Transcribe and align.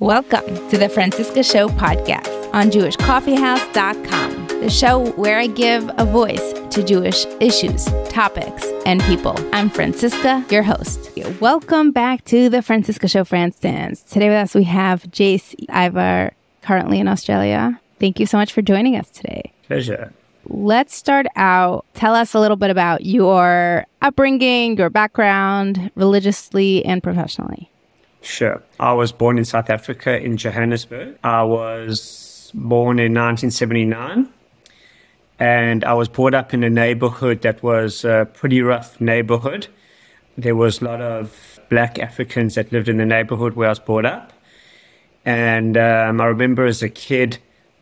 Welcome 0.00 0.56
to 0.70 0.76
the 0.76 0.88
Franciska 0.88 1.44
Show 1.44 1.68
podcast 1.68 2.52
on 2.52 2.68
JewishCoffeehouse.com, 2.72 4.48
the 4.60 4.68
show 4.68 5.12
where 5.12 5.38
I 5.38 5.46
give 5.46 5.88
a 5.96 6.04
voice 6.04 6.52
to 6.70 6.82
Jewish 6.82 7.24
issues, 7.38 7.84
topics, 8.08 8.66
and 8.86 9.00
people. 9.04 9.36
I'm 9.52 9.70
Franciska, 9.70 10.50
your 10.50 10.64
host. 10.64 11.12
Welcome 11.40 11.92
back 11.92 12.24
to 12.24 12.48
the 12.48 12.60
Franciska 12.60 13.08
Show, 13.08 13.22
France 13.22 13.60
Dance. 13.60 14.02
Today 14.02 14.30
with 14.30 14.38
us 14.38 14.52
we 14.56 14.64
have 14.64 15.04
Jace 15.04 15.54
Ivar, 15.68 16.32
currently 16.62 16.98
in 16.98 17.06
Australia. 17.06 17.80
Thank 18.00 18.18
you 18.18 18.26
so 18.26 18.36
much 18.36 18.52
for 18.52 18.62
joining 18.62 18.96
us 18.96 19.08
today. 19.10 19.52
Pleasure. 19.68 20.12
Let's 20.48 20.96
start 20.96 21.26
out. 21.36 21.86
Tell 21.94 22.16
us 22.16 22.34
a 22.34 22.40
little 22.40 22.56
bit 22.56 22.70
about 22.70 23.06
your 23.06 23.86
upbringing, 24.02 24.76
your 24.76 24.90
background, 24.90 25.92
religiously 25.94 26.84
and 26.84 27.00
professionally. 27.00 27.70
Sure. 28.24 28.62
I 28.80 28.92
was 28.94 29.12
born 29.12 29.38
in 29.38 29.44
South 29.44 29.70
Africa 29.70 30.18
in 30.18 30.36
Johannesburg. 30.36 31.18
I 31.22 31.42
was 31.42 32.50
born 32.54 32.98
in 32.98 33.12
1979 33.12 34.28
and 35.38 35.84
I 35.84 35.92
was 35.92 36.08
brought 36.08 36.34
up 36.34 36.54
in 36.54 36.64
a 36.64 36.70
neighborhood 36.70 37.42
that 37.42 37.62
was 37.62 38.04
a 38.04 38.28
pretty 38.32 38.62
rough 38.62 39.00
neighborhood. 39.00 39.66
There 40.38 40.56
was 40.56 40.80
a 40.80 40.84
lot 40.84 41.00
of 41.00 41.60
black 41.68 41.98
Africans 41.98 42.54
that 42.54 42.72
lived 42.72 42.88
in 42.88 42.96
the 42.96 43.06
neighborhood 43.06 43.54
where 43.54 43.68
I 43.68 43.72
was 43.72 43.78
brought 43.78 44.06
up. 44.06 44.32
And 45.24 45.76
um, 45.76 46.20
I 46.20 46.26
remember 46.26 46.66
as 46.66 46.82
a 46.82 46.88
kid, 46.88 47.38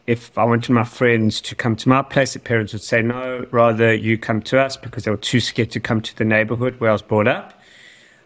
if 0.07 0.37
I 0.37 0.45
wanted 0.45 0.73
my 0.73 0.85
friends 0.85 1.41
to 1.43 1.55
come 1.55 1.77
to 1.77 1.89
my 1.89 2.03
place, 2.03 2.33
the 2.33 2.41
parents 2.41 2.73
would 2.73 2.83
say, 2.83 3.03
no, 3.03 3.47
rather 3.51 3.95
you 3.95 4.19
come 4.19 4.43
to 4.43 4.61
us 4.61 4.77
because 4.77 5.05
they 5.05 5.11
were 5.11 5.17
too 5.17 5.41
scared 5.41 5.71
to 5.73 5.81
come 5.81 6.01
to 6.01 6.17
the 6.17 6.25
neighborhood 6.25 6.81
where 6.81 6.91
I 6.91 6.93
was 6.93 7.03
brought 7.03 7.29
up. 7.29 7.62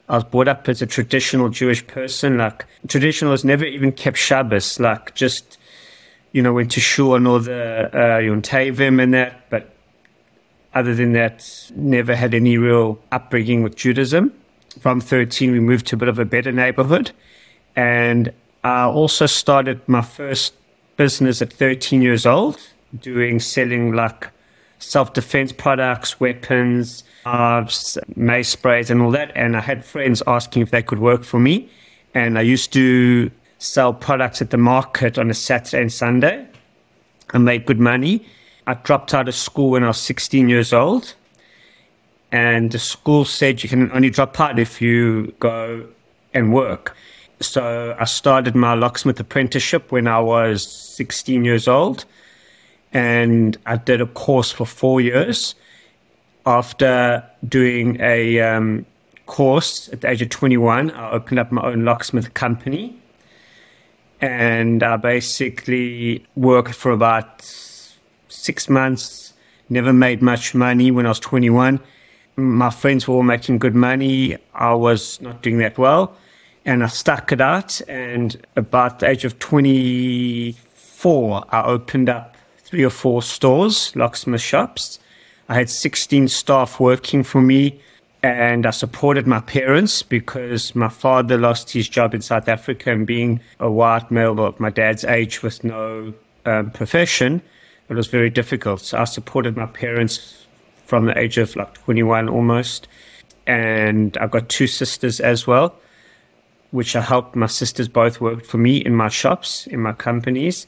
I 0.08 0.14
was 0.16 0.24
brought 0.24 0.48
up 0.48 0.68
as 0.68 0.82
a 0.82 0.86
traditional 0.86 1.48
Jewish 1.48 1.86
person. 1.86 2.38
Like 2.38 2.64
traditional 2.86 3.36
never 3.44 3.64
even 3.64 3.92
kept 3.92 4.18
Shabbos. 4.18 4.78
Like 4.78 5.14
just, 5.14 5.58
you 6.32 6.42
know, 6.42 6.52
went 6.52 6.70
to 6.72 6.80
shul 6.80 7.14
and 7.14 7.26
all 7.26 7.40
the 7.40 7.90
uh, 7.92 8.18
Yom 8.18 8.42
Tovim 8.42 9.02
and 9.02 9.12
that. 9.14 9.50
But 9.50 9.74
other 10.74 10.94
than 10.94 11.12
that, 11.12 11.70
never 11.74 12.14
had 12.14 12.34
any 12.34 12.56
real 12.56 12.98
upbringing 13.10 13.62
with 13.62 13.76
Judaism. 13.76 14.32
From 14.80 15.00
13, 15.00 15.52
we 15.52 15.60
moved 15.60 15.86
to 15.86 15.96
a 15.96 15.98
bit 15.98 16.08
of 16.08 16.18
a 16.18 16.24
better 16.24 16.52
neighborhood. 16.52 17.10
And 17.74 18.32
I 18.62 18.84
also 18.84 19.26
started 19.26 19.80
my 19.88 20.02
first 20.02 20.54
business 20.96 21.42
at 21.42 21.52
13 21.52 22.02
years 22.02 22.26
old, 22.26 22.58
doing 22.98 23.40
selling 23.40 23.92
like 23.92 24.30
self 24.78 25.12
defense 25.12 25.52
products, 25.52 26.20
weapons, 26.20 27.04
knives, 27.24 27.98
mace 28.14 28.48
sprays, 28.48 28.90
and 28.90 29.02
all 29.02 29.10
that. 29.10 29.32
And 29.34 29.56
I 29.56 29.60
had 29.60 29.84
friends 29.84 30.22
asking 30.26 30.62
if 30.62 30.70
they 30.70 30.82
could 30.82 30.98
work 30.98 31.24
for 31.24 31.40
me. 31.40 31.68
And 32.14 32.38
I 32.38 32.42
used 32.42 32.72
to 32.72 33.30
sell 33.58 33.92
products 33.92 34.40
at 34.40 34.50
the 34.50 34.56
market 34.56 35.18
on 35.18 35.30
a 35.30 35.34
Saturday 35.34 35.82
and 35.82 35.92
Sunday. 35.92 36.46
I 37.30 37.38
made 37.38 37.66
good 37.66 37.80
money. 37.80 38.26
I 38.66 38.74
dropped 38.74 39.14
out 39.14 39.28
of 39.28 39.34
school 39.34 39.70
when 39.70 39.84
I 39.84 39.88
was 39.88 39.98
16 39.98 40.48
years 40.48 40.72
old. 40.72 41.14
And 42.32 42.72
the 42.72 42.78
school 42.78 43.24
said 43.24 43.62
you 43.62 43.68
can 43.68 43.90
only 43.92 44.10
drop 44.10 44.38
out 44.40 44.58
if 44.58 44.82
you 44.82 45.34
go 45.38 45.86
and 46.34 46.52
work. 46.52 46.96
So 47.40 47.94
I 47.98 48.04
started 48.04 48.54
my 48.54 48.74
locksmith 48.74 49.20
apprenticeship 49.20 49.92
when 49.92 50.06
I 50.06 50.20
was 50.20 50.66
16 50.66 51.44
years 51.44 51.68
old. 51.68 52.04
And 52.96 53.56
I 53.66 53.76
did 53.76 54.00
a 54.00 54.06
course 54.06 54.50
for 54.50 54.64
four 54.64 55.02
years 55.02 55.54
after 56.46 57.22
doing 57.46 58.00
a 58.00 58.40
um, 58.40 58.86
course 59.26 59.90
at 59.92 60.00
the 60.00 60.08
age 60.08 60.22
of 60.22 60.30
21, 60.30 60.92
I 60.92 61.10
opened 61.10 61.38
up 61.38 61.52
my 61.52 61.60
own 61.60 61.84
locksmith 61.84 62.32
company. 62.32 62.98
And 64.22 64.82
I 64.82 64.96
basically 64.96 66.24
worked 66.36 66.74
for 66.74 66.90
about 66.90 67.42
six 68.28 68.70
months, 68.70 69.34
never 69.68 69.92
made 69.92 70.22
much 70.22 70.54
money 70.54 70.90
when 70.90 71.04
I 71.04 71.10
was 71.10 71.20
21. 71.20 71.78
My 72.36 72.70
friends 72.70 73.06
were 73.06 73.16
all 73.16 73.22
making 73.22 73.58
good 73.58 73.74
money. 73.74 74.38
I 74.54 74.72
was 74.72 75.20
not 75.20 75.42
doing 75.42 75.58
that 75.58 75.76
well. 75.76 76.16
And 76.64 76.82
I 76.82 76.86
stuck 76.86 77.30
it 77.30 77.42
out. 77.42 77.78
And 77.88 78.42
about 78.56 79.00
the 79.00 79.10
age 79.10 79.26
of 79.26 79.38
24, 79.38 81.44
I 81.50 81.62
opened 81.62 82.08
up 82.08 82.35
three 82.76 82.84
or 82.84 82.90
four 82.90 83.22
stores, 83.22 83.96
locksmith 83.96 84.42
shops 84.42 84.98
I 85.48 85.54
had 85.54 85.70
16 85.70 86.28
staff 86.28 86.80
working 86.80 87.22
for 87.22 87.40
me 87.40 87.80
and 88.22 88.66
I 88.66 88.70
supported 88.70 89.26
my 89.26 89.40
parents 89.40 90.02
because 90.02 90.74
my 90.74 90.88
father 90.88 91.38
lost 91.38 91.70
his 91.70 91.88
job 91.88 92.14
in 92.14 92.20
South 92.20 92.48
Africa 92.48 92.90
and 92.90 93.06
being 93.06 93.40
a 93.60 93.70
white 93.70 94.10
male 94.10 94.40
of 94.40 94.58
my 94.58 94.70
dad's 94.70 95.04
age 95.04 95.42
with 95.42 95.62
no 95.62 96.12
um, 96.44 96.70
profession, 96.72 97.40
it 97.88 97.94
was 97.94 98.08
very 98.08 98.28
difficult. 98.28 98.80
So 98.80 98.98
I 98.98 99.04
supported 99.04 99.56
my 99.56 99.66
parents 99.66 100.46
from 100.84 101.06
the 101.06 101.16
age 101.16 101.38
of 101.38 101.54
like 101.54 101.72
21 101.74 102.28
almost. 102.28 102.88
And 103.46 104.16
I've 104.18 104.32
got 104.32 104.48
two 104.48 104.66
sisters 104.66 105.20
as 105.20 105.46
well, 105.46 105.76
which 106.72 106.96
I 106.96 107.00
helped. 107.00 107.36
My 107.36 107.46
sisters 107.46 107.88
both 107.88 108.20
worked 108.20 108.44
for 108.44 108.58
me 108.58 108.78
in 108.78 108.94
my 108.96 109.08
shops, 109.08 109.66
in 109.68 109.80
my 109.80 109.92
companies. 109.92 110.66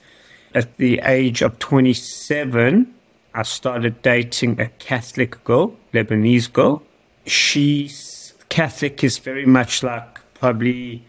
At 0.55 0.77
the 0.79 1.01
age 1.05 1.43
of 1.43 1.59
27, 1.59 2.95
I 3.35 3.43
started 3.43 4.03
dating 4.03 4.61
a 4.61 4.69
Catholic 4.79 5.43
girl, 5.45 5.77
Lebanese 5.93 6.53
girl. 6.53 6.83
She's 7.27 8.33
Catholic 8.49 9.05
is 9.05 9.19
very 9.19 9.45
much 9.45 9.83
like 9.83 10.21
probably, 10.35 11.05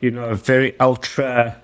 you 0.00 0.10
know, 0.10 0.34
very 0.34 0.78
ultra 0.78 1.60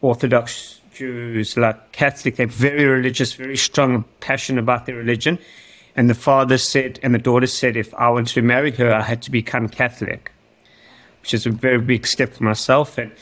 Orthodox 0.00 0.80
Jews, 0.94 1.56
like 1.56 1.92
Catholic. 1.92 2.36
They're 2.36 2.46
very 2.46 2.84
religious, 2.84 3.34
very 3.34 3.56
strong 3.56 3.94
and 3.94 4.20
passionate 4.20 4.60
about 4.60 4.86
their 4.86 4.96
religion. 4.96 5.38
And 5.94 6.08
the 6.08 6.14
father 6.14 6.56
said, 6.56 6.98
and 7.02 7.14
the 7.14 7.18
daughter 7.18 7.46
said, 7.46 7.76
if 7.76 7.92
I 7.94 8.08
wanted 8.08 8.32
to 8.34 8.42
marry 8.42 8.70
her, 8.72 8.92
I 8.94 9.02
had 9.02 9.20
to 9.22 9.30
become 9.30 9.68
Catholic, 9.68 10.32
which 11.20 11.34
is 11.34 11.44
a 11.46 11.50
very 11.50 11.80
big 11.80 12.06
step 12.06 12.32
for 12.32 12.44
myself. 12.44 12.96
And 12.96 13.12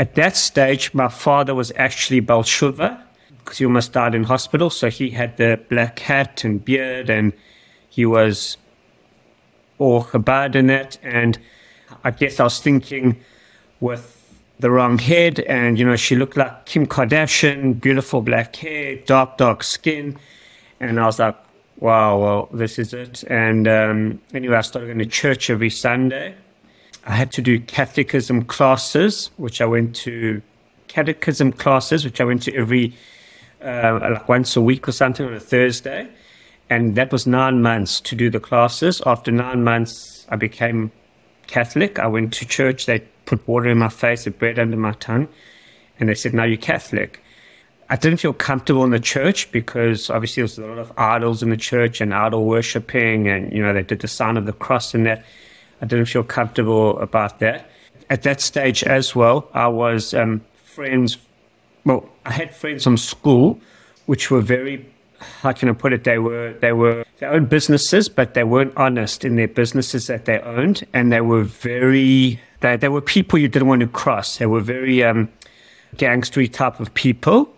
at 0.00 0.14
that 0.14 0.34
stage, 0.34 0.94
my 0.94 1.08
father 1.08 1.54
was 1.54 1.72
actually 1.76 2.20
Baal 2.20 2.42
because 2.42 3.58
he 3.58 3.66
almost 3.66 3.92
died 3.92 4.14
in 4.14 4.24
hospital. 4.24 4.70
So 4.70 4.88
he 4.88 5.10
had 5.10 5.36
the 5.36 5.60
black 5.68 5.98
hat 5.98 6.42
and 6.42 6.64
beard, 6.64 7.10
and 7.10 7.34
he 7.90 8.06
was 8.06 8.56
all 9.78 10.04
Chabad 10.04 10.54
in 10.54 10.70
it. 10.70 10.98
And 11.02 11.38
I 12.02 12.12
guess 12.12 12.40
I 12.40 12.44
was 12.44 12.60
thinking 12.60 13.20
with 13.80 14.16
the 14.58 14.70
wrong 14.70 14.96
head, 14.96 15.40
and 15.40 15.78
you 15.78 15.84
know, 15.84 15.96
she 15.96 16.16
looked 16.16 16.38
like 16.38 16.64
Kim 16.64 16.86
Kardashian, 16.86 17.78
beautiful 17.78 18.22
black 18.22 18.56
hair, 18.56 18.96
dark, 19.04 19.36
dark 19.36 19.62
skin. 19.62 20.18
And 20.80 20.98
I 20.98 21.04
was 21.04 21.18
like, 21.18 21.36
wow, 21.76 22.18
well, 22.18 22.48
this 22.54 22.78
is 22.78 22.94
it. 22.94 23.22
And 23.24 23.68
um, 23.68 24.20
anyway, 24.32 24.56
I 24.56 24.62
started 24.62 24.86
going 24.86 24.98
to 25.00 25.04
church 25.04 25.50
every 25.50 25.68
Sunday. 25.68 26.36
I 27.06 27.12
had 27.12 27.32
to 27.32 27.42
do 27.42 27.58
catechism 27.58 28.44
classes, 28.44 29.30
which 29.36 29.60
I 29.60 29.66
went 29.66 29.96
to 29.96 30.42
catechism 30.88 31.52
classes, 31.52 32.04
which 32.04 32.20
I 32.20 32.24
went 32.24 32.42
to 32.42 32.54
every 32.54 32.94
uh, 33.64 33.98
like 34.02 34.28
once 34.28 34.56
a 34.56 34.60
week 34.60 34.88
or 34.88 34.92
something 34.92 35.24
on 35.26 35.34
a 35.34 35.40
Thursday. 35.40 36.08
And 36.68 36.94
that 36.96 37.10
was 37.10 37.26
nine 37.26 37.62
months 37.62 38.00
to 38.02 38.14
do 38.14 38.30
the 38.30 38.40
classes. 38.40 39.02
After 39.04 39.32
nine 39.32 39.64
months, 39.64 40.26
I 40.28 40.36
became 40.36 40.92
Catholic. 41.46 41.98
I 41.98 42.06
went 42.06 42.32
to 42.34 42.46
church. 42.46 42.86
They 42.86 43.00
put 43.24 43.46
water 43.48 43.68
in 43.70 43.78
my 43.78 43.88
face, 43.88 44.26
and 44.26 44.38
bread 44.38 44.58
under 44.58 44.76
my 44.76 44.92
tongue. 44.92 45.28
And 45.98 46.08
they 46.08 46.14
said, 46.14 46.32
now 46.32 46.44
you're 46.44 46.56
Catholic. 46.56 47.22
I 47.88 47.96
didn't 47.96 48.18
feel 48.18 48.32
comfortable 48.32 48.84
in 48.84 48.90
the 48.90 49.00
church 49.00 49.50
because 49.50 50.10
obviously 50.10 50.42
there 50.42 50.44
was 50.44 50.58
a 50.58 50.66
lot 50.66 50.78
of 50.78 50.92
idols 50.96 51.42
in 51.42 51.50
the 51.50 51.56
church 51.56 52.00
and 52.00 52.14
idol 52.14 52.44
worshipping. 52.44 53.28
And, 53.28 53.52
you 53.52 53.62
know, 53.62 53.72
they 53.72 53.82
did 53.82 54.00
the 54.00 54.08
sign 54.08 54.36
of 54.36 54.46
the 54.46 54.52
cross 54.52 54.94
and 54.94 55.06
that. 55.06 55.24
I 55.80 55.86
didn't 55.86 56.06
feel 56.06 56.24
comfortable 56.24 56.98
about 57.00 57.38
that. 57.38 57.70
At 58.08 58.22
that 58.22 58.40
stage 58.40 58.82
as 58.84 59.14
well, 59.14 59.48
I 59.54 59.68
was 59.68 60.14
um, 60.14 60.42
friends 60.64 61.18
well, 61.84 62.08
I 62.26 62.32
had 62.32 62.54
friends 62.54 62.84
from 62.84 62.96
school 62.96 63.60
which 64.06 64.30
were 64.30 64.40
very 64.40 64.84
how 65.20 65.52
can 65.52 65.68
I 65.68 65.72
put 65.72 65.92
it? 65.92 66.04
They 66.04 66.18
were 66.18 66.54
they 66.60 66.72
were 66.72 67.04
they 67.18 67.26
owned 67.26 67.48
businesses, 67.48 68.08
but 68.08 68.34
they 68.34 68.44
weren't 68.44 68.76
honest 68.76 69.24
in 69.24 69.36
their 69.36 69.48
businesses 69.48 70.06
that 70.06 70.24
they 70.24 70.40
owned, 70.40 70.86
and 70.92 71.12
they 71.12 71.20
were 71.20 71.44
very 71.44 72.40
they 72.60 72.76
they 72.76 72.88
were 72.88 73.00
people 73.00 73.38
you 73.38 73.48
didn't 73.48 73.68
want 73.68 73.80
to 73.80 73.86
cross. 73.86 74.38
They 74.38 74.46
were 74.46 74.60
very 74.60 75.04
um, 75.04 75.28
gangstery 75.96 76.50
type 76.52 76.80
of 76.80 76.92
people 76.94 77.54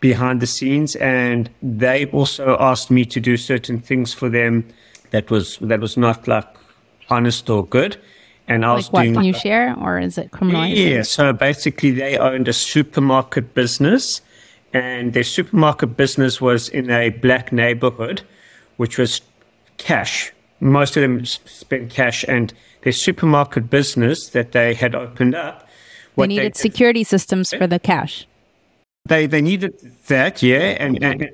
behind 0.00 0.40
the 0.40 0.46
scenes, 0.46 0.96
and 0.96 1.50
they 1.62 2.06
also 2.06 2.56
asked 2.60 2.90
me 2.90 3.04
to 3.06 3.20
do 3.20 3.36
certain 3.36 3.80
things 3.80 4.12
for 4.12 4.28
them 4.28 4.66
that 5.10 5.30
was 5.30 5.58
that 5.60 5.80
was 5.80 5.96
not 5.96 6.28
like 6.28 6.46
honest 7.10 7.48
or 7.50 7.66
good. 7.66 7.96
And 8.48 8.64
I 8.64 8.74
was 8.74 8.86
like 8.86 8.92
was 8.92 8.92
what, 8.92 9.02
doing. 9.02 9.14
Can 9.14 9.24
you 9.24 9.32
share, 9.32 9.76
or 9.80 9.98
is 9.98 10.18
it 10.18 10.30
criminal? 10.30 10.66
Yeah. 10.66 11.02
So 11.02 11.32
basically, 11.32 11.90
they 11.90 12.16
owned 12.16 12.46
a 12.46 12.52
supermarket 12.52 13.54
business, 13.54 14.20
and 14.72 15.12
their 15.12 15.24
supermarket 15.24 15.96
business 15.96 16.40
was 16.40 16.68
in 16.68 16.88
a 16.88 17.10
black 17.10 17.50
neighborhood, 17.50 18.22
which 18.76 18.98
was 18.98 19.20
cash. 19.78 20.32
Most 20.60 20.96
of 20.96 21.02
them 21.02 21.24
spent 21.24 21.90
cash, 21.90 22.24
and 22.28 22.54
their 22.82 22.92
supermarket 22.92 23.68
business 23.68 24.28
that 24.28 24.52
they 24.52 24.74
had 24.74 24.94
opened 24.94 25.34
up 25.34 25.68
They 26.16 26.28
needed 26.28 26.56
security 26.56 27.02
systems 27.02 27.52
for 27.52 27.66
the 27.66 27.80
cash. 27.80 28.28
They 29.06 29.26
they 29.26 29.42
needed 29.42 29.74
that, 30.06 30.42
yeah, 30.42 30.76
and. 30.78 31.02
and 31.02 31.30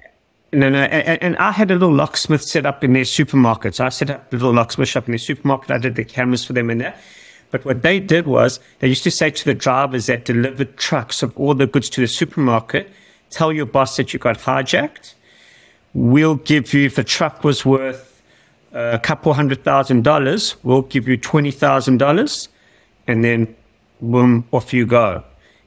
no, 0.52 0.69
no, 0.69 0.78
and, 0.81 1.22
and, 1.22 1.37
I 1.38 1.50
had 1.50 1.70
a 1.70 1.75
little 1.75 1.94
locksmith 1.94 2.43
set 2.43 2.66
up 2.66 2.84
in 2.84 2.93
their 2.93 3.06
supermarket. 3.06 3.76
So 3.76 3.87
I 3.87 3.88
set 3.88 4.10
up 4.10 4.32
a 4.32 4.37
little 4.37 4.52
locksmith 4.52 4.88
shop 4.88 5.06
in 5.06 5.12
their 5.12 5.19
supermarket. 5.19 5.70
I 5.70 5.78
did 5.78 5.94
the 5.94 6.04
cameras 6.04 6.44
for 6.44 6.52
them 6.52 6.69
in 6.69 6.78
there. 6.78 6.94
But 7.50 7.64
what 7.64 7.82
they 7.82 8.00
did 8.00 8.26
was 8.26 8.60
they 8.81 8.88
used 8.88 9.04
to 9.04 9.10
say 9.10 9.31
to 9.31 9.44
the 9.44 9.54
drivers 9.54 10.06
that 10.06 10.25
delivered 10.25 10.76
trucks 10.76 11.22
of 11.22 11.37
all 11.38 11.54
the 11.54 11.66
goods 11.66 11.88
to 11.90 12.00
the 12.00 12.08
supermarket, 12.08 12.90
tell 13.31 13.52
your 13.52 13.66
boss 13.66 13.96
that 13.96 14.12
you 14.12 14.19
got 14.19 14.38
hijacked. 14.38 15.14
We'll 15.94 16.37
give 16.37 16.72
you, 16.72 16.87
if 16.87 16.96
the 16.96 17.05
truck 17.05 17.44
was 17.44 17.64
worth 17.64 18.22
uh, 18.75 18.90
a 18.94 18.98
couple 18.98 19.34
hundred 19.34 19.64
thousand 19.64 20.02
dollars, 20.02 20.56
we'll 20.62 20.82
give 20.82 21.06
you 21.06 21.19
$20,000 21.19 22.48
and 23.06 23.25
then 23.25 23.55
boom, 24.00 24.46
off 24.50 24.72
you 24.72 24.87
go. 24.87 25.22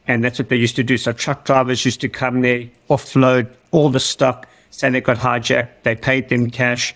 And 0.08 0.24
that's 0.24 0.40
what 0.40 0.50
they 0.50 0.56
used 0.56 0.76
to 0.76 0.84
do. 0.84 0.98
So 0.98 1.12
truck 1.12 1.46
drivers 1.46 1.86
used 1.86 2.02
to 2.02 2.10
come 2.10 2.42
there, 2.42 2.70
offload 2.90 3.52
all 3.72 3.90
the 3.90 4.00
stock, 4.00 4.48
say 4.80 4.90
they 4.90 5.02
got 5.02 5.18
hijacked, 5.18 5.70
they 5.84 5.96
paid 5.96 6.30
them 6.30 6.50
cash. 6.50 6.94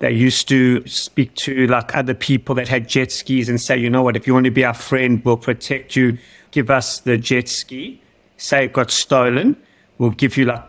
They 0.00 0.10
used 0.10 0.48
to 0.48 0.86
speak 0.86 1.34
to 1.36 1.66
like 1.68 1.94
other 1.94 2.14
people 2.14 2.54
that 2.56 2.68
had 2.68 2.88
jet 2.88 3.12
skis 3.12 3.48
and 3.48 3.60
say, 3.60 3.78
you 3.78 3.88
know 3.88 4.02
what, 4.02 4.16
if 4.16 4.26
you 4.26 4.34
want 4.34 4.44
to 4.44 4.50
be 4.50 4.64
our 4.64 4.74
friend, 4.74 5.24
we'll 5.24 5.36
protect 5.36 5.96
you. 5.96 6.18
Give 6.50 6.70
us 6.70 7.00
the 7.00 7.16
jet 7.16 7.48
ski. 7.48 8.02
Say 8.36 8.64
it 8.64 8.72
got 8.72 8.90
stolen, 8.90 9.56
we'll 9.98 10.10
give 10.10 10.36
you 10.36 10.46
like 10.46 10.64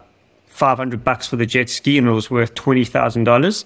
500 0.46 1.04
bucks 1.04 1.28
for 1.28 1.36
the 1.36 1.48
jet 1.48 1.70
ski 1.70 1.98
and 1.98 2.08
it 2.08 2.12
was 2.12 2.30
worth 2.30 2.54
$20,000. 2.54 3.66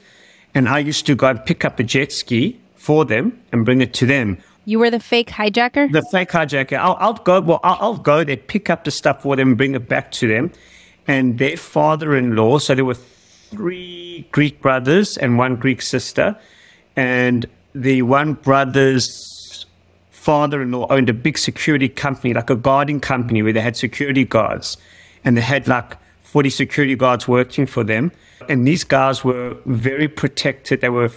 And 0.56 0.70
I 0.70 0.80
used 0.80 1.06
to 1.08 1.16
go 1.16 1.28
and 1.28 1.46
pick 1.46 1.66
up 1.66 1.80
a 1.80 1.84
jet 1.84 2.12
ski 2.14 2.60
for 2.76 3.04
them 3.04 3.38
and 3.52 3.66
bring 3.66 3.82
it 3.82 3.94
to 3.96 4.06
them. 4.06 4.38
You 4.64 4.80
were 4.80 4.90
the 4.90 5.00
fake 5.00 5.30
hijacker? 5.30 5.92
The 5.92 6.02
fake 6.12 6.30
hijacker. 6.30 6.78
I'll, 6.78 6.98
I'll 7.00 7.14
go, 7.14 7.42
well, 7.42 7.60
I'll, 7.64 7.78
I'll, 7.82 7.98
go 7.98 8.24
there, 8.24 8.38
pick 8.38 8.70
up 8.70 8.86
the 8.86 8.92
stuff 8.92 9.22
for 9.22 9.36
them, 9.36 9.56
bring 9.56 9.76
it 9.76 9.88
back 9.88 10.12
to 10.14 10.28
them. 10.28 10.52
And 11.08 11.38
their 11.38 11.58
father 11.58 12.16
in 12.16 12.36
law, 12.36 12.58
so 12.60 12.76
there 12.76 12.86
were 12.86 12.96
three 12.96 14.28
Greek 14.32 14.62
brothers 14.62 15.18
and 15.18 15.38
one 15.38 15.56
Greek 15.56 15.82
sister. 15.82 16.38
And 16.96 17.46
the 17.74 18.02
one 18.02 18.34
brother's 18.34 19.66
father 20.10 20.62
in 20.62 20.72
law 20.72 20.88
owned 20.90 21.10
a 21.10 21.14
big 21.14 21.38
security 21.38 21.88
company, 21.88 22.34
like 22.34 22.50
a 22.50 22.56
guarding 22.56 23.00
company 23.00 23.42
where 23.42 23.54
they 23.54 23.62
had 23.62 23.78
security 23.78 24.26
guards. 24.26 24.78
And 25.24 25.38
they 25.38 25.42
had 25.42 25.68
like 25.68 25.98
40 26.24 26.50
security 26.50 26.96
guards 26.96 27.28
working 27.28 27.66
for 27.66 27.84
them. 27.84 28.12
And 28.50 28.68
these 28.68 28.84
guys 28.84 29.24
were 29.24 29.56
very 29.66 30.08
protected. 30.08 30.82
They 30.82 30.90
were, 30.90 31.12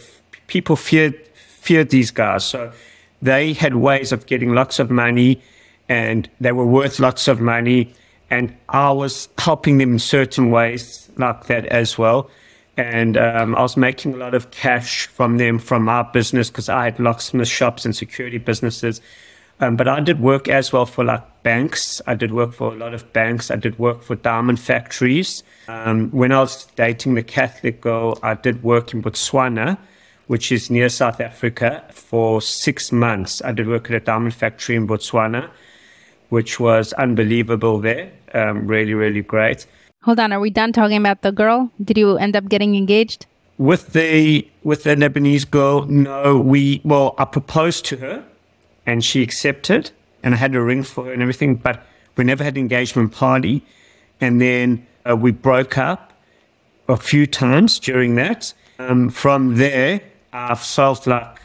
people 0.46 0.76
feared, 0.76 1.14
feared 1.34 1.90
these 1.90 2.10
guys. 2.10 2.44
So 2.44 2.72
they 3.20 3.52
had 3.52 3.74
ways 3.74 4.12
of 4.12 4.26
getting 4.26 4.54
lots 4.54 4.78
of 4.78 4.90
money 4.90 5.42
and 5.88 6.30
they 6.40 6.52
were 6.52 6.64
worth 6.64 7.00
lots 7.00 7.26
of 7.26 7.40
money. 7.40 7.92
And 8.30 8.56
I 8.68 8.90
was 8.92 9.28
helping 9.38 9.78
them 9.78 9.92
in 9.92 9.98
certain 9.98 10.50
ways 10.50 11.10
like 11.16 11.46
that 11.46 11.66
as 11.66 11.98
well. 11.98 12.30
And 12.76 13.16
um, 13.16 13.54
I 13.56 13.62
was 13.62 13.76
making 13.76 14.14
a 14.14 14.16
lot 14.16 14.34
of 14.34 14.50
cash 14.50 15.06
from 15.06 15.38
them 15.38 15.58
from 15.58 15.88
our 15.88 16.04
business 16.04 16.48
because 16.48 16.68
I 16.68 16.84
had 16.84 17.00
locksmith 17.00 17.48
shops 17.48 17.84
and 17.84 17.94
security 17.94 18.38
businesses. 18.38 19.00
Um, 19.58 19.76
but 19.76 19.88
I 19.88 20.00
did 20.00 20.20
work 20.20 20.48
as 20.48 20.72
well 20.72 20.86
for 20.86 21.04
like 21.04 21.42
banks. 21.42 22.00
I 22.06 22.14
did 22.14 22.32
work 22.32 22.54
for 22.54 22.72
a 22.72 22.76
lot 22.76 22.94
of 22.94 23.12
banks. 23.12 23.50
I 23.50 23.56
did 23.56 23.78
work 23.78 24.02
for 24.02 24.14
diamond 24.14 24.60
factories. 24.60 25.42
Um, 25.68 26.10
when 26.10 26.32
I 26.32 26.40
was 26.40 26.66
dating 26.76 27.14
the 27.14 27.22
Catholic 27.22 27.80
girl, 27.80 28.18
I 28.22 28.34
did 28.34 28.62
work 28.62 28.94
in 28.94 29.02
Botswana 29.02 29.76
which 30.30 30.52
is 30.52 30.70
near 30.70 30.88
South 30.88 31.20
Africa, 31.20 31.82
for 31.90 32.40
six 32.40 32.92
months. 32.92 33.42
I 33.42 33.50
did 33.50 33.66
work 33.66 33.90
at 33.90 33.96
a 33.96 33.98
diamond 33.98 34.32
factory 34.32 34.76
in 34.76 34.86
Botswana, 34.86 35.50
which 36.30 36.58
was 36.58 36.92
unbelievable 36.94 37.78
there. 37.78 38.10
Um, 38.34 38.66
really, 38.66 38.94
really 38.94 39.22
great. 39.22 39.66
Hold 40.02 40.18
on, 40.18 40.32
are 40.32 40.40
we 40.40 40.48
done 40.48 40.72
talking 40.72 40.96
about 40.96 41.20
the 41.20 41.30
girl? 41.30 41.70
Did 41.84 41.98
you 41.98 42.16
end 42.16 42.34
up 42.34 42.48
getting 42.48 42.74
engaged? 42.74 43.26
With 43.58 43.92
the 43.92 44.48
with 44.62 44.84
the 44.84 44.96
Lebanese 44.96 45.50
girl, 45.50 45.84
no. 45.84 46.38
We 46.38 46.80
well, 46.82 47.14
I 47.18 47.26
proposed 47.26 47.84
to 47.86 47.98
her, 47.98 48.24
and 48.86 49.04
she 49.04 49.22
accepted, 49.22 49.90
and 50.22 50.34
I 50.34 50.38
had 50.38 50.54
a 50.54 50.62
ring 50.62 50.82
for 50.82 51.04
her 51.04 51.12
and 51.12 51.20
everything. 51.20 51.56
But 51.56 51.84
we 52.16 52.24
never 52.24 52.42
had 52.42 52.54
an 52.54 52.60
engagement 52.60 53.12
party, 53.12 53.62
and 54.18 54.40
then 54.40 54.86
uh, 55.08 55.14
we 55.14 55.32
broke 55.32 55.76
up 55.76 56.14
a 56.88 56.96
few 56.96 57.26
times 57.26 57.78
during 57.78 58.14
that. 58.14 58.54
Um, 58.78 59.10
from 59.10 59.56
there, 59.56 60.00
I 60.32 60.54
felt 60.54 61.06
like 61.06 61.38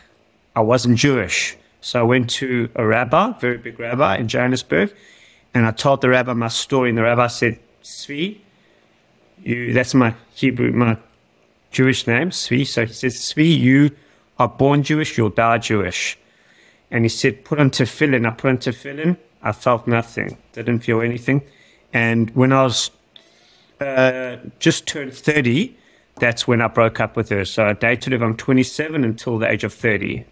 I 0.55 0.61
wasn't 0.61 0.97
Jewish. 0.97 1.57
So 1.85 1.99
I 1.99 2.03
went 2.03 2.31
to 2.31 2.67
a 2.73 2.83
rabbi, 2.83 3.33
very 3.33 3.59
big 3.59 3.79
rabbi 3.79 4.17
in 4.17 4.27
Johannesburg, 4.27 4.91
and 5.53 5.67
I 5.67 5.71
told 5.71 6.01
the 6.01 6.09
rabbi 6.09 6.33
my 6.33 6.47
story. 6.47 6.89
And 6.89 6.97
the 6.97 7.03
rabbi 7.03 7.27
said, 7.27 7.59
Tzvi, 7.83 8.39
you, 9.43 9.71
that's 9.71 9.93
my 9.93 10.15
Hebrew, 10.33 10.71
my 10.71 10.97
Jewish 11.69 12.07
name, 12.07 12.31
Tzvi. 12.31 12.65
So 12.65 12.87
he 12.87 12.91
says, 12.91 13.17
Tzvi, 13.17 13.59
you 13.59 13.91
are 14.39 14.47
born 14.47 14.81
Jewish, 14.81 15.15
you'll 15.15 15.29
die 15.29 15.59
Jewish. 15.59 16.17
And 16.89 17.05
he 17.05 17.09
said, 17.09 17.45
put 17.45 17.59
on 17.59 17.69
tefillin. 17.69 18.25
I 18.25 18.31
put 18.31 18.49
on 18.49 18.57
tefillin. 18.57 19.15
I 19.43 19.51
felt 19.51 19.85
nothing, 19.85 20.39
didn't 20.53 20.79
feel 20.79 21.01
anything. 21.01 21.43
And 21.93 22.31
when 22.31 22.51
I 22.51 22.63
was 22.63 22.89
uh, 23.79 24.37
just 24.57 24.87
turned 24.87 25.13
30, 25.13 25.77
that's 26.15 26.47
when 26.47 26.63
I 26.63 26.67
broke 26.67 26.99
up 26.99 27.15
with 27.15 27.29
her. 27.29 27.45
So 27.45 27.63
I 27.63 27.73
dated 27.73 28.13
her 28.13 28.17
from 28.17 28.37
27 28.37 29.03
until 29.03 29.37
the 29.37 29.47
age 29.47 29.63
of 29.63 29.71
30. 29.71 30.25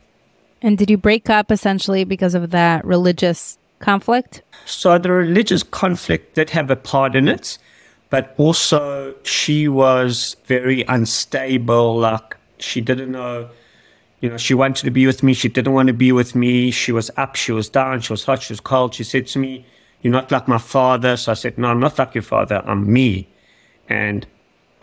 And 0.64 0.78
did 0.78 0.90
you 0.90 0.98
break 0.98 1.30
up 1.30 1.52
essentially 1.52 2.06
because 2.06 2.34
of 2.34 2.52
that 2.52 2.86
religious 2.86 3.58
conflict? 3.80 4.42
So 4.66 4.98
the 4.98 5.12
religious 5.12 5.62
conflict 5.62 6.36
did 6.36 6.52
have 6.52 6.72
a 6.72 6.78
part 6.78 7.18
in 7.18 7.28
it, 7.28 7.58
but 8.10 8.34
also 8.38 9.14
she 9.24 9.68
was 9.68 10.38
very 10.46 10.84
unstable. 10.84 11.98
Like 11.98 12.38
she 12.60 12.80
didn't 12.80 13.12
know, 13.12 13.50
you 14.22 14.30
know, 14.30 14.38
she 14.38 14.54
wanted 14.54 14.86
to 14.86 14.92
be 14.92 15.06
with 15.06 15.22
me. 15.22 15.34
She 15.34 15.50
didn't 15.50 15.74
want 15.74 15.88
to 15.88 15.94
be 15.94 16.14
with 16.14 16.34
me. 16.34 16.72
She 16.72 16.94
was 16.94 17.12
up, 17.18 17.36
she 17.36 17.52
was 17.52 17.68
down, 17.68 18.00
she 18.00 18.14
was 18.14 18.24
hot, 18.24 18.42
she 18.42 18.54
was 18.54 18.62
cold. 18.62 18.96
She 18.96 19.04
said 19.04 19.28
to 19.28 19.40
me, 19.40 19.66
You're 20.02 20.14
not 20.14 20.32
like 20.32 20.48
my 20.48 20.60
father. 20.60 21.18
So 21.18 21.34
I 21.34 21.36
said, 21.36 21.58
No, 21.58 21.68
I'm 21.68 21.82
not 21.82 22.00
like 22.00 22.16
your 22.16 22.22
father. 22.22 22.64
I'm 22.66 22.92
me. 22.92 23.28
And 23.90 24.26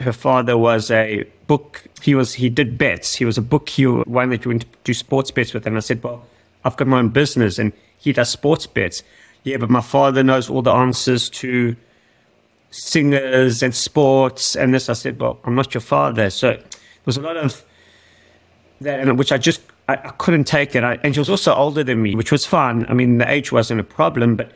her 0.00 0.12
father 0.12 0.56
was 0.56 0.90
a 0.90 1.24
book. 1.46 1.84
He 2.02 2.14
was 2.14 2.34
he 2.34 2.48
did 2.48 2.78
bets. 2.78 3.14
He 3.14 3.24
was 3.24 3.38
a 3.38 3.42
book 3.42 3.68
he 3.68 3.86
one 3.86 4.30
that 4.30 4.44
you 4.44 4.50
went 4.50 4.62
to 4.62 4.68
do 4.84 4.94
sports 4.94 5.30
bets 5.30 5.52
with. 5.52 5.66
And 5.66 5.76
I 5.76 5.80
said, 5.80 6.02
well, 6.02 6.24
I've 6.64 6.76
got 6.76 6.88
my 6.88 6.98
own 6.98 7.10
business, 7.10 7.58
and 7.58 7.72
he 7.98 8.12
does 8.12 8.30
sports 8.30 8.66
bets. 8.66 9.02
Yeah, 9.44 9.56
but 9.58 9.70
my 9.70 9.80
father 9.80 10.22
knows 10.22 10.50
all 10.50 10.62
the 10.62 10.72
answers 10.72 11.30
to 11.30 11.76
singers 12.70 13.62
and 13.62 13.74
sports 13.74 14.54
and 14.54 14.74
this. 14.74 14.88
I 14.88 14.92
said, 14.94 15.18
well, 15.20 15.38
I'm 15.44 15.54
not 15.54 15.74
your 15.74 15.80
father. 15.80 16.30
So 16.30 16.52
there 16.52 16.62
was 17.04 17.16
a 17.16 17.22
lot 17.22 17.36
of 17.36 17.64
that, 18.80 19.00
and 19.00 19.18
which 19.18 19.32
I 19.32 19.38
just 19.38 19.60
I, 19.88 19.94
I 19.94 20.10
couldn't 20.18 20.44
take 20.44 20.74
it. 20.74 20.84
I, 20.84 20.98
and 21.02 21.14
she 21.14 21.20
was 21.20 21.30
also 21.30 21.54
older 21.54 21.84
than 21.84 22.02
me, 22.02 22.14
which 22.14 22.32
was 22.32 22.46
fine. 22.46 22.86
I 22.88 22.94
mean, 22.94 23.18
the 23.18 23.30
age 23.30 23.52
wasn't 23.52 23.80
a 23.80 23.84
problem, 23.84 24.36
but 24.36 24.52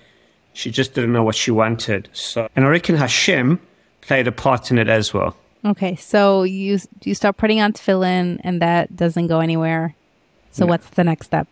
she 0.54 0.70
just 0.70 0.94
didn't 0.94 1.12
know 1.12 1.24
what 1.24 1.34
she 1.34 1.50
wanted. 1.50 2.08
So, 2.12 2.48
and 2.56 2.64
I 2.64 2.68
reckon 2.68 2.94
Hashem 2.94 3.60
played 4.06 4.26
a 4.26 4.32
part 4.32 4.70
in 4.70 4.78
it 4.78 4.88
as 4.88 5.12
well. 5.14 5.36
Okay, 5.64 5.96
so 5.96 6.42
you 6.42 6.78
you 7.02 7.14
start 7.14 7.36
putting 7.36 7.60
on 7.60 7.72
tefillin, 7.72 8.40
and 8.44 8.60
that 8.60 8.94
doesn't 8.94 9.28
go 9.28 9.40
anywhere. 9.40 9.94
So 10.50 10.64
no. 10.64 10.70
what's 10.70 10.88
the 10.90 11.04
next 11.04 11.26
step? 11.26 11.48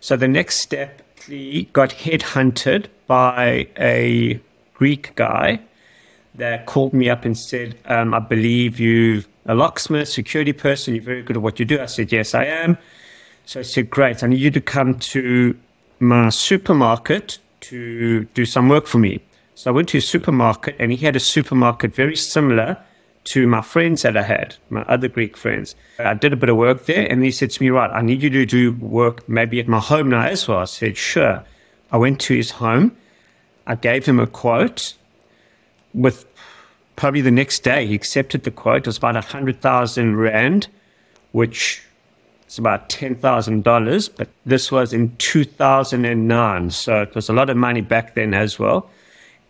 So 0.00 0.16
the 0.16 0.28
next 0.28 0.56
step, 0.56 1.02
he 1.26 1.68
got 1.72 1.90
headhunted 1.90 2.86
by 3.06 3.68
a 3.78 4.40
Greek 4.74 5.14
guy 5.16 5.60
that 6.34 6.66
called 6.66 6.92
me 6.92 7.08
up 7.08 7.24
and 7.24 7.36
said, 7.36 7.78
um, 7.86 8.12
"I 8.12 8.18
believe 8.18 8.78
you 8.78 9.24
a 9.46 9.54
locksmith, 9.54 10.08
security 10.08 10.52
person. 10.52 10.94
You're 10.94 11.04
very 11.04 11.22
good 11.22 11.36
at 11.36 11.42
what 11.42 11.58
you 11.58 11.64
do." 11.64 11.80
I 11.80 11.86
said, 11.86 12.12
"Yes, 12.12 12.34
I 12.34 12.44
am." 12.44 12.76
So 13.46 13.60
I 13.60 13.62
said, 13.62 13.88
"Great. 13.88 14.22
I 14.22 14.26
need 14.26 14.40
you 14.40 14.50
to 14.50 14.60
come 14.60 14.98
to 15.14 15.56
my 15.98 16.28
supermarket 16.28 17.38
to 17.60 18.24
do 18.34 18.44
some 18.44 18.68
work 18.68 18.86
for 18.86 18.98
me." 18.98 19.20
So 19.60 19.70
I 19.70 19.74
went 19.74 19.90
to 19.90 19.98
a 19.98 20.00
supermarket 20.00 20.74
and 20.78 20.90
he 20.90 20.96
had 21.04 21.16
a 21.16 21.20
supermarket 21.20 21.94
very 21.94 22.16
similar 22.16 22.78
to 23.24 23.46
my 23.46 23.60
friends 23.60 24.00
that 24.00 24.16
I 24.16 24.22
had, 24.22 24.56
my 24.70 24.80
other 24.84 25.06
Greek 25.06 25.36
friends. 25.36 25.74
I 25.98 26.14
did 26.14 26.32
a 26.32 26.36
bit 26.36 26.48
of 26.48 26.56
work 26.56 26.86
there 26.86 27.06
and 27.06 27.22
he 27.22 27.30
said 27.30 27.50
to 27.50 27.62
me, 27.62 27.68
Right, 27.68 27.90
I 27.90 28.00
need 28.00 28.22
you 28.22 28.30
to 28.30 28.46
do 28.46 28.72
work 28.72 29.28
maybe 29.28 29.60
at 29.60 29.68
my 29.68 29.78
home 29.78 30.08
now 30.08 30.22
as 30.22 30.48
well. 30.48 30.60
I 30.60 30.64
said, 30.64 30.96
Sure. 30.96 31.44
I 31.92 31.98
went 31.98 32.20
to 32.20 32.34
his 32.34 32.52
home. 32.52 32.96
I 33.66 33.74
gave 33.74 34.06
him 34.06 34.18
a 34.18 34.26
quote 34.26 34.94
with 35.92 36.24
probably 36.96 37.20
the 37.20 37.30
next 37.30 37.62
day 37.62 37.86
he 37.86 37.94
accepted 37.94 38.44
the 38.44 38.50
quote. 38.50 38.78
It 38.78 38.86
was 38.86 38.96
about 38.96 39.16
a 39.16 39.20
hundred 39.20 39.60
thousand 39.60 40.16
rand, 40.16 40.68
which 41.32 41.82
is 42.48 42.56
about 42.56 42.88
ten 42.88 43.14
thousand 43.14 43.64
dollars. 43.64 44.08
But 44.08 44.30
this 44.46 44.72
was 44.72 44.94
in 44.94 45.14
two 45.18 45.44
thousand 45.44 46.06
and 46.06 46.26
nine, 46.26 46.70
so 46.70 47.02
it 47.02 47.14
was 47.14 47.28
a 47.28 47.34
lot 47.34 47.50
of 47.50 47.58
money 47.58 47.82
back 47.82 48.14
then 48.14 48.32
as 48.32 48.58
well. 48.58 48.88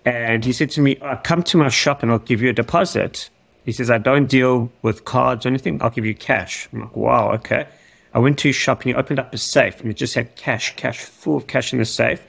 And 0.04 0.44
he 0.44 0.52
said 0.52 0.70
to 0.72 0.80
me, 0.80 0.98
oh, 1.02 1.16
Come 1.22 1.42
to 1.44 1.56
my 1.56 1.68
shop 1.68 2.02
and 2.02 2.10
I'll 2.10 2.18
give 2.18 2.40
you 2.42 2.50
a 2.50 2.52
deposit. 2.52 3.30
He 3.64 3.72
says, 3.72 3.90
I 3.90 3.98
don't 3.98 4.26
deal 4.26 4.72
with 4.82 5.04
cards 5.04 5.44
or 5.44 5.50
anything. 5.50 5.80
I'll 5.82 5.90
give 5.90 6.06
you 6.06 6.14
cash. 6.14 6.68
I'm 6.72 6.80
like, 6.80 6.96
Wow, 6.96 7.32
okay. 7.32 7.66
I 8.12 8.18
went 8.18 8.38
to 8.40 8.48
his 8.48 8.56
shop 8.56 8.78
and 8.78 8.90
he 8.90 8.94
opened 8.94 9.20
up 9.20 9.32
a 9.32 9.38
safe 9.38 9.80
and 9.80 9.90
it 9.90 9.94
just 9.94 10.14
had 10.14 10.34
cash, 10.34 10.74
cash, 10.76 10.98
full 10.98 11.36
of 11.36 11.46
cash 11.46 11.72
in 11.72 11.78
the 11.78 11.84
safe. 11.84 12.22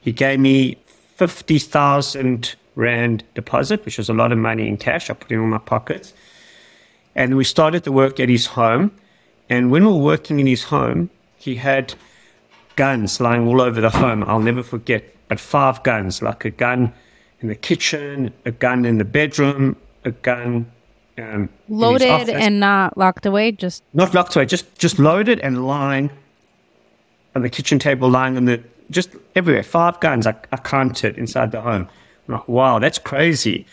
He 0.00 0.12
gave 0.12 0.40
me 0.40 0.78
50,000 1.16 2.54
Rand 2.76 3.24
deposit, 3.34 3.84
which 3.84 3.98
was 3.98 4.08
a 4.08 4.14
lot 4.14 4.32
of 4.32 4.38
money 4.38 4.66
in 4.66 4.76
cash. 4.76 5.08
I 5.08 5.14
put 5.14 5.30
it 5.30 5.34
in 5.34 5.48
my 5.48 5.58
pockets. 5.58 6.12
And 7.14 7.36
we 7.36 7.44
started 7.44 7.84
the 7.84 7.92
work 7.92 8.18
at 8.18 8.28
his 8.28 8.46
home. 8.46 8.90
And 9.48 9.70
when 9.70 9.84
we 9.84 9.92
were 9.92 9.98
working 9.98 10.40
in 10.40 10.46
his 10.46 10.64
home, 10.64 11.10
he 11.36 11.56
had 11.56 11.94
guns 12.76 13.20
lying 13.20 13.46
all 13.46 13.60
over 13.60 13.80
the 13.80 13.90
home. 13.90 14.24
I'll 14.24 14.40
never 14.40 14.62
forget, 14.62 15.13
but 15.28 15.40
five 15.40 15.82
guns, 15.82 16.22
like 16.22 16.44
a 16.44 16.50
gun 16.50 16.92
in 17.40 17.48
the 17.48 17.54
kitchen, 17.54 18.32
a 18.44 18.50
gun 18.50 18.84
in 18.84 18.98
the 18.98 19.04
bedroom, 19.04 19.76
a 20.04 20.10
gun 20.10 20.70
um, 21.18 21.48
loaded 21.68 22.28
and 22.28 22.60
not 22.60 22.96
locked 22.98 23.26
away. 23.26 23.52
Just 23.52 23.82
not 23.92 24.14
locked 24.14 24.36
away, 24.36 24.46
just 24.46 24.76
just 24.78 24.98
loaded 24.98 25.40
and 25.40 25.66
lying 25.66 26.10
on 27.34 27.42
the 27.42 27.50
kitchen 27.50 27.78
table, 27.78 28.08
lying 28.08 28.36
on 28.36 28.44
the 28.44 28.62
just 28.90 29.10
everywhere. 29.34 29.62
Five 29.62 30.00
guns 30.00 30.26
I, 30.26 30.34
I 30.52 30.56
counted 30.56 31.16
inside 31.18 31.52
the 31.52 31.60
home. 31.60 31.88
I'm 32.28 32.34
like, 32.34 32.48
wow, 32.48 32.78
that's 32.78 32.98
crazy. 32.98 33.66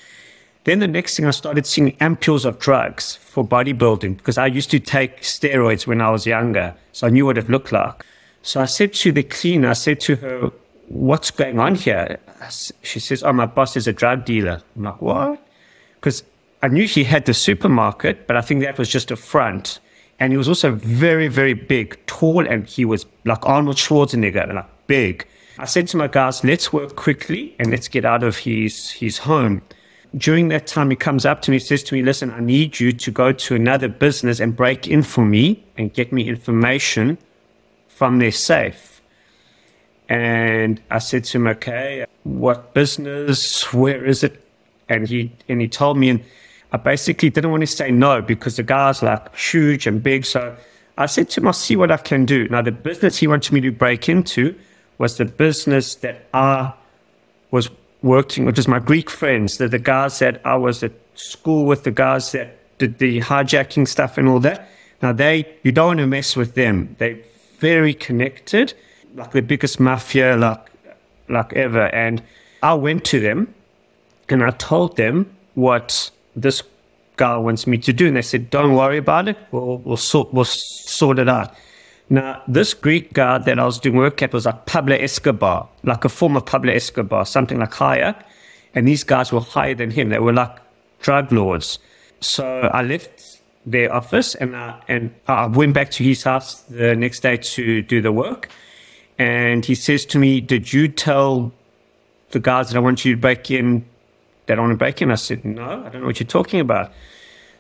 Then 0.63 0.79
the 0.79 0.87
next 0.87 1.15
thing 1.15 1.25
I 1.25 1.31
started 1.31 1.65
seeing 1.65 1.93
ampules 1.97 2.45
of 2.45 2.59
drugs 2.59 3.15
for 3.15 3.43
bodybuilding 3.43 4.17
because 4.17 4.37
I 4.37 4.45
used 4.45 4.69
to 4.71 4.79
take 4.79 5.21
steroids 5.21 5.87
when 5.87 6.01
I 6.01 6.11
was 6.11 6.27
younger. 6.27 6.75
So 6.91 7.07
I 7.07 7.09
knew 7.09 7.25
what 7.25 7.37
it 7.37 7.49
looked 7.49 7.71
like. 7.71 8.05
So 8.43 8.61
I 8.61 8.65
said 8.65 8.93
to 8.93 9.11
the 9.11 9.23
cleaner, 9.23 9.69
I 9.69 9.73
said 9.73 9.99
to 10.01 10.15
her, 10.17 10.51
what's 10.91 11.31
going 11.31 11.59
on 11.59 11.75
here? 11.75 12.19
She 12.81 12.99
says, 12.99 13.23
oh, 13.23 13.33
my 13.33 13.45
boss 13.45 13.77
is 13.77 13.87
a 13.87 13.93
drug 13.93 14.25
dealer. 14.25 14.61
I'm 14.75 14.83
like, 14.83 15.01
what? 15.01 15.29
Mm. 15.29 15.39
Because 15.95 16.23
I 16.61 16.67
knew 16.67 16.85
he 16.85 17.03
had 17.03 17.25
the 17.25 17.33
supermarket, 17.33 18.27
but 18.27 18.35
I 18.35 18.41
think 18.41 18.61
that 18.61 18.77
was 18.77 18.89
just 18.89 19.11
a 19.11 19.15
front. 19.15 19.79
And 20.19 20.33
he 20.33 20.37
was 20.37 20.47
also 20.47 20.71
very, 20.71 21.27
very 21.27 21.53
big, 21.53 21.97
tall, 22.05 22.45
and 22.47 22.67
he 22.67 22.85
was 22.85 23.05
like 23.25 23.45
Arnold 23.45 23.77
Schwarzenegger, 23.77 24.53
like 24.53 24.87
big. 24.87 25.27
I 25.57 25.65
said 25.65 25.87
to 25.89 25.97
my 25.97 26.07
guys, 26.07 26.43
let's 26.43 26.73
work 26.73 26.95
quickly 26.95 27.55
and 27.57 27.71
let's 27.71 27.87
get 27.87 28.05
out 28.05 28.23
of 28.23 28.37
his, 28.37 28.91
his 28.91 29.19
home. 29.19 29.61
During 30.15 30.49
that 30.49 30.67
time, 30.67 30.89
he 30.89 30.95
comes 30.95 31.25
up 31.25 31.41
to 31.43 31.51
me, 31.51 31.59
says 31.59 31.83
to 31.83 31.95
me, 31.95 32.03
listen, 32.03 32.31
I 32.31 32.41
need 32.41 32.79
you 32.79 32.91
to 32.91 33.11
go 33.11 33.31
to 33.31 33.55
another 33.55 33.87
business 33.87 34.39
and 34.39 34.55
break 34.55 34.87
in 34.87 35.03
for 35.03 35.25
me 35.25 35.63
and 35.77 35.93
get 35.93 36.11
me 36.11 36.27
information 36.27 37.17
from 37.87 38.19
their 38.19 38.31
safe. 38.31 38.90
And 40.11 40.81
I 40.91 40.99
said 40.99 41.23
to 41.23 41.37
him, 41.37 41.47
okay, 41.47 42.05
what 42.23 42.73
business? 42.73 43.71
Where 43.73 44.03
is 44.03 44.23
it? 44.23 44.45
And 44.89 45.07
he, 45.07 45.31
and 45.47 45.61
he 45.61 45.69
told 45.69 45.97
me, 45.97 46.09
and 46.09 46.21
I 46.73 46.77
basically 46.77 47.29
didn't 47.29 47.49
want 47.49 47.61
to 47.61 47.67
say 47.67 47.91
no 47.91 48.21
because 48.21 48.57
the 48.57 48.63
guy's 48.63 49.01
like 49.01 49.33
huge 49.33 49.87
and 49.87 50.03
big. 50.03 50.25
So 50.25 50.57
I 50.97 51.05
said 51.05 51.29
to 51.29 51.39
him, 51.39 51.47
I'll 51.47 51.53
see 51.53 51.77
what 51.77 51.91
I 51.91 51.95
can 51.95 52.25
do. 52.25 52.49
Now, 52.49 52.61
the 52.61 52.73
business 52.73 53.19
he 53.19 53.27
wanted 53.27 53.53
me 53.53 53.61
to 53.61 53.71
break 53.71 54.09
into 54.09 54.53
was 54.97 55.15
the 55.15 55.23
business 55.23 55.95
that 55.95 56.27
I 56.33 56.73
was 57.51 57.69
working, 58.01 58.43
which 58.43 58.59
is 58.59 58.67
my 58.67 58.79
Greek 58.79 59.09
friends, 59.09 59.59
the, 59.59 59.69
the 59.69 59.79
guys 59.79 60.19
that 60.19 60.41
I 60.43 60.57
was 60.57 60.83
at 60.83 60.91
school 61.15 61.63
with, 61.65 61.85
the 61.85 61.91
guys 61.91 62.33
that 62.33 62.57
did 62.79 62.97
the 62.97 63.21
hijacking 63.21 63.87
stuff 63.87 64.17
and 64.17 64.27
all 64.27 64.41
that. 64.41 64.67
Now, 65.01 65.13
they, 65.13 65.47
you 65.63 65.71
don't 65.71 65.87
want 65.87 65.99
to 65.99 66.07
mess 66.07 66.35
with 66.35 66.55
them. 66.55 66.97
They're 66.99 67.19
very 67.59 67.93
connected, 67.93 68.73
like 69.15 69.31
the 69.31 69.41
biggest 69.41 69.79
mafia, 69.79 70.35
like, 70.37 70.59
like 71.29 71.53
ever. 71.53 71.87
And 71.87 72.21
I 72.63 72.73
went 72.73 73.05
to 73.05 73.19
them 73.19 73.53
and 74.29 74.43
I 74.43 74.51
told 74.51 74.97
them 74.97 75.29
what 75.55 76.11
this 76.35 76.63
guy 77.17 77.37
wants 77.37 77.67
me 77.67 77.77
to 77.79 77.93
do. 77.93 78.07
And 78.07 78.17
they 78.17 78.21
said, 78.21 78.49
don't 78.49 78.75
worry 78.75 78.97
about 78.97 79.27
it. 79.27 79.37
We'll, 79.51 79.77
we'll, 79.79 79.97
sort, 79.97 80.33
we'll 80.33 80.45
sort 80.45 81.19
it 81.19 81.29
out. 81.29 81.53
Now, 82.09 82.41
this 82.47 82.73
Greek 82.73 83.13
guy 83.13 83.37
that 83.37 83.57
I 83.57 83.63
was 83.63 83.79
doing 83.79 83.95
work 83.95 84.21
at 84.21 84.33
was 84.33 84.45
like 84.45 84.65
Pablo 84.65 84.95
Escobar, 84.95 85.69
like 85.83 86.03
a 86.03 86.09
form 86.09 86.35
of 86.35 86.45
Pablo 86.45 86.73
Escobar, 86.73 87.25
something 87.25 87.59
like 87.59 87.73
higher. 87.73 88.15
And 88.75 88.87
these 88.87 89.03
guys 89.03 89.31
were 89.31 89.39
higher 89.39 89.75
than 89.75 89.91
him. 89.91 90.09
They 90.09 90.19
were 90.19 90.33
like 90.33 90.57
drug 91.01 91.31
lords. 91.31 91.79
So 92.19 92.69
I 92.73 92.83
left 92.83 93.41
their 93.65 93.93
office 93.93 94.35
and 94.35 94.55
I, 94.55 94.81
and 94.87 95.13
I 95.27 95.45
went 95.47 95.73
back 95.73 95.91
to 95.91 96.03
his 96.03 96.23
house 96.23 96.61
the 96.63 96.95
next 96.95 97.21
day 97.21 97.37
to 97.37 97.81
do 97.81 98.01
the 98.01 98.11
work. 98.11 98.49
And 99.21 99.63
he 99.63 99.75
says 99.75 100.03
to 100.07 100.17
me, 100.17 100.41
Did 100.41 100.73
you 100.73 100.87
tell 100.87 101.51
the 102.31 102.39
guys 102.39 102.69
that 102.69 102.77
I 102.77 102.79
want 102.79 103.05
you 103.05 103.13
to 103.13 103.21
break 103.21 103.51
in 103.51 103.85
that 104.47 104.57
I 104.57 104.61
want 104.61 104.71
to 104.71 104.77
back 104.77 104.99
in? 104.99 105.11
I 105.11 105.15
said, 105.15 105.45
No, 105.45 105.83
I 105.85 105.89
don't 105.89 106.01
know 106.01 106.07
what 106.07 106.19
you're 106.19 106.25
talking 106.25 106.59
about. 106.59 106.91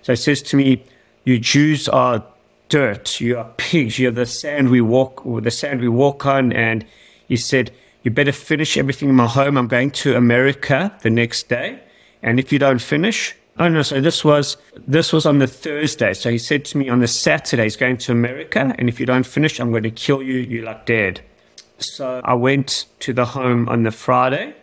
So 0.01 0.13
he 0.13 0.17
says 0.17 0.41
to 0.41 0.57
me, 0.57 0.83
You 1.23 1.37
Jews 1.37 1.87
are 1.87 2.25
dirt, 2.69 3.21
you 3.21 3.37
are 3.37 3.47
pigs, 3.57 3.99
you're 3.99 4.09
the 4.09 4.25
sand 4.25 4.69
we 4.69 4.81
walk 4.81 5.21
the 5.23 5.51
sand 5.51 5.81
we 5.81 5.87
walk 5.87 6.25
on. 6.25 6.51
And 6.51 6.83
he 7.27 7.37
said, 7.37 7.71
You 8.01 8.09
better 8.09 8.31
finish 8.31 8.75
everything 8.75 9.09
in 9.09 9.15
my 9.15 9.27
home. 9.27 9.55
I'm 9.55 9.67
going 9.67 9.91
to 9.91 10.15
America 10.15 10.97
the 11.03 11.11
next 11.11 11.47
day. 11.47 11.79
And 12.23 12.39
if 12.39 12.51
you 12.51 12.57
don't 12.57 12.81
finish, 12.81 13.35
Oh 13.59 13.67
no! 13.67 13.83
So 13.83 14.01
this 14.01 14.25
was 14.25 14.57
this 14.87 15.13
was 15.13 15.27
on 15.27 15.37
the 15.37 15.45
Thursday. 15.45 16.15
So 16.15 16.31
he 16.31 16.39
said 16.39 16.65
to 16.65 16.79
me 16.79 16.89
on 16.89 17.01
the 17.01 17.07
Saturday 17.07 17.63
he's 17.63 17.75
going 17.75 17.97
to 17.97 18.11
America, 18.11 18.73
and 18.79 18.89
if 18.89 18.99
you 18.99 19.05
don't 19.05 19.27
finish, 19.27 19.59
I'm 19.59 19.69
going 19.69 19.83
to 19.83 19.91
kill 19.91 20.23
you. 20.23 20.37
You're 20.37 20.65
like 20.65 20.87
dead. 20.87 21.21
So 21.81 22.21
I 22.23 22.33
went 22.35 22.85
to 22.99 23.13
the 23.13 23.25
home 23.25 23.67
on 23.67 23.83
the 23.83 23.91
Friday, 23.91 24.53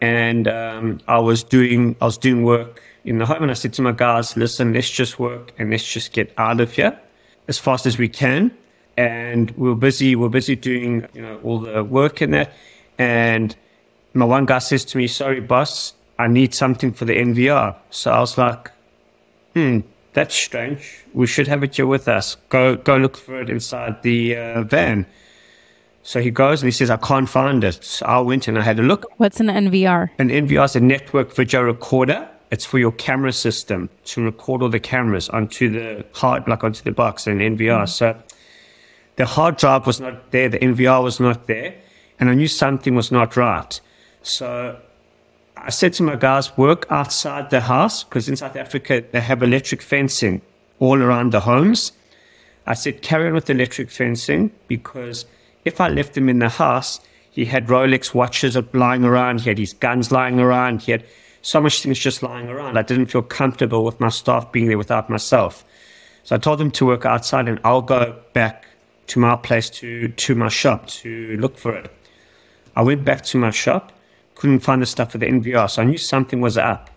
and 0.00 0.48
um, 0.48 1.00
I 1.06 1.18
was 1.18 1.42
doing 1.42 1.96
I 2.00 2.06
was 2.06 2.18
doing 2.18 2.42
work 2.42 2.82
in 3.04 3.18
the 3.18 3.26
home, 3.26 3.42
and 3.42 3.50
I 3.50 3.54
said 3.54 3.72
to 3.74 3.82
my 3.82 3.92
guys, 3.92 4.36
"Listen, 4.36 4.72
let's 4.72 4.90
just 4.90 5.18
work 5.18 5.52
and 5.58 5.70
let's 5.70 5.84
just 5.84 6.12
get 6.12 6.32
out 6.38 6.60
of 6.60 6.72
here 6.72 6.98
as 7.48 7.58
fast 7.58 7.86
as 7.86 7.98
we 7.98 8.08
can." 8.08 8.50
And 8.96 9.50
we 9.52 9.70
are 9.70 9.74
busy. 9.74 10.16
We 10.16 10.26
are 10.26 10.30
busy 10.30 10.56
doing 10.56 11.06
you 11.14 11.22
know 11.22 11.38
all 11.44 11.60
the 11.60 11.84
work 11.84 12.22
in 12.22 12.30
there, 12.30 12.50
and 12.98 13.54
my 14.14 14.24
one 14.24 14.46
guy 14.46 14.58
says 14.58 14.84
to 14.86 14.98
me, 14.98 15.06
"Sorry, 15.06 15.40
boss, 15.40 15.94
I 16.18 16.28
need 16.28 16.54
something 16.54 16.92
for 16.92 17.04
the 17.04 17.14
NVR." 17.14 17.76
So 17.90 18.10
I 18.10 18.20
was 18.20 18.38
like, 18.38 18.70
"Hmm." 19.54 19.80
That's 20.14 20.34
strange. 20.34 21.04
We 21.12 21.26
should 21.26 21.48
have 21.48 21.64
it 21.64 21.74
here 21.74 21.88
with 21.88 22.06
us. 22.06 22.36
Go, 22.48 22.76
go 22.76 22.96
look 22.96 23.16
for 23.16 23.40
it 23.40 23.50
inside 23.50 24.00
the 24.02 24.36
uh, 24.36 24.62
van. 24.62 25.06
So 26.06 26.20
he 26.20 26.30
goes 26.30 26.60
and 26.62 26.68
he 26.68 26.70
says, 26.70 26.90
I 26.90 26.98
can't 26.98 27.28
find 27.28 27.64
it. 27.64 27.82
So 27.82 28.04
I 28.04 28.20
went 28.20 28.46
and 28.46 28.58
I 28.58 28.62
had 28.62 28.78
a 28.78 28.82
look. 28.82 29.06
What's 29.16 29.40
an 29.40 29.46
NVR? 29.46 30.10
An 30.18 30.28
NVR 30.28 30.66
is 30.66 30.76
a 30.76 30.80
network 30.80 31.34
video 31.34 31.62
recorder. 31.62 32.28
It's 32.50 32.66
for 32.66 32.78
your 32.78 32.92
camera 32.92 33.32
system 33.32 33.88
to 34.04 34.22
record 34.22 34.60
all 34.60 34.68
the 34.68 34.78
cameras 34.78 35.30
onto 35.30 35.70
the 35.70 36.04
hard, 36.12 36.46
like 36.46 36.62
onto 36.62 36.82
the 36.82 36.92
box 36.92 37.26
and 37.26 37.40
NVR. 37.40 37.84
Mm. 37.84 37.88
So 37.88 38.16
the 39.16 39.24
hard 39.24 39.56
drive 39.56 39.86
was 39.86 39.98
not 39.98 40.30
there, 40.30 40.50
the 40.50 40.58
NVR 40.58 41.02
was 41.02 41.20
not 41.20 41.46
there, 41.46 41.74
and 42.20 42.28
I 42.28 42.34
knew 42.34 42.48
something 42.48 42.94
was 42.94 43.10
not 43.10 43.34
right. 43.34 43.80
So 44.22 44.78
I 45.56 45.70
said 45.70 45.94
to 45.94 46.02
my 46.02 46.16
guys, 46.16 46.54
work 46.58 46.86
outside 46.90 47.48
the 47.48 47.62
house 47.62 48.04
because 48.04 48.28
in 48.28 48.36
South 48.36 48.56
Africa 48.56 49.02
they 49.10 49.20
have 49.20 49.42
electric 49.42 49.80
fencing 49.80 50.42
all 50.80 51.02
around 51.02 51.32
the 51.32 51.40
homes. 51.40 51.92
I 52.66 52.74
said, 52.74 53.00
carry 53.00 53.26
on 53.28 53.32
with 53.32 53.46
the 53.46 53.54
electric 53.54 53.90
fencing 53.90 54.50
because 54.68 55.24
if 55.64 55.80
I 55.80 55.88
left 55.88 56.16
him 56.16 56.28
in 56.28 56.38
the 56.38 56.48
house, 56.48 57.00
he 57.30 57.46
had 57.46 57.66
Rolex 57.66 58.14
watches 58.14 58.56
lying 58.72 59.04
around, 59.04 59.40
he 59.40 59.50
had 59.50 59.58
his 59.58 59.72
guns 59.72 60.12
lying 60.12 60.38
around, 60.38 60.82
he 60.82 60.92
had 60.92 61.04
so 61.42 61.60
much 61.60 61.82
things 61.82 61.98
just 61.98 62.22
lying 62.22 62.48
around. 62.48 62.78
I 62.78 62.82
didn't 62.82 63.06
feel 63.06 63.22
comfortable 63.22 63.84
with 63.84 64.00
my 64.00 64.08
staff 64.08 64.50
being 64.52 64.68
there 64.68 64.78
without 64.78 65.10
myself. 65.10 65.64
So 66.22 66.36
I 66.36 66.38
told 66.38 66.58
them 66.58 66.70
to 66.72 66.86
work 66.86 67.04
outside 67.04 67.48
and 67.48 67.60
I'll 67.64 67.82
go 67.82 68.18
back 68.32 68.66
to 69.08 69.18
my 69.18 69.36
place 69.36 69.68
to, 69.70 70.08
to 70.08 70.34
my 70.34 70.48
shop 70.48 70.86
to 70.86 71.36
look 71.38 71.58
for 71.58 71.74
it. 71.74 71.90
I 72.76 72.82
went 72.82 73.04
back 73.04 73.22
to 73.24 73.38
my 73.38 73.50
shop, 73.50 73.92
couldn't 74.34 74.60
find 74.60 74.80
the 74.80 74.86
stuff 74.86 75.12
for 75.12 75.18
the 75.18 75.26
NVR, 75.26 75.70
so 75.70 75.82
I 75.82 75.84
knew 75.84 75.98
something 75.98 76.40
was 76.40 76.56
up. 76.56 76.90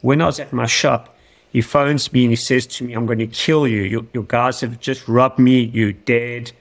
When 0.00 0.20
I 0.20 0.26
was 0.26 0.40
at 0.40 0.52
my 0.52 0.66
shop, 0.66 1.16
he 1.52 1.60
phones 1.60 2.12
me 2.12 2.24
and 2.24 2.32
he 2.32 2.36
says 2.36 2.66
to 2.66 2.84
me, 2.84 2.92
I'm 2.94 3.06
going 3.06 3.18
to 3.20 3.26
kill 3.26 3.66
you. 3.66 3.82
Your, 3.82 4.06
your 4.12 4.24
guys 4.24 4.60
have 4.60 4.78
just 4.80 5.08
robbed 5.08 5.38
me. 5.38 5.60
You're 5.60 5.92
dead. 5.92 6.52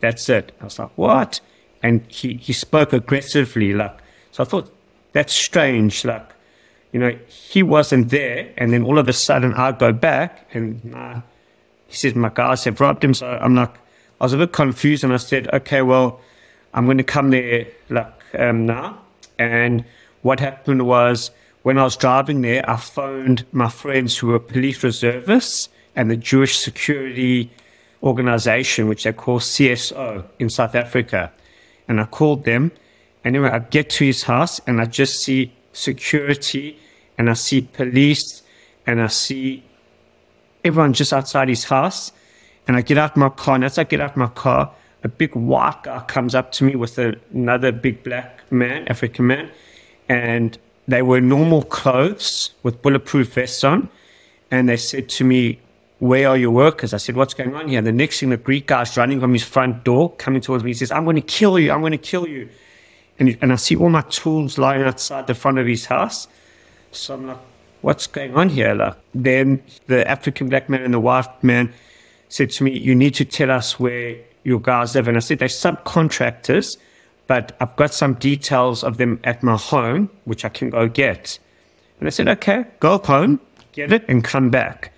That's 0.00 0.28
it. 0.28 0.52
I 0.60 0.64
was 0.64 0.78
like, 0.78 0.90
what? 0.96 1.40
And 1.82 2.04
he, 2.08 2.34
he 2.34 2.52
spoke 2.52 2.92
aggressively, 2.92 3.72
like, 3.72 3.98
so 4.32 4.42
I 4.42 4.46
thought, 4.46 4.72
that's 5.12 5.32
strange. 5.32 6.04
Like, 6.04 6.30
you 6.92 7.00
know, 7.00 7.18
he 7.26 7.62
wasn't 7.62 8.10
there. 8.10 8.52
And 8.56 8.72
then 8.72 8.84
all 8.84 8.98
of 8.98 9.08
a 9.08 9.12
sudden 9.12 9.54
I 9.54 9.72
go 9.72 9.92
back 9.92 10.48
and 10.52 10.94
uh, 10.94 11.20
he 11.86 11.96
says, 11.96 12.14
my 12.14 12.30
guys 12.32 12.64
have 12.64 12.80
robbed 12.80 13.04
him. 13.04 13.14
So 13.14 13.26
I'm 13.26 13.54
like, 13.54 13.74
I 14.20 14.24
was 14.24 14.32
a 14.32 14.38
bit 14.38 14.52
confused 14.52 15.04
and 15.04 15.12
I 15.12 15.16
said, 15.16 15.52
okay, 15.52 15.82
well, 15.82 16.20
I'm 16.74 16.84
going 16.84 16.98
to 16.98 17.04
come 17.04 17.30
there 17.30 17.66
like 17.88 18.12
um, 18.38 18.66
now. 18.66 19.00
And 19.38 19.84
what 20.22 20.40
happened 20.40 20.86
was 20.86 21.30
when 21.62 21.78
I 21.78 21.84
was 21.84 21.96
driving 21.96 22.42
there, 22.42 22.68
I 22.68 22.76
phoned 22.76 23.46
my 23.52 23.68
friends 23.68 24.18
who 24.18 24.28
were 24.28 24.38
police 24.38 24.82
reservists 24.82 25.68
and 25.94 26.10
the 26.10 26.16
Jewish 26.16 26.58
security 26.58 27.50
organization, 28.02 28.88
which 28.88 29.04
they 29.04 29.12
call 29.12 29.40
CSO 29.40 30.24
in 30.38 30.50
South 30.50 30.74
Africa. 30.74 31.32
And 31.88 32.00
I 32.00 32.04
called 32.04 32.44
them. 32.44 32.72
Anyway, 33.24 33.48
I 33.48 33.58
get 33.58 33.90
to 33.90 34.04
his 34.04 34.24
house 34.24 34.60
and 34.66 34.80
I 34.80 34.84
just 34.84 35.22
see 35.22 35.52
security 35.72 36.78
and 37.16 37.28
I 37.28 37.34
see 37.34 37.62
police 37.62 38.42
and 38.86 39.00
I 39.00 39.08
see 39.08 39.64
everyone 40.64 40.92
just 40.92 41.12
outside 41.12 41.48
his 41.48 41.64
house. 41.64 42.12
And 42.66 42.76
I 42.76 42.82
get 42.82 42.98
out 42.98 43.16
my 43.16 43.30
car. 43.30 43.54
And 43.54 43.64
as 43.64 43.78
I 43.78 43.84
get 43.84 44.00
out 44.00 44.16
my 44.16 44.28
car, 44.28 44.72
a 45.02 45.08
big 45.08 45.34
white 45.34 45.82
guy 45.84 46.00
comes 46.00 46.34
up 46.34 46.52
to 46.52 46.64
me 46.64 46.74
with 46.76 46.98
a, 46.98 47.14
another 47.32 47.72
big 47.72 48.02
black 48.02 48.50
man, 48.50 48.86
African 48.88 49.26
man, 49.26 49.50
and 50.08 50.58
they 50.86 51.02
were 51.02 51.20
normal 51.20 51.62
clothes 51.62 52.50
with 52.62 52.82
bulletproof 52.82 53.34
vests 53.34 53.62
on. 53.64 53.88
And 54.50 54.68
they 54.68 54.76
said 54.76 55.08
to 55.10 55.24
me, 55.24 55.60
Where 55.98 56.28
are 56.28 56.36
your 56.36 56.52
workers? 56.52 56.94
I 56.94 56.98
said, 56.98 57.16
What's 57.16 57.34
going 57.34 57.54
on 57.54 57.68
here? 57.68 57.78
And 57.78 57.86
the 57.86 57.92
next 57.92 58.20
thing, 58.20 58.30
the 58.30 58.36
Greek 58.36 58.66
guy's 58.66 58.96
running 58.96 59.20
from 59.20 59.32
his 59.32 59.42
front 59.42 59.84
door, 59.84 60.12
coming 60.12 60.40
towards 60.40 60.62
me. 60.62 60.70
He 60.70 60.74
says, 60.74 60.92
I'm 60.92 61.04
going 61.04 61.16
to 61.16 61.22
kill 61.22 61.58
you. 61.58 61.72
I'm 61.72 61.80
going 61.80 61.92
to 61.92 61.98
kill 61.98 62.28
you. 62.28 62.48
And, 63.18 63.36
and 63.40 63.52
I 63.52 63.56
see 63.56 63.74
all 63.74 63.90
my 63.90 64.02
tools 64.02 64.58
lying 64.58 64.82
outside 64.82 65.26
the 65.26 65.34
front 65.34 65.58
of 65.58 65.66
his 65.66 65.86
house. 65.86 66.28
So 66.92 67.14
I'm 67.14 67.26
like, 67.26 67.38
What's 67.80 68.06
going 68.06 68.34
on 68.34 68.48
here? 68.48 68.74
Like, 68.74 68.96
then 69.14 69.62
the 69.86 70.08
African 70.08 70.48
black 70.48 70.68
man 70.68 70.82
and 70.82 70.92
the 70.92 71.00
white 71.00 71.42
man 71.42 71.72
said 72.28 72.50
to 72.50 72.64
me, 72.64 72.78
You 72.78 72.94
need 72.94 73.14
to 73.14 73.24
tell 73.24 73.50
us 73.50 73.78
where 73.80 74.16
your 74.44 74.60
guys 74.60 74.94
live. 74.94 75.08
And 75.08 75.16
I 75.16 75.20
said, 75.20 75.38
They're 75.38 75.48
subcontractors, 75.48 76.76
but 77.26 77.56
I've 77.60 77.74
got 77.76 77.92
some 77.92 78.14
details 78.14 78.84
of 78.84 78.98
them 78.98 79.20
at 79.24 79.42
my 79.42 79.56
home, 79.56 80.10
which 80.24 80.44
I 80.44 80.48
can 80.48 80.70
go 80.70 80.88
get. 80.88 81.38
And 81.98 82.06
I 82.06 82.10
said, 82.10 82.28
Okay, 82.28 82.64
go 82.78 82.98
home, 82.98 83.40
get 83.72 83.92
it, 83.92 84.04
and 84.08 84.22
come 84.22 84.50
back. 84.50 84.92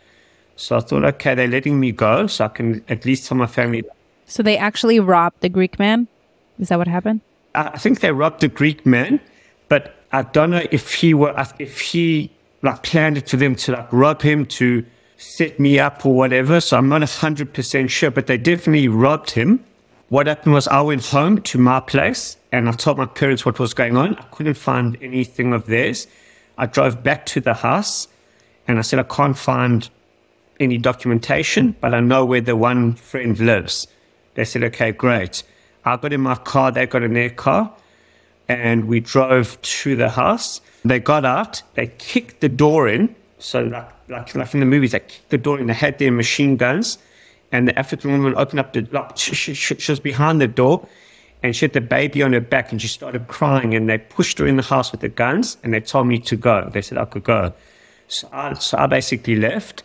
So 0.60 0.76
I 0.76 0.80
thought, 0.80 1.04
okay, 1.04 1.34
they're 1.34 1.48
letting 1.48 1.80
me 1.80 1.90
go, 1.90 2.26
so 2.26 2.44
I 2.44 2.48
can 2.48 2.84
at 2.90 3.06
least 3.06 3.26
tell 3.26 3.38
my 3.38 3.46
family. 3.46 3.82
So 4.26 4.42
they 4.42 4.58
actually 4.58 5.00
robbed 5.00 5.40
the 5.40 5.48
Greek 5.48 5.78
man? 5.78 6.06
Is 6.58 6.68
that 6.68 6.76
what 6.76 6.86
happened? 6.86 7.22
I 7.54 7.78
think 7.78 8.00
they 8.00 8.12
robbed 8.12 8.42
the 8.42 8.48
Greek 8.48 8.84
man, 8.84 9.20
but 9.70 9.96
I 10.12 10.20
don't 10.20 10.50
know 10.50 10.62
if 10.70 10.92
he 10.92 11.14
were 11.14 11.34
if 11.58 11.80
he 11.80 12.30
like 12.60 12.82
planned 12.82 13.16
it 13.16 13.30
for 13.30 13.38
them 13.38 13.54
to 13.56 13.72
like 13.72 13.90
rob 13.90 14.20
him 14.20 14.44
to 14.60 14.84
set 15.16 15.58
me 15.58 15.78
up 15.78 16.04
or 16.04 16.14
whatever. 16.14 16.60
So 16.60 16.76
I'm 16.76 16.90
not 16.90 17.08
hundred 17.08 17.54
percent 17.54 17.90
sure, 17.90 18.10
but 18.10 18.26
they 18.26 18.36
definitely 18.36 18.88
robbed 18.88 19.30
him. 19.30 19.64
What 20.10 20.26
happened 20.26 20.52
was 20.52 20.68
I 20.68 20.82
went 20.82 21.06
home 21.06 21.40
to 21.40 21.58
my 21.58 21.80
place 21.80 22.36
and 22.52 22.68
I 22.68 22.72
told 22.72 22.98
my 22.98 23.06
parents 23.06 23.46
what 23.46 23.58
was 23.58 23.72
going 23.72 23.96
on. 23.96 24.14
I 24.16 24.24
couldn't 24.30 24.58
find 24.58 24.98
anything 25.00 25.54
of 25.54 25.66
theirs. 25.66 26.06
I 26.58 26.66
drove 26.66 27.02
back 27.02 27.24
to 27.26 27.40
the 27.40 27.54
house 27.54 28.08
and 28.68 28.78
I 28.78 28.82
said 28.82 28.98
I 28.98 29.04
can't 29.04 29.38
find 29.38 29.88
any 30.60 30.78
documentation, 30.78 31.74
but 31.80 31.94
I 31.94 32.00
know 32.00 32.24
where 32.24 32.40
the 32.40 32.54
one 32.54 32.94
friend 32.94 33.38
lives. 33.40 33.88
They 34.34 34.44
said, 34.44 34.62
okay, 34.64 34.92
great. 34.92 35.42
I 35.84 35.96
got 35.96 36.12
in 36.12 36.20
my 36.20 36.36
car, 36.36 36.70
they 36.70 36.86
got 36.86 37.02
in 37.02 37.14
their 37.14 37.30
car, 37.30 37.72
and 38.48 38.86
we 38.86 39.00
drove 39.00 39.60
to 39.62 39.96
the 39.96 40.10
house. 40.10 40.60
They 40.84 41.00
got 41.00 41.24
out, 41.24 41.62
they 41.74 41.88
kicked 41.98 42.40
the 42.40 42.48
door 42.48 42.88
in. 42.88 43.14
So, 43.38 43.62
like, 43.62 43.88
like, 44.08 44.34
like 44.34 44.54
in 44.54 44.60
the 44.60 44.66
movies, 44.66 44.92
they 44.92 45.00
kicked 45.00 45.30
the 45.30 45.38
door 45.38 45.58
in, 45.58 45.66
they 45.66 45.74
had 45.74 45.98
their 45.98 46.12
machine 46.12 46.56
guns, 46.56 46.98
and 47.50 47.66
the 47.66 47.78
African 47.78 48.12
woman 48.12 48.34
opened 48.36 48.60
up 48.60 48.72
the 48.72 48.86
lock. 48.92 49.16
She, 49.16 49.34
she, 49.34 49.54
she 49.54 49.92
was 49.92 50.00
behind 50.00 50.40
the 50.40 50.46
door, 50.46 50.86
and 51.42 51.56
she 51.56 51.64
had 51.64 51.72
the 51.72 51.80
baby 51.80 52.22
on 52.22 52.34
her 52.34 52.40
back, 52.40 52.70
and 52.70 52.80
she 52.80 52.88
started 52.88 53.26
crying, 53.28 53.74
and 53.74 53.88
they 53.88 53.96
pushed 53.96 54.38
her 54.38 54.46
in 54.46 54.56
the 54.56 54.62
house 54.62 54.92
with 54.92 55.00
the 55.00 55.08
guns, 55.08 55.56
and 55.62 55.72
they 55.72 55.80
told 55.80 56.06
me 56.06 56.18
to 56.18 56.36
go. 56.36 56.68
They 56.70 56.82
said 56.82 56.98
I 56.98 57.06
could 57.06 57.24
go. 57.24 57.54
So 58.08 58.28
I, 58.30 58.52
so 58.54 58.76
I 58.76 58.86
basically 58.86 59.36
left. 59.36 59.82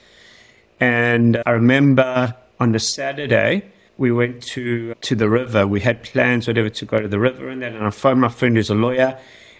And 0.79 1.41
I 1.45 1.51
remember 1.51 2.35
on 2.59 2.71
the 2.71 2.79
Saturday, 2.79 3.71
we 3.97 4.11
went 4.11 4.43
to 4.43 4.93
to 4.95 5.15
the 5.15 5.29
river. 5.29 5.65
We 5.65 5.81
had 5.81 6.03
plans, 6.03 6.47
whatever, 6.47 6.69
to 6.69 6.85
go 6.85 6.99
to 6.99 7.07
the 7.07 7.19
river 7.19 7.47
and 7.49 7.61
then 7.61 7.75
And 7.75 7.85
I 7.85 7.89
phoned 7.89 8.21
my 8.21 8.29
friend 8.29 8.55
who's 8.57 8.69
a 8.69 8.75
lawyer, 8.75 9.17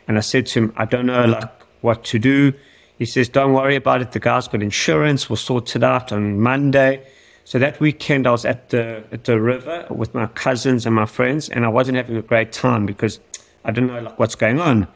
and 0.08 0.18
I 0.18 0.22
said 0.22 0.46
to 0.48 0.60
him, 0.60 0.74
I 0.76 0.86
don't 0.86 1.06
know 1.06 1.26
like 1.26 1.52
what 1.82 2.04
to 2.06 2.20
do. 2.20 2.54
He 2.98 3.06
says, 3.06 3.30
Don't 3.30 3.54
worry 3.54 3.76
about 3.76 4.02
it. 4.02 4.12
The 4.12 4.20
guy's 4.20 4.48
got 4.48 4.62
insurance. 4.62 5.30
We'll 5.30 5.38
sort 5.38 5.76
it 5.76 5.84
out 5.84 6.12
on 6.12 6.40
Monday. 6.40 7.06
So 7.44 7.60
that 7.60 7.80
weekend, 7.80 8.26
I 8.26 8.32
was 8.32 8.44
at 8.44 8.70
the 8.70 9.04
at 9.12 9.26
the 9.26 9.40
river 9.40 9.86
with 9.90 10.14
my 10.14 10.28
cousins 10.28 10.86
and 10.86 10.96
my 10.96 11.06
friends, 11.06 11.48
and 11.50 11.64
I 11.66 11.70
wasn't 11.70 11.98
having 11.98 12.18
a 12.18 12.22
great 12.22 12.52
time 12.52 12.86
because 12.86 13.20
I 13.64 13.72
didn't 13.72 13.88
know 13.88 14.02
like 14.02 14.20
what's 14.20 14.36
going 14.36 14.60
on. 14.60 14.88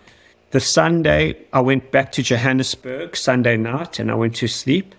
The 0.52 0.60
Sunday, 0.60 1.38
I 1.54 1.60
went 1.60 1.92
back 1.92 2.12
to 2.14 2.24
Johannesburg 2.24 3.16
Sunday 3.16 3.56
night, 3.56 4.00
and 4.00 4.10
I 4.10 4.16
went 4.16 4.36
to 4.38 4.48
sleep 4.48 4.96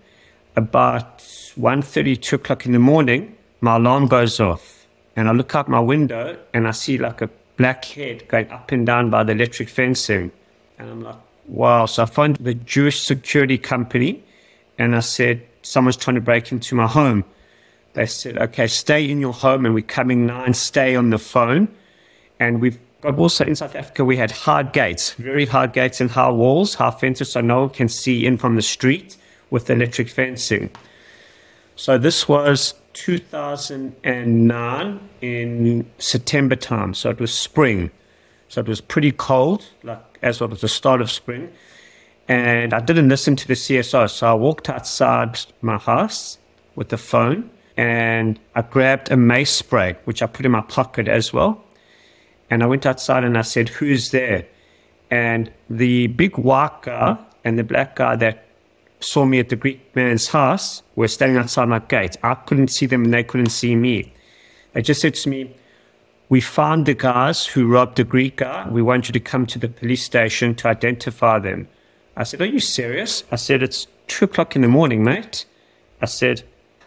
about 0.61 1.19
1.30, 1.19 2.21
2 2.21 2.37
o'clock 2.37 2.67
in 2.67 2.73
the 2.73 2.79
morning, 2.79 3.37
my 3.61 3.77
alarm 3.77 4.07
goes 4.07 4.39
off. 4.41 4.87
And 5.17 5.29
I 5.29 5.33
look 5.33 5.55
out 5.55 5.69
my 5.69 5.81
window 5.81 6.39
and 6.55 6.69
I 6.69 6.71
see 6.71 6.97
like 6.99 7.21
a 7.21 7.29
black 7.57 7.85
head 7.85 8.29
going 8.29 8.51
up 8.51 8.73
and 8.73 8.87
down 8.87 9.11
by 9.11 9.25
the 9.25 9.33
electric 9.33 9.69
fencing. 9.69 10.31
And 10.79 10.91
I'm 10.91 11.03
like, 11.03 11.17
wow. 11.47 11.87
So 11.87 12.05
I 12.05 12.07
phoned 12.07 12.37
the 12.37 12.55
Jewish 12.55 13.01
security 13.01 13.59
company 13.59 14.23
and 14.79 14.95
I 14.95 15.01
said, 15.01 15.43
someone's 15.63 15.97
trying 15.97 16.15
to 16.15 16.21
break 16.21 16.53
into 16.53 16.75
my 16.75 16.87
home. 16.87 17.25
They 17.95 18.07
said, 18.07 18.39
okay, 18.39 18.67
stay 18.67 19.11
in 19.11 19.21
your 19.21 19.33
home 19.33 19.67
and 19.67 19.75
we're 19.75 19.83
coming 19.83 20.27
now 20.27 20.45
and 20.45 20.57
stay 20.57 20.95
on 20.95 21.11
the 21.11 21.19
phone. 21.19 21.69
And 22.39 22.61
we've 22.61 22.79
got 23.01 23.19
also 23.19 23.45
in 23.45 23.57
South 23.57 23.75
Africa, 23.75 24.05
we 24.05 24.17
had 24.17 24.31
hard 24.31 24.73
gates, 24.73 25.15
very 25.15 25.45
hard 25.45 25.73
gates 25.73 26.01
and 26.01 26.11
high 26.11 26.31
walls, 26.31 26.75
high 26.75 26.93
fences, 26.93 27.33
so 27.33 27.41
no 27.41 27.61
one 27.63 27.71
can 27.71 27.89
see 27.89 28.25
in 28.25 28.39
from 28.39 28.57
the 28.57 28.63
street 28.63 29.17
with 29.51 29.71
electric 29.71 30.09
fencing. 30.09 30.71
So 31.77 31.99
this 31.99 32.29
was 32.29 32.75
2009 32.93 35.09
in 35.21 35.91
September 35.99 36.57
time. 36.57 36.95
So 36.95 37.11
it 37.11 37.21
was 37.21 37.33
spring. 37.33 37.93
So 38.49 38.61
it 38.61 38.69
was 38.69 38.81
pretty 38.81 39.13
cold, 39.13 39.67
like 39.83 40.19
as 40.23 40.41
well 40.41 40.51
as 40.53 40.61
the 40.61 40.69
start 40.69 41.01
of 41.01 41.11
spring. 41.11 41.51
And 42.29 42.75
I 42.75 42.81
didn't 42.81 43.09
listen 43.09 43.37
to 43.37 43.49
the 43.49 43.55
CSO. 43.55 44.11
So 44.11 44.31
I 44.31 44.35
walked 44.35 44.69
outside 44.69 45.41
my 45.63 45.79
house 45.79 46.37
with 46.75 46.91
the 46.91 46.99
phone 46.99 47.51
and 47.77 48.39
I 48.55 48.63
grabbed 48.63 49.11
a 49.11 49.17
mace 49.17 49.51
spray, 49.51 49.97
which 50.05 50.23
I 50.23 50.27
put 50.27 50.45
in 50.45 50.53
my 50.53 50.61
pocket 50.61 51.09
as 51.09 51.33
well. 51.33 51.65
And 52.51 52.63
I 52.63 52.67
went 52.67 52.85
outside 52.85 53.25
and 53.25 53.39
I 53.39 53.43
said, 53.43 53.71
Who's 53.71 54.11
there? 54.11 54.47
And 55.11 55.51
the 55.71 56.09
big 56.09 56.37
white 56.37 56.83
guy 56.83 57.17
and 57.43 57.59
the 57.59 57.65
black 57.65 57.97
guy 57.97 58.17
that 58.17 58.45
saw 59.01 59.25
me 59.25 59.39
at 59.39 59.49
the 59.49 59.57
Greek 59.57 59.95
man's 59.97 60.29
house 60.29 60.83
were 60.95 61.09
standing 61.09 61.39
outside 61.39 61.69
my 61.69 61.79
gate. 61.79 62.17
I 62.23 62.35
couldn't 62.35 62.69
see 62.69 62.87
them 62.87 63.05
and 63.05 63.15
they 63.15 63.25
couldn't 63.25 63.51
see 63.51 63.75
me. 63.75 64.13
They 64.73 64.83
just 64.83 65.01
said 65.01 65.15
to 65.15 65.29
me, 65.29 65.57
We 66.29 66.41
found 66.41 66.87
the 66.87 66.95
guys 66.95 67.47
who 67.47 67.67
robbed 67.67 67.97
the 67.97 68.05
Greek 68.05 68.37
guy. 68.37 68.69
We 68.69 68.83
want 68.83 69.09
you 69.09 69.13
to 69.13 69.21
come 69.21 69.47
to 69.47 69.59
the 69.59 69.69
police 69.69 70.05
station 70.05 70.55
to 70.57 70.69
identify 70.69 71.39
them. 71.39 71.69
I 72.17 72.25
said, 72.25 72.41
Are 72.41 72.47
you 72.47 72.61
serious? 72.61 73.25
I 73.33 73.37
said, 73.37 73.63
It's 73.63 73.87
two 74.07 74.27
o'clock 74.27 74.55
in 74.55 74.63
the 74.63 74.69
morning, 74.69 75.03
mate. 75.03 75.47
I 76.03 76.07
said, 76.07 76.45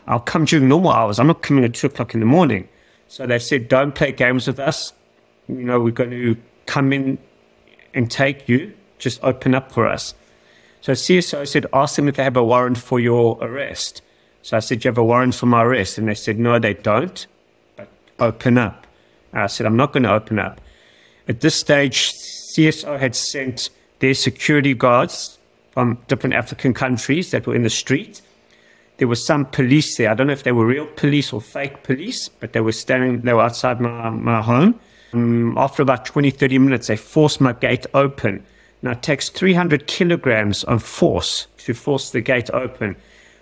I'll 0.08 0.19
come 0.19 0.45
during 0.45 0.67
normal 0.67 0.91
hours. 0.91 1.19
I'm 1.19 1.28
not 1.28 1.41
coming 1.41 1.63
at 1.63 1.73
two 1.73 1.88
o'clock 1.88 2.13
in 2.13 2.19
the 2.19 2.26
morning. 2.26 2.67
So 3.08 3.26
they 3.26 3.39
said, 3.39 3.67
Don't 3.67 3.95
play 3.95 4.12
games 4.12 4.47
with 4.47 4.60
us. 4.60 4.93
You 5.47 5.63
know, 5.63 5.80
we're 5.80 5.91
going 5.91 6.12
to 6.12 6.38
come 6.65 6.93
in 6.93 7.17
and 7.93 8.10
take 8.10 8.47
you. 8.47 8.73
Just 8.97 9.21
open 9.23 9.54
up 9.54 9.71
for 9.71 9.88
us. 9.88 10.13
So 10.83 10.91
CSO 10.91 11.47
said, 11.47 11.65
ask 11.71 11.95
them 11.95 12.09
if 12.09 12.17
they 12.17 12.25
have 12.25 12.35
a 12.35 12.43
warrant 12.43 12.77
for 12.77 12.99
your 12.99 13.37
arrest. 13.41 14.01
So 14.41 14.57
I 14.57 14.59
said, 14.59 14.83
you 14.83 14.89
have 14.89 14.97
a 14.97 15.03
warrant 15.03 15.33
for 15.33 15.45
my 15.45 15.63
arrest? 15.63 15.97
And 15.97 16.09
they 16.09 16.13
said, 16.13 16.37
no, 16.37 16.59
they 16.59 16.73
don't, 16.73 17.25
but 17.77 17.87
open 18.19 18.57
up. 18.57 18.85
And 19.31 19.43
I 19.43 19.47
said, 19.47 19.65
I'm 19.65 19.77
not 19.77 19.93
going 19.93 20.03
to 20.03 20.11
open 20.11 20.39
up. 20.39 20.59
At 21.29 21.39
this 21.39 21.55
stage, 21.55 22.11
CSO 22.11 22.99
had 22.99 23.15
sent 23.15 23.69
their 23.99 24.13
security 24.13 24.73
guards 24.73 25.39
from 25.71 25.99
different 26.09 26.35
African 26.35 26.73
countries 26.73 27.31
that 27.31 27.47
were 27.47 27.55
in 27.55 27.63
the 27.63 27.69
street. 27.69 28.21
There 28.97 29.07
was 29.07 29.25
some 29.25 29.45
police 29.45 29.95
there. 29.95 30.11
I 30.11 30.15
don't 30.15 30.27
know 30.27 30.33
if 30.33 30.43
they 30.43 30.51
were 30.51 30.65
real 30.65 30.87
police 30.97 31.31
or 31.31 31.39
fake 31.39 31.83
police, 31.83 32.27
but 32.27 32.51
they 32.51 32.59
were 32.59 32.73
standing, 32.73 33.21
they 33.21 33.31
were 33.31 33.43
outside 33.43 33.79
my, 33.79 34.09
my 34.09 34.41
home. 34.41 34.77
Um, 35.13 35.57
after 35.57 35.81
about 35.81 36.03
20, 36.03 36.29
30 36.29 36.57
minutes, 36.59 36.87
they 36.87 36.97
forced 36.97 37.39
my 37.39 37.53
gate 37.53 37.85
open 37.93 38.45
now 38.83 38.91
it 38.91 39.01
takes 39.01 39.29
300 39.29 39.87
kilograms 39.87 40.65
of 40.65 40.83
force 40.83 41.47
to 41.59 41.73
force 41.73 42.11
the 42.11 42.19
gate 42.19 42.49
open. 42.51 42.97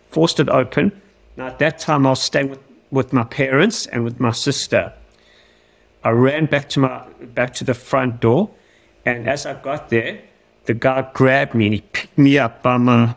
Forced 0.10 0.39
it 0.39 0.47
open. 0.49 1.01
Now 1.36 1.47
at 1.47 1.60
that 1.60 1.80
time 1.80 2.06
I 2.06 2.12
was 2.12 2.21
staying 2.21 2.51
with, 2.51 2.60
with 2.91 3.12
my 3.12 3.23
parents 3.23 3.88
and 3.88 4.04
with 4.04 4.19
my 4.19 4.32
sister. 4.32 4.93
I 6.04 6.12
ran 6.12 6.45
back 6.45 6.69
to 6.69 6.80
my 6.80 7.04
back 7.21 7.54
to 7.56 7.63
the 7.63 7.73
front 7.73 8.21
door, 8.21 8.51
and 9.06 9.27
as 9.27 9.45
I 9.45 9.56
got 9.56 9.89
there, 9.89 10.21
the 10.65 10.73
guy 10.75 11.10
grabbed 11.13 11.56
me 11.56 11.65
and 11.65 11.73
he 11.75 11.82
picked 11.82 12.17
me 12.17 12.38
up 12.38 12.62
by 12.62 12.77
my 12.77 13.15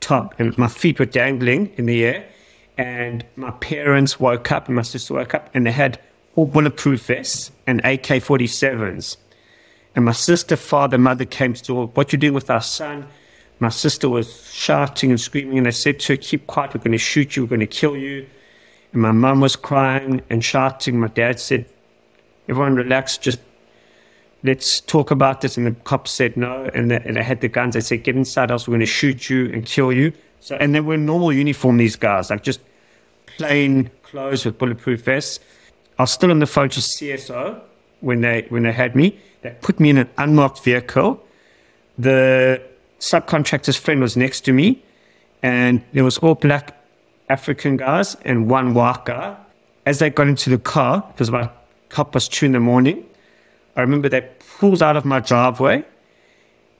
top, 0.00 0.38
and 0.40 0.56
my 0.56 0.68
feet 0.68 0.98
were 0.98 1.06
dangling 1.06 1.72
in 1.76 1.86
the 1.86 2.04
air. 2.04 2.28
And 2.76 3.24
my 3.34 3.50
parents 3.50 4.20
woke 4.20 4.52
up, 4.52 4.68
and 4.68 4.76
my 4.76 4.82
sister 4.82 5.14
woke 5.14 5.34
up, 5.34 5.50
and 5.52 5.66
they 5.66 5.72
had 5.72 5.98
all 6.36 6.46
bulletproof 6.46 7.06
vests 7.06 7.50
and 7.66 7.80
AK 7.80 8.22
47s. 8.22 9.16
And 9.94 10.04
my 10.04 10.12
sister, 10.12 10.56
father, 10.56 10.98
mother 10.98 11.24
came 11.24 11.54
to 11.54 11.62
door. 11.62 11.86
What 11.88 12.12
you 12.12 12.18
doing 12.18 12.34
with 12.34 12.50
our 12.50 12.60
son? 12.60 13.08
My 13.60 13.70
sister 13.70 14.08
was 14.08 14.52
shouting 14.52 15.10
and 15.10 15.20
screaming, 15.20 15.58
and 15.58 15.66
I 15.66 15.70
said 15.70 15.98
to 16.00 16.12
her, 16.12 16.16
Keep 16.16 16.46
quiet, 16.46 16.74
we're 16.74 16.80
going 16.80 16.92
to 16.92 16.98
shoot 16.98 17.34
you, 17.34 17.42
we're 17.42 17.48
going 17.48 17.60
to 17.60 17.66
kill 17.66 17.96
you. 17.96 18.26
And 18.92 19.02
my 19.02 19.12
mum 19.12 19.40
was 19.40 19.56
crying 19.56 20.22
and 20.30 20.44
shouting. 20.44 21.00
My 21.00 21.08
dad 21.08 21.40
said, 21.40 21.66
Everyone 22.48 22.76
relax, 22.76 23.18
just 23.18 23.40
let's 24.44 24.80
talk 24.80 25.10
about 25.10 25.40
this. 25.40 25.56
And 25.56 25.66
the 25.66 25.72
cops 25.72 26.12
said 26.12 26.36
no. 26.36 26.70
And, 26.72 26.90
the, 26.90 27.04
and 27.04 27.16
they 27.16 27.22
had 27.22 27.40
the 27.40 27.48
guns. 27.48 27.74
They 27.74 27.80
said, 27.80 28.04
Get 28.04 28.14
inside, 28.14 28.50
else 28.50 28.68
we're 28.68 28.72
going 28.72 28.80
to 28.80 28.86
shoot 28.86 29.28
you 29.28 29.46
and 29.52 29.66
kill 29.66 29.92
you. 29.92 30.12
So, 30.40 30.56
and 30.56 30.74
they 30.74 30.80
were 30.80 30.96
normal 30.96 31.32
uniform, 31.32 31.78
these 31.78 31.96
guys, 31.96 32.30
like 32.30 32.44
just 32.44 32.60
plain 33.36 33.90
clothes 34.02 34.44
with 34.44 34.56
bulletproof 34.58 35.02
vests. 35.02 35.40
I 35.98 36.04
was 36.04 36.12
still 36.12 36.30
on 36.30 36.38
the 36.38 36.46
phone 36.46 36.68
to 36.70 36.80
CSO 36.80 37.60
when 38.00 38.20
they 38.20 38.46
when 38.48 38.62
they 38.62 38.72
had 38.72 38.94
me. 38.94 39.18
They 39.42 39.56
put 39.60 39.78
me 39.80 39.90
in 39.90 39.98
an 39.98 40.10
unmarked 40.18 40.62
vehicle. 40.62 41.24
The 41.98 42.60
subcontractor's 43.00 43.76
friend 43.76 44.00
was 44.00 44.16
next 44.16 44.42
to 44.42 44.52
me, 44.52 44.82
and 45.42 45.82
there 45.92 46.04
was 46.04 46.18
all 46.18 46.34
black 46.34 46.74
African 47.28 47.76
guys 47.76 48.16
and 48.24 48.50
one 48.50 48.74
white 48.74 49.04
guy. 49.04 49.36
As 49.86 50.00
they 50.00 50.10
got 50.10 50.28
into 50.28 50.50
the 50.50 50.58
car, 50.58 51.04
it 51.14 51.18
was 51.18 51.28
about 51.28 51.54
half 51.92 52.12
past 52.12 52.32
two 52.32 52.46
in 52.46 52.52
the 52.52 52.60
morning. 52.60 53.06
I 53.76 53.80
remember 53.80 54.08
they 54.08 54.28
pulled 54.58 54.82
out 54.82 54.96
of 54.96 55.04
my 55.04 55.20
driveway, 55.20 55.84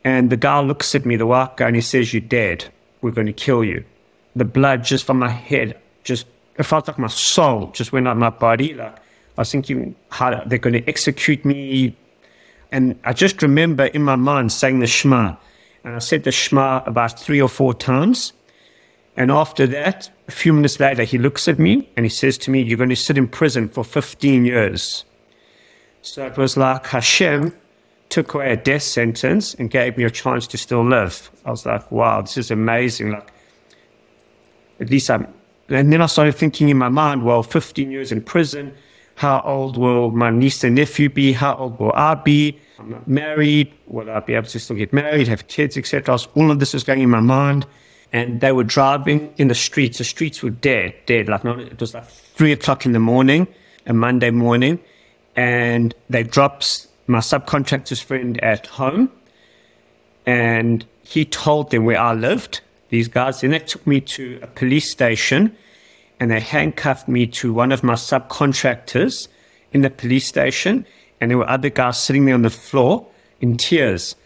and 0.05 0.31
the 0.31 0.37
guy 0.37 0.61
looks 0.61 0.95
at 0.95 1.07
me, 1.07 1.17
the 1.17 1.27
white 1.27 1.57
guy, 1.57 1.69
and 1.69 1.77
he 1.77 1.83
says, 1.83 2.13
"You're 2.13 2.21
dead. 2.21 2.67
We're 3.01 3.13
going 3.13 3.27
to 3.29 3.33
kill 3.33 3.65
you." 3.65 3.85
The 4.35 4.45
blood 4.45 4.85
just 4.85 5.05
from 5.05 5.19
my 5.19 5.31
head, 5.31 5.79
just 6.05 6.27
it 6.59 6.65
felt 6.65 6.89
like 6.89 6.99
my 6.99 7.09
soul 7.09 7.71
just 7.73 7.93
went 7.93 8.09
out 8.09 8.13
of 8.13 8.19
my 8.19 8.31
body. 8.31 8.75
Like 8.75 8.97
I 8.97 9.43
was 9.43 9.53
thinking, 9.53 9.95
how 10.11 10.43
they're 10.45 10.59
going 10.59 10.75
to 10.75 10.89
execute 10.89 11.45
me. 11.45 11.97
And 12.71 12.99
I 13.05 13.13
just 13.13 13.41
remember 13.43 13.87
in 13.87 14.03
my 14.03 14.17
mind 14.17 14.53
saying 14.53 14.81
the 14.81 14.87
Shema. 14.87 15.37
And 15.85 15.95
I 15.97 15.99
said 16.01 16.25
the 16.25 16.33
Shema 16.33 16.83
about 16.85 17.19
three 17.19 17.41
or 17.41 17.49
four 17.49 17.73
times. 17.73 18.33
And 19.17 19.31
after 19.31 19.67
that, 19.69 20.11
a 20.29 20.31
few 20.31 20.53
minutes 20.53 20.79
later, 20.79 21.03
he 21.03 21.19
looks 21.19 21.49
at 21.49 21.59
me 21.59 21.89
and 21.97 22.05
he 22.05 22.11
says 22.11 22.39
to 22.39 22.51
me, 22.51 22.63
You're 22.63 22.77
going 22.77 22.91
to 22.91 22.97
sit 22.97 23.19
in 23.19 23.27
prison 23.27 23.69
for 23.69 23.83
15 23.83 24.45
years. 24.45 25.05
So 26.03 26.27
it 26.27 26.37
was 26.37 26.57
like 26.57 26.87
Hashem 26.87 27.55
took 28.11 28.35
away 28.35 28.53
a 28.53 28.57
death 28.57 28.83
sentence 28.83 29.55
and 29.55 29.71
gave 29.71 29.97
me 29.97 30.05
a 30.05 30.11
chance 30.11 30.47
to 30.49 30.59
still 30.59 30.87
live. 30.87 31.31
I 31.45 31.51
was 31.51 31.67
like, 31.67 31.91
Wow, 31.91 32.21
this 32.21 32.37
is 32.37 32.51
amazing. 32.51 33.13
Like, 33.13 33.33
at 34.81 34.91
least 34.91 35.11
I'm. 35.11 35.27
And 35.69 35.93
then 35.93 36.01
I 36.01 36.07
started 36.07 36.35
thinking 36.35 36.69
in 36.69 36.79
my 36.79 36.89
mind, 36.89 37.25
Well, 37.25 37.43
15 37.43 37.91
years 37.91 38.13
in 38.13 38.23
prison 38.23 38.75
how 39.19 39.43
old 39.45 39.77
will 39.77 40.13
my 40.13 40.31
niece 40.31 40.63
and 40.63 40.77
nephew 40.77 41.09
be? 41.09 41.33
How 41.33 41.57
old 41.57 41.81
will 41.81 41.93
I 41.93 42.15
be? 42.15 42.57
I'm 42.79 42.91
not 42.91 43.09
married. 43.09 43.73
Will 43.89 44.09
I 44.09 44.21
be 44.21 44.35
able 44.35 44.47
to 44.47 44.61
still 44.61 44.77
get 44.77 44.93
married, 44.93 45.27
have 45.27 45.49
kids, 45.49 45.77
etc.? 45.77 46.17
All 46.37 46.53
of 46.53 46.61
this 46.61 46.73
is 46.73 46.85
going 46.85 47.01
in 47.01 47.11
my 47.11 47.19
mind. 47.19 47.67
And 48.13 48.41
they 48.41 48.53
were 48.53 48.63
driving 48.63 49.35
in 49.37 49.49
the 49.49 49.57
streets. 49.57 49.99
The 49.99 50.05
streets 50.05 50.41
were 50.41 50.51
dead, 50.51 50.95
dead. 51.07 51.29
Like 51.29 51.43
not, 51.43 51.59
it 51.59 51.81
was 51.81 51.95
like 51.95 52.07
three 52.07 52.53
o'clock 52.53 52.87
in 52.87 52.93
the 52.93 53.01
morning, 53.01 53.49
a 53.87 53.93
Monday 53.93 54.31
morning, 54.31 54.79
and 55.35 55.97
they 56.09 56.23
dropped 56.23 56.87
my 57.09 57.19
subcontractor's 57.19 58.01
friend 58.01 58.41
at 58.41 58.69
home, 58.69 59.11
and 60.27 60.87
he 61.03 61.25
told 61.25 61.73
them 61.73 61.85
where 61.85 61.99
I 61.99 62.15
lived. 62.15 62.61
These 62.91 63.09
guys. 63.09 63.41
Then 63.41 63.51
they 63.51 63.59
took 63.59 63.85
me 63.85 64.01
to 64.01 64.39
a 64.43 64.47
police 64.47 64.89
station 64.89 65.57
and 66.21 66.31
they 66.31 66.41
handcuffed 66.41 67.09
me 67.09 67.27
to 67.27 67.53
one 67.53 67.73
of 67.73 67.83
my 67.83 67.95
subcontractors 67.95 69.29
in 69.73 69.83
the 69.83 69.91
police 69.91 70.27
station. 70.27 70.85
And 71.21 71.31
there 71.31 71.39
were 71.39 71.49
other 71.49 71.71
guys 71.71 72.01
sitting 72.01 72.25
there 72.25 72.35
on 72.35 72.43
the 72.43 72.51
floor 72.51 73.07
in 73.41 73.57
tears. 73.57 74.17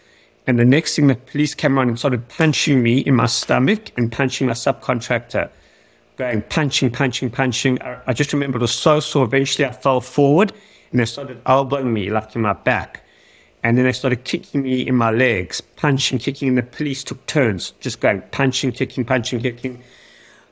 And 0.45 0.59
the 0.59 0.65
next 0.65 0.95
thing, 0.95 1.07
the 1.07 1.15
police 1.15 1.55
came 1.55 1.77
around 1.77 1.89
and 1.89 1.99
started 1.99 2.27
punching 2.27 2.83
me 2.83 2.99
in 2.99 3.15
my 3.15 3.27
stomach 3.27 3.91
and 3.97 4.11
punching 4.11 4.47
my 4.47 4.53
subcontractor, 4.53 5.49
going 6.17 6.41
punching, 6.43 6.91
punching, 6.91 7.29
punching. 7.29 7.81
I, 7.81 7.99
I 8.07 8.13
just 8.13 8.33
remember 8.33 8.57
it 8.57 8.61
was 8.61 8.73
so 8.73 8.99
sore. 8.99 9.25
Eventually, 9.25 9.65
I 9.65 9.71
fell 9.71 10.01
forward 10.01 10.51
and 10.91 10.99
they 10.99 11.05
started 11.05 11.41
elbowing 11.45 11.93
me 11.93 12.09
like 12.09 12.35
in 12.35 12.41
my 12.41 12.53
back. 12.53 13.01
And 13.63 13.77
then 13.77 13.85
they 13.85 13.93
started 13.93 14.25
kicking 14.25 14.61
me 14.61 14.85
in 14.85 14.95
my 14.95 15.11
legs, 15.11 15.61
punching, 15.61 16.19
kicking. 16.19 16.49
And 16.49 16.57
the 16.57 16.63
police 16.63 17.03
took 17.03 17.25
turns, 17.25 17.71
just 17.79 18.01
going 18.01 18.21
punching, 18.31 18.73
kicking, 18.73 19.05
punching, 19.05 19.39
kicking. 19.41 19.81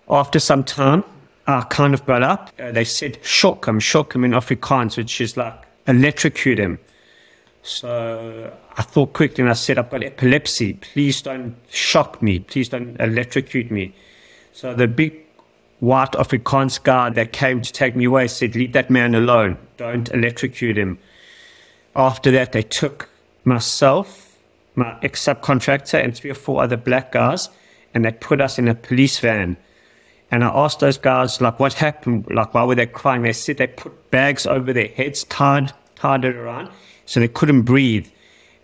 After 0.10 0.40
some 0.40 0.64
time, 0.64 1.04
I 1.52 1.62
kind 1.66 1.94
of 1.94 2.06
got 2.06 2.24
up. 2.24 2.52
Uh, 2.60 2.72
they 2.72 2.84
said, 2.84 3.24
shock 3.24 3.68
him, 3.68 3.80
shock 3.80 4.16
him 4.16 4.24
in 4.24 4.32
Afrikaans, 4.32 4.98
which 4.98 5.22
is 5.22 5.38
like 5.38 5.54
electrocute 5.88 6.60
him. 6.60 6.80
So 7.64 8.52
I 8.78 8.82
thought 8.82 9.14
quickly 9.14 9.44
and 9.44 9.50
I 9.50 9.54
said, 9.54 9.78
I've 9.78 9.90
got 9.90 10.04
epilepsy. 10.04 10.74
Please 10.74 11.22
don't 11.22 11.56
shock 11.70 12.22
me. 12.22 12.40
Please 12.40 12.70
don't 12.70 13.00
electrocute 13.00 13.70
me. 13.70 13.94
So 14.54 14.74
the 14.74 14.88
big 14.88 15.14
white 15.80 16.12
Afrikaans 16.14 16.82
guard 16.82 17.16
that 17.16 17.34
came 17.34 17.62
to 17.62 17.72
take 17.72 17.96
me 17.96 18.06
away 18.06 18.28
said, 18.28 18.56
Leave 18.56 18.74
that 18.74 18.90
man 18.90 19.14
alone. 19.16 19.58
Don't 19.78 20.10
electrocute 20.10 20.78
him. 20.78 21.00
After 21.96 22.32
that, 22.32 22.52
they 22.52 22.62
took 22.62 23.10
myself, 23.44 24.38
my 24.76 24.98
ex 25.02 25.24
subcontractor, 25.24 26.02
and 26.02 26.16
three 26.16 26.32
or 26.32 26.36
four 26.36 26.64
other 26.64 26.78
black 26.78 27.12
guys, 27.12 27.50
and 27.94 28.06
they 28.06 28.12
put 28.12 28.40
us 28.40 28.58
in 28.58 28.68
a 28.68 28.76
police 28.76 29.20
van. 29.20 29.58
And 30.32 30.46
I 30.46 30.48
asked 30.48 30.80
those 30.80 30.98
guys, 30.98 31.42
like, 31.42 31.60
what 31.60 31.74
happened? 31.74 32.26
Like, 32.32 32.54
why 32.54 32.64
were 32.64 32.76
they 32.76 32.86
crying? 32.86 33.24
They 33.24 33.34
said 33.34 33.58
they 33.58 33.68
put 33.68 34.10
bags 34.12 34.48
over 34.48 34.72
their 34.72 34.88
heads, 34.88 35.26
tied, 35.26 35.74
tied 35.96 36.24
it 36.24 36.38
around, 36.38 36.70
so 37.06 37.20
they 37.20 37.28
couldn't 37.28 37.64
breathe. 37.64 38.08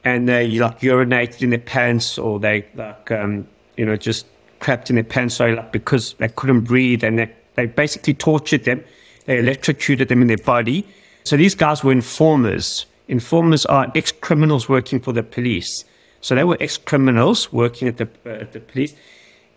And 0.06 0.30
they, 0.30 0.48
like, 0.52 0.80
urinated 0.80 1.42
in 1.42 1.50
their 1.50 1.60
pants 1.60 2.18
or 2.18 2.40
they, 2.40 2.66
like, 2.76 3.12
um, 3.12 3.46
you 3.76 3.86
know, 3.86 3.98
just 3.98 4.26
crapped 4.62 4.90
in 4.90 4.96
their 4.96 5.04
pants, 5.04 5.36
sorry, 5.36 5.56
like, 5.56 5.74
because 5.74 6.14
they 6.14 6.30
couldn't 6.30 6.62
breathe. 6.62 7.04
And 7.04 7.20
they, 7.20 7.32
they 7.56 7.66
basically 7.66 8.14
tortured 8.14 8.64
them. 8.64 8.82
They 9.26 9.40
electrocuted 9.40 10.08
them 10.08 10.22
in 10.22 10.28
their 10.30 10.38
body. 10.38 10.88
So 11.26 11.36
these 11.36 11.56
guys 11.56 11.84
were 11.84 11.92
informers. 11.92 12.86
Informers 13.10 13.66
are 13.66 13.92
ex 13.94 14.14
criminals 14.14 14.70
working 14.70 15.02
for 15.02 15.12
the 15.12 15.24
police. 15.24 15.84
So 16.22 16.34
they 16.36 16.46
were 16.46 16.58
ex 16.62 16.78
criminals 16.78 17.52
working 17.52 17.90
at 17.90 17.98
the, 17.98 18.08
uh, 18.26 18.30
at 18.30 18.54
the 18.54 18.62
police. 18.62 18.96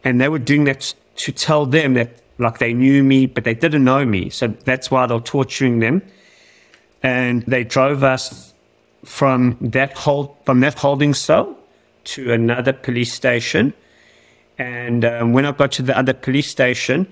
And 0.04 0.20
they 0.20 0.28
were 0.28 0.38
doing 0.38 0.64
that 0.64 0.94
to 1.16 1.32
tell 1.32 1.66
them 1.66 1.94
that 1.94 2.20
like 2.40 2.58
they 2.58 2.72
knew 2.72 3.04
me, 3.04 3.26
but 3.26 3.44
they 3.44 3.54
didn't 3.54 3.84
know 3.84 4.04
me. 4.04 4.30
So 4.30 4.48
that's 4.48 4.90
why 4.90 5.06
they're 5.06 5.20
torturing 5.20 5.80
them. 5.80 6.02
And 7.02 7.42
they 7.42 7.64
drove 7.64 8.02
us 8.02 8.54
from 9.04 9.56
that 9.60 9.96
hold 9.96 10.34
from 10.44 10.60
that 10.60 10.78
holding 10.78 11.14
cell 11.14 11.56
to 12.04 12.32
another 12.32 12.72
police 12.72 13.12
station. 13.12 13.72
And 14.58 15.04
um, 15.04 15.32
when 15.32 15.46
I 15.46 15.52
got 15.52 15.72
to 15.72 15.82
the 15.82 15.96
other 15.96 16.12
police 16.12 16.48
station, 16.48 17.06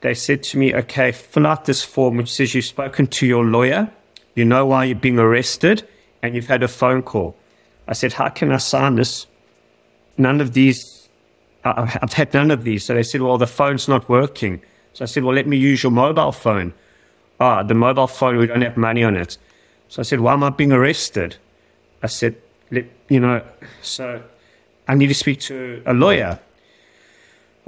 they 0.00 0.14
said 0.14 0.42
to 0.44 0.58
me, 0.58 0.74
"Okay, 0.74 1.12
fill 1.12 1.46
out 1.46 1.64
this 1.64 1.82
form 1.82 2.16
which 2.16 2.32
says 2.32 2.54
you've 2.54 2.64
spoken 2.64 3.06
to 3.06 3.26
your 3.26 3.44
lawyer, 3.44 3.90
you 4.34 4.44
know 4.44 4.64
why 4.66 4.84
you're 4.84 4.96
being 4.96 5.18
arrested, 5.18 5.86
and 6.22 6.34
you've 6.34 6.46
had 6.46 6.62
a 6.62 6.68
phone 6.68 7.02
call." 7.02 7.36
I 7.88 7.92
said, 7.92 8.14
"How 8.14 8.28
can 8.28 8.52
I 8.52 8.58
sign 8.58 8.96
this? 8.96 9.26
None 10.16 10.40
of 10.40 10.54
these 10.54 10.95
I've 11.74 12.12
had 12.12 12.32
none 12.32 12.50
of 12.50 12.64
these. 12.64 12.84
So 12.84 12.94
they 12.94 13.02
said, 13.02 13.22
well, 13.22 13.38
the 13.38 13.46
phone's 13.46 13.88
not 13.88 14.08
working. 14.08 14.62
So 14.92 15.04
I 15.04 15.06
said, 15.06 15.24
well, 15.24 15.34
let 15.34 15.46
me 15.46 15.56
use 15.56 15.82
your 15.82 15.92
mobile 15.92 16.32
phone. 16.32 16.72
Ah, 17.40 17.62
the 17.62 17.74
mobile 17.74 18.06
phone, 18.06 18.36
we 18.38 18.46
don't 18.46 18.62
have 18.62 18.76
money 18.76 19.02
on 19.02 19.16
it. 19.16 19.36
So 19.88 20.00
I 20.00 20.02
said, 20.04 20.20
why 20.20 20.32
am 20.32 20.42
I 20.42 20.50
being 20.50 20.72
arrested? 20.72 21.36
I 22.02 22.06
said, 22.06 22.36
you 22.70 23.20
know, 23.20 23.42
so 23.82 24.22
I 24.88 24.94
need 24.94 25.08
to 25.08 25.14
speak 25.14 25.40
to 25.40 25.82
a 25.86 25.92
lawyer. 25.92 26.38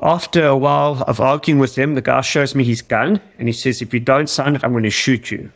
After 0.00 0.46
a 0.46 0.56
while 0.56 1.02
of 1.08 1.20
arguing 1.20 1.58
with 1.58 1.76
him, 1.76 1.94
the 1.94 2.00
guy 2.00 2.20
shows 2.20 2.54
me 2.54 2.64
his 2.64 2.82
gun 2.82 3.20
and 3.38 3.48
he 3.48 3.52
says, 3.52 3.82
if 3.82 3.92
you 3.92 4.00
don't 4.00 4.28
sign 4.28 4.54
it, 4.54 4.64
I'm 4.64 4.72
going 4.72 4.84
to 4.84 4.90
shoot 4.90 5.30
you. 5.30 5.50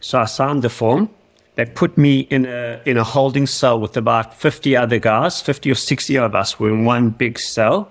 So 0.00 0.20
I 0.20 0.26
signed 0.26 0.62
the 0.62 0.70
form. 0.70 1.10
They 1.58 1.64
put 1.64 1.98
me 1.98 2.20
in 2.20 2.46
a 2.46 2.80
in 2.86 2.96
a 2.98 3.02
holding 3.02 3.44
cell 3.44 3.80
with 3.80 3.96
about 3.96 4.32
50 4.32 4.76
other 4.76 5.00
guys, 5.00 5.42
50 5.42 5.72
or 5.72 5.74
60 5.74 6.16
of 6.16 6.36
us 6.36 6.60
were 6.60 6.68
in 6.68 6.84
one 6.84 7.10
big 7.10 7.36
cell. 7.36 7.90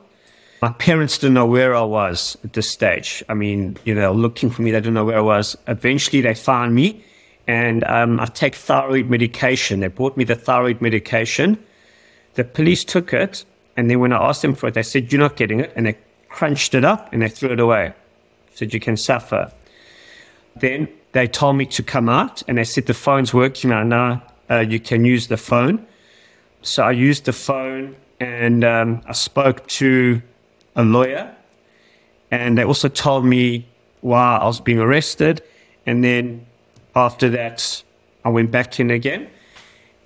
My 0.62 0.72
parents 0.72 1.18
didn't 1.18 1.34
know 1.34 1.46
where 1.46 1.76
I 1.76 1.82
was 1.82 2.38
at 2.46 2.54
this 2.54 2.70
stage. 2.70 3.26
I 3.28 3.34
mean, 3.34 3.76
you 3.84 3.94
know, 3.94 4.14
looking 4.14 4.50
for 4.50 4.62
me, 4.62 4.72
they 4.72 4.80
didn't 4.80 4.94
know 4.94 5.04
where 5.04 5.18
I 5.18 5.28
was. 5.36 5.58
Eventually, 5.68 6.22
they 6.22 6.34
found 6.34 6.76
me, 6.76 7.04
and 7.46 7.84
um, 7.84 8.22
I 8.22 8.28
take 8.28 8.56
thyroid 8.56 9.10
medication. 9.10 9.82
They 9.82 9.90
brought 9.90 10.16
me 10.16 10.24
the 10.24 10.36
thyroid 10.36 10.80
medication. 10.80 11.62
The 12.36 12.46
police 12.46 12.86
took 12.86 13.12
it, 13.12 13.44
and 13.76 13.92
then 13.92 14.00
when 14.00 14.14
I 14.14 14.30
asked 14.30 14.44
them 14.44 14.56
for 14.56 14.68
it, 14.68 14.76
they 14.76 14.84
said, 14.84 15.12
You're 15.12 15.20
not 15.20 15.36
getting 15.36 15.60
it. 15.60 15.74
And 15.76 15.88
they 15.88 15.98
crunched 16.30 16.74
it 16.74 16.86
up 16.86 17.12
and 17.12 17.22
they 17.22 17.28
threw 17.28 17.52
it 17.52 17.60
away. 17.60 17.94
Said, 18.54 18.74
You 18.74 18.80
can 18.80 18.96
suffer. 18.96 19.52
Then 20.56 20.88
they 21.12 21.28
told 21.28 21.56
me 21.56 21.66
to 21.66 21.84
come 21.84 22.10
out 22.10 22.44
and 22.48 22.58
they 22.58 22.64
said 22.64 22.86
the 22.86 22.94
phone's 22.94 23.34
working 23.34 23.70
now. 23.70 23.84
Now 23.84 24.24
uh, 24.50 24.60
you 24.60 24.80
can 24.80 25.06
use 25.06 25.28
the 25.28 25.38
phone. 25.38 25.86
So 26.62 26.84
I 26.84 26.92
used 26.92 27.26
the 27.26 27.34
phone 27.34 27.96
and 28.20 28.64
um, 28.64 29.02
I 29.06 29.14
spoke 29.14 29.66
to 29.68 30.22
a 30.76 30.84
lawyer. 30.84 31.34
And 32.30 32.58
they 32.58 32.64
also 32.64 32.90
told 32.90 33.26
me 33.26 33.66
why 34.02 34.38
I 34.38 34.46
was 34.46 34.60
being 34.60 34.80
arrested. 34.80 35.42
And 35.86 36.04
then 36.04 36.46
after 36.96 37.30
that, 37.30 37.84
I 38.26 38.30
went 38.30 38.52
back 38.52 38.80
in 38.80 38.92
again. 38.92 39.30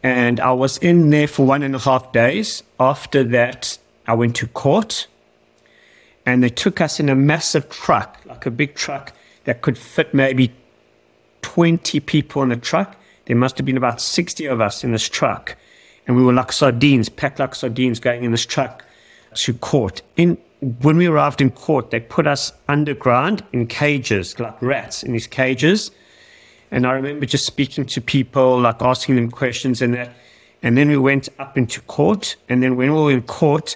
And 0.04 0.40
I 0.40 0.52
was 0.54 0.78
in 0.78 1.10
there 1.10 1.28
for 1.28 1.46
one 1.46 1.64
and 1.64 1.76
a 1.76 1.80
half 1.80 2.12
days. 2.12 2.64
After 2.80 3.24
that, 3.24 3.78
I 4.08 4.14
went 4.14 4.36
to 4.38 4.48
court. 4.48 5.08
And 6.26 6.44
they 6.44 6.50
took 6.50 6.80
us 6.80 7.00
in 7.00 7.10
a 7.10 7.16
massive 7.16 7.70
truck, 7.70 8.20
like 8.26 8.46
a 8.46 8.52
big 8.52 8.76
truck 8.76 9.14
that 9.46 9.62
could 9.62 9.78
fit 9.78 10.14
maybe 10.14 10.52
20 11.42 12.00
people 12.02 12.42
in 12.44 12.50
the 12.50 12.56
truck. 12.56 12.96
There 13.26 13.36
must 13.36 13.58
have 13.58 13.66
been 13.66 13.78
about 13.78 14.02
60 14.02 14.46
of 14.46 14.62
us 14.62 14.84
in 14.84 14.92
this 14.92 15.08
truck. 15.08 15.56
And 16.08 16.16
we 16.16 16.24
were 16.24 16.34
like 16.34 16.52
sardines, 16.52 17.10
packed 17.10 17.40
like 17.40 17.56
sardines, 17.56 18.00
going 18.00 18.24
in 18.24 18.32
this 18.32 18.46
truck 18.46 18.84
to 19.36 19.54
court. 19.54 20.02
In, 20.18 20.38
when 20.82 20.98
we 20.98 21.08
arrived 21.08 21.42
in 21.42 21.52
court, 21.52 21.92
they 21.92 22.00
put 22.00 22.28
us 22.28 22.54
underground 22.68 23.44
in 23.54 23.68
cages, 23.68 24.40
like 24.40 24.62
rats 24.62 25.04
in 25.04 25.14
these 25.14 25.28
cages. 25.28 25.92
And 26.72 26.88
I 26.88 26.94
remember 26.94 27.26
just 27.26 27.46
speaking 27.46 27.86
to 27.86 28.02
people, 28.02 28.60
like 28.60 28.82
asking 28.82 29.16
them 29.16 29.30
questions 29.30 29.82
and 29.82 29.94
that. 29.94 30.14
And 30.64 30.78
then 30.78 30.90
we 30.90 30.98
went 30.98 31.28
up 31.40 31.58
into 31.58 31.82
court. 31.82 32.36
And 32.48 32.62
then 32.62 32.76
when 32.76 32.94
we 32.94 33.02
were 33.02 33.12
in 33.12 33.24
court, 33.24 33.76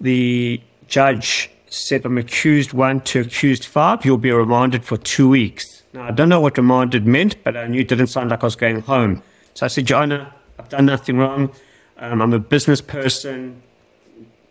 the 0.00 0.60
judge 0.88 1.50
said, 1.68 2.04
I'm 2.04 2.18
accused 2.18 2.72
one 2.72 3.00
to 3.00 3.20
accused 3.20 3.64
five. 3.64 4.04
You'll 4.04 4.18
be 4.18 4.30
remanded 4.30 4.84
for 4.84 4.96
two 4.96 5.28
weeks. 5.28 5.81
Now, 5.92 6.04
I 6.04 6.10
don't 6.10 6.28
know 6.28 6.40
what 6.40 6.56
remanded 6.56 7.06
meant, 7.06 7.42
but 7.44 7.56
I 7.56 7.66
knew 7.66 7.80
it 7.80 7.88
didn't 7.88 8.06
sound 8.06 8.30
like 8.30 8.42
I 8.42 8.46
was 8.46 8.56
going 8.56 8.80
home. 8.80 9.22
So 9.54 9.66
I 9.66 9.68
said, 9.68 9.90
Honor, 9.92 10.32
I've 10.58 10.68
done 10.68 10.86
nothing 10.86 11.18
wrong. 11.18 11.52
Um, 11.98 12.22
I'm 12.22 12.32
a 12.32 12.38
business 12.38 12.80
person. 12.80 13.62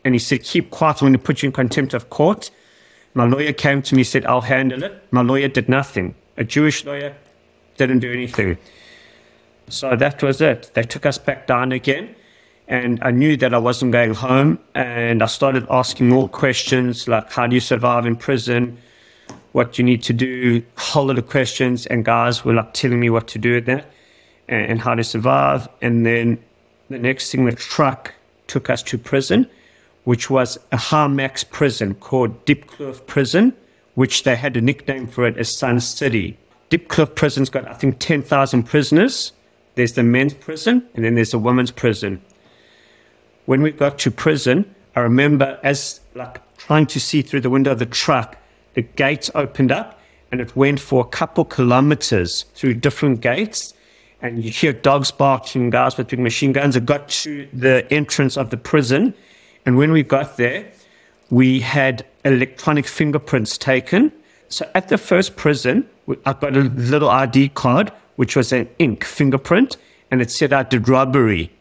And 0.05 0.13
he 0.13 0.19
said, 0.19 0.43
Keep 0.43 0.69
quiet. 0.69 1.01
I'm 1.01 1.07
going 1.07 1.13
to 1.13 1.19
put 1.19 1.41
you 1.41 1.47
in 1.47 1.53
contempt 1.53 1.93
of 1.93 2.09
court. 2.09 2.51
My 3.13 3.25
lawyer 3.25 3.53
came 3.53 3.81
to 3.81 3.95
me 3.95 4.01
and 4.01 4.07
said, 4.07 4.25
I'll 4.25 4.41
handle 4.41 4.83
it. 4.83 5.03
My 5.11 5.21
lawyer 5.21 5.47
did 5.47 5.67
nothing. 5.67 6.15
A 6.37 6.43
Jewish 6.43 6.85
lawyer 6.85 7.15
didn't 7.75 7.99
do 7.99 8.11
anything. 8.11 8.57
So 9.67 9.95
that 9.95 10.21
was 10.21 10.41
it. 10.41 10.71
They 10.75 10.83
took 10.83 11.05
us 11.05 11.17
back 11.17 11.47
down 11.47 11.71
again. 11.71 12.15
And 12.67 12.99
I 13.01 13.11
knew 13.11 13.35
that 13.37 13.53
I 13.53 13.57
wasn't 13.57 13.91
going 13.91 14.13
home. 14.13 14.59
And 14.75 15.21
I 15.21 15.25
started 15.25 15.65
asking 15.69 16.07
more 16.07 16.29
questions 16.29 17.07
like, 17.07 17.31
how 17.31 17.47
do 17.47 17.55
you 17.55 17.59
survive 17.59 18.05
in 18.05 18.15
prison? 18.15 18.77
What 19.51 19.77
you 19.77 19.83
need 19.83 20.03
to 20.03 20.13
do? 20.13 20.63
Whole 20.77 21.07
lot 21.07 21.17
of 21.17 21.27
questions. 21.27 21.85
And 21.85 22.05
guys 22.05 22.45
were 22.45 22.53
like 22.53 22.73
telling 22.73 22.99
me 22.99 23.09
what 23.09 23.27
to 23.29 23.39
do 23.39 23.55
with 23.55 23.65
that 23.65 23.91
and, 24.47 24.65
and 24.71 24.81
how 24.81 24.95
to 24.95 25.03
survive. 25.03 25.67
And 25.81 26.05
then 26.05 26.39
the 26.89 26.99
next 26.99 27.31
thing, 27.31 27.45
the 27.45 27.51
truck 27.53 28.13
took 28.47 28.69
us 28.69 28.81
to 28.83 28.97
prison, 28.97 29.49
which 30.03 30.29
was 30.29 30.57
a 30.71 30.77
Harmax 30.77 31.49
prison 31.49 31.95
called 31.95 32.45
Diepkloof 32.45 33.05
Prison, 33.07 33.53
which 33.95 34.23
they 34.23 34.35
had 34.35 34.55
a 34.55 34.61
nickname 34.61 35.07
for 35.07 35.25
it 35.27 35.37
as 35.37 35.55
Sun 35.57 35.81
City. 35.81 36.37
Diepkloof 36.69 37.15
Prison's 37.15 37.49
got, 37.49 37.67
I 37.67 37.73
think, 37.73 37.99
10,000 37.99 38.63
prisoners. 38.63 39.33
There's 39.75 39.93
the 39.93 40.03
men's 40.03 40.33
prison, 40.33 40.87
and 40.95 41.03
then 41.03 41.15
there's 41.15 41.31
the 41.31 41.39
women's 41.39 41.71
prison 41.71 42.21
when 43.45 43.61
we 43.61 43.71
got 43.71 43.99
to 43.99 44.11
prison, 44.11 44.73
I 44.95 45.01
remember 45.01 45.59
as 45.63 45.99
like 46.15 46.39
trying 46.57 46.85
to 46.87 46.99
see 46.99 47.21
through 47.21 47.41
the 47.41 47.49
window 47.49 47.71
of 47.71 47.79
the 47.79 47.85
truck, 47.85 48.37
the 48.73 48.81
gates 48.81 49.29
opened 49.35 49.71
up 49.71 49.99
and 50.31 50.39
it 50.39 50.55
went 50.55 50.79
for 50.79 51.01
a 51.01 51.07
couple 51.07 51.45
kilometers 51.45 52.43
through 52.55 52.75
different 52.75 53.21
gates. 53.21 53.73
And 54.21 54.43
you 54.43 54.51
hear 54.51 54.71
dogs 54.71 55.11
barking, 55.11 55.71
guys 55.71 55.97
with 55.97 56.07
big 56.07 56.19
machine 56.19 56.51
guns. 56.51 56.75
It 56.75 56.85
got 56.85 57.09
to 57.09 57.47
the 57.51 57.91
entrance 57.91 58.37
of 58.37 58.49
the 58.49 58.57
prison. 58.57 59.13
And 59.65 59.77
when 59.77 59.91
we 59.91 60.03
got 60.03 60.37
there, 60.37 60.71
we 61.29 61.61
had 61.61 62.05
electronic 62.23 62.85
fingerprints 62.85 63.57
taken. 63.57 64.11
So 64.47 64.69
at 64.75 64.89
the 64.89 64.97
first 64.97 65.35
prison, 65.35 65.87
I 66.25 66.33
got 66.33 66.55
a 66.55 66.61
little 66.61 67.09
ID 67.09 67.49
card, 67.49 67.91
which 68.15 68.35
was 68.35 68.51
an 68.51 68.69
ink 68.79 69.03
fingerprint, 69.03 69.77
and 70.11 70.21
it 70.21 70.29
said 70.29 70.53
I 70.53 70.63
did 70.63 70.87
robbery. 70.87 71.51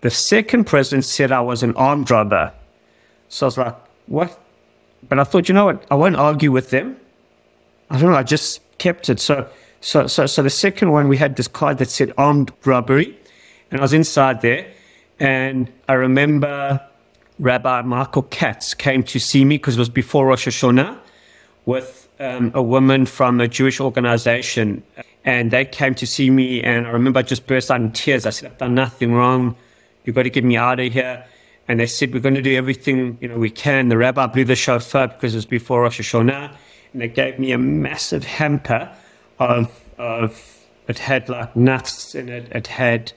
The 0.00 0.10
second 0.10 0.64
prison 0.64 1.02
said 1.02 1.30
I 1.30 1.40
was 1.40 1.62
an 1.62 1.74
armed 1.76 2.10
robber. 2.10 2.52
So 3.28 3.46
I 3.46 3.48
was 3.48 3.58
like, 3.58 3.76
what? 4.06 4.40
But 5.08 5.18
I 5.18 5.24
thought, 5.24 5.48
you 5.48 5.54
know 5.54 5.66
what? 5.66 5.84
I 5.90 5.94
won't 5.94 6.16
argue 6.16 6.50
with 6.50 6.70
them. 6.70 6.96
I 7.90 7.98
don't 7.98 8.10
know. 8.10 8.16
I 8.16 8.22
just 8.22 8.60
kept 8.78 9.08
it. 9.08 9.20
So, 9.20 9.48
so, 9.80 10.06
so, 10.06 10.26
so 10.26 10.42
the 10.42 10.50
second 10.50 10.90
one, 10.92 11.08
we 11.08 11.16
had 11.16 11.36
this 11.36 11.48
card 11.48 11.78
that 11.78 11.90
said 11.90 12.12
armed 12.18 12.52
robbery, 12.64 13.16
and 13.70 13.80
I 13.80 13.82
was 13.82 13.92
inside 13.92 14.40
there, 14.40 14.66
and 15.20 15.70
I 15.88 15.94
remember 15.94 16.80
Rabbi 17.38 17.82
Michael 17.82 18.22
Katz 18.22 18.74
came 18.74 19.02
to 19.04 19.20
see 19.20 19.44
me 19.44 19.56
because 19.56 19.76
it 19.76 19.78
was 19.78 19.88
before 19.88 20.26
Rosh 20.26 20.48
Hashanah 20.48 20.98
with 21.64 22.08
um, 22.18 22.50
a 22.54 22.62
woman 22.62 23.06
from 23.06 23.40
a 23.40 23.46
Jewish 23.46 23.78
organization, 23.80 24.82
and 25.24 25.50
they 25.50 25.64
came 25.64 25.94
to 25.96 26.06
see 26.06 26.30
me, 26.30 26.62
and 26.62 26.86
I 26.86 26.90
remember 26.90 27.20
I 27.20 27.22
just 27.22 27.46
burst 27.46 27.70
out 27.70 27.80
in 27.80 27.92
tears. 27.92 28.26
I 28.26 28.30
said, 28.30 28.50
I've 28.50 28.58
done 28.58 28.74
nothing 28.74 29.12
wrong. 29.12 29.54
You've 30.04 30.16
got 30.16 30.24
to 30.24 30.30
get 30.30 30.44
me 30.44 30.56
out 30.56 30.80
of 30.80 30.92
here. 30.92 31.24
And 31.68 31.78
they 31.78 31.86
said, 31.86 32.14
we're 32.14 32.20
going 32.20 32.34
to 32.34 32.42
do 32.42 32.56
everything, 32.56 33.18
you 33.20 33.28
know, 33.28 33.38
we 33.38 33.50
can. 33.50 33.90
The 33.90 33.98
rabbi 33.98 34.26
blew 34.26 34.44
the 34.44 34.56
shofar 34.56 35.08
because 35.08 35.34
it 35.34 35.36
was 35.36 35.46
before 35.46 35.82
Rosh 35.82 36.00
Hashanah. 36.00 36.56
And 36.92 37.02
they 37.02 37.08
gave 37.08 37.38
me 37.38 37.52
a 37.52 37.58
massive 37.58 38.24
hamper 38.24 38.90
of, 39.38 39.70
of, 39.98 40.64
it 40.88 40.98
had 40.98 41.28
like 41.28 41.54
nuts 41.54 42.14
in 42.14 42.30
it. 42.30 42.50
It 42.52 42.68
had 42.68 43.12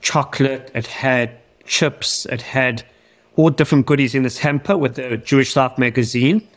chocolate. 0.00 0.70
It 0.74 0.86
had 0.86 1.38
chips. 1.66 2.24
It 2.26 2.40
had 2.40 2.82
all 3.36 3.50
different 3.50 3.84
goodies 3.84 4.14
in 4.14 4.22
this 4.22 4.38
hamper 4.38 4.78
with 4.78 4.94
the 4.94 5.18
Jewish 5.18 5.54
Life 5.54 5.76
magazine. 5.76 6.48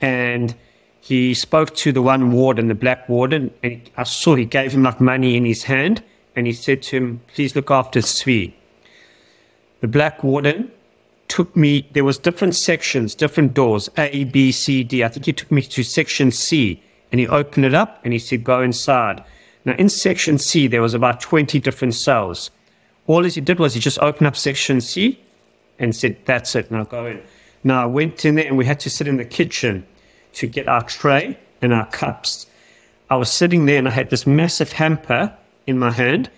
And 0.00 0.54
he 1.00 1.34
spoke 1.34 1.74
to 1.76 1.92
the 1.92 2.00
one 2.00 2.32
warden, 2.32 2.68
the 2.68 2.74
black 2.74 3.08
warden, 3.08 3.52
and 3.62 3.88
I 3.96 4.04
saw 4.04 4.34
he 4.34 4.44
gave 4.46 4.72
him 4.72 4.82
like 4.82 5.00
money 5.00 5.36
in 5.36 5.44
his 5.44 5.64
hand. 5.64 6.02
And 6.34 6.46
he 6.46 6.54
said 6.54 6.82
to 6.84 6.96
him, 6.96 7.20
please 7.34 7.54
look 7.54 7.70
after 7.70 8.00
Tzvi 8.00 8.54
the 9.86 9.92
black 9.92 10.24
warden 10.24 10.68
took 11.28 11.54
me 11.54 11.88
there 11.92 12.02
was 12.02 12.18
different 12.18 12.56
sections 12.56 13.14
different 13.14 13.54
doors 13.54 13.88
a 13.96 14.24
b 14.24 14.50
c 14.50 14.82
d. 14.82 15.04
I 15.04 15.08
think 15.08 15.26
he 15.26 15.32
took 15.32 15.52
me 15.52 15.62
to 15.62 15.84
section 15.84 16.32
c 16.32 16.82
and 17.12 17.20
he 17.20 17.28
opened 17.28 17.66
it 17.66 17.72
up 17.72 18.00
and 18.02 18.12
he 18.12 18.18
said 18.18 18.42
go 18.42 18.62
inside. 18.62 19.22
Now 19.64 19.74
in 19.74 19.88
section 19.88 20.38
c 20.38 20.66
there 20.66 20.82
was 20.82 20.92
about 20.92 21.20
20 21.20 21.60
different 21.60 21.94
cells. 21.94 22.50
All 23.06 23.22
he 23.22 23.40
did 23.40 23.60
was 23.60 23.74
he 23.74 23.80
just 23.80 24.00
opened 24.00 24.26
up 24.26 24.34
section 24.34 24.80
c 24.80 25.20
and 25.78 25.94
said 25.94 26.16
that's 26.24 26.56
it 26.56 26.68
now 26.68 26.82
go 26.82 27.06
in. 27.06 27.22
Now 27.62 27.84
i 27.84 27.86
went 27.86 28.24
in 28.24 28.34
there 28.34 28.48
and 28.48 28.58
we 28.58 28.64
had 28.64 28.80
to 28.80 28.90
sit 28.90 29.06
in 29.06 29.18
the 29.18 29.24
kitchen 29.24 29.86
to 30.32 30.48
get 30.48 30.66
our 30.66 30.82
tray 30.82 31.38
and 31.62 31.72
our 31.72 31.86
cups. 31.86 32.46
I 33.08 33.14
was 33.14 33.30
sitting 33.30 33.66
there 33.66 33.78
and 33.78 33.86
i 33.86 33.92
had 33.92 34.10
this 34.10 34.26
massive 34.26 34.72
hamper 34.72 35.32
in 35.64 35.78
my 35.78 35.92
hand 35.92 36.28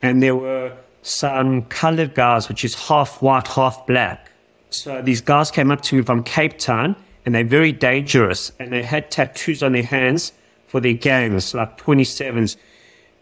and 0.00 0.22
there 0.22 0.36
were 0.36 0.72
some 1.04 1.62
colored 1.66 2.14
guys, 2.14 2.48
which 2.48 2.64
is 2.64 2.74
half 2.74 3.20
white, 3.20 3.46
half 3.46 3.86
black. 3.86 4.30
So 4.70 5.02
these 5.02 5.20
guys 5.20 5.50
came 5.50 5.70
up 5.70 5.82
to 5.82 5.96
me 5.96 6.02
from 6.02 6.24
Cape 6.24 6.58
Town 6.58 6.96
and 7.24 7.34
they're 7.34 7.44
very 7.44 7.72
dangerous 7.72 8.50
and 8.58 8.72
they 8.72 8.82
had 8.82 9.10
tattoos 9.10 9.62
on 9.62 9.72
their 9.72 9.82
hands 9.82 10.32
for 10.66 10.80
their 10.80 10.94
gangs, 10.94 11.54
like 11.54 11.78
27s, 11.78 12.56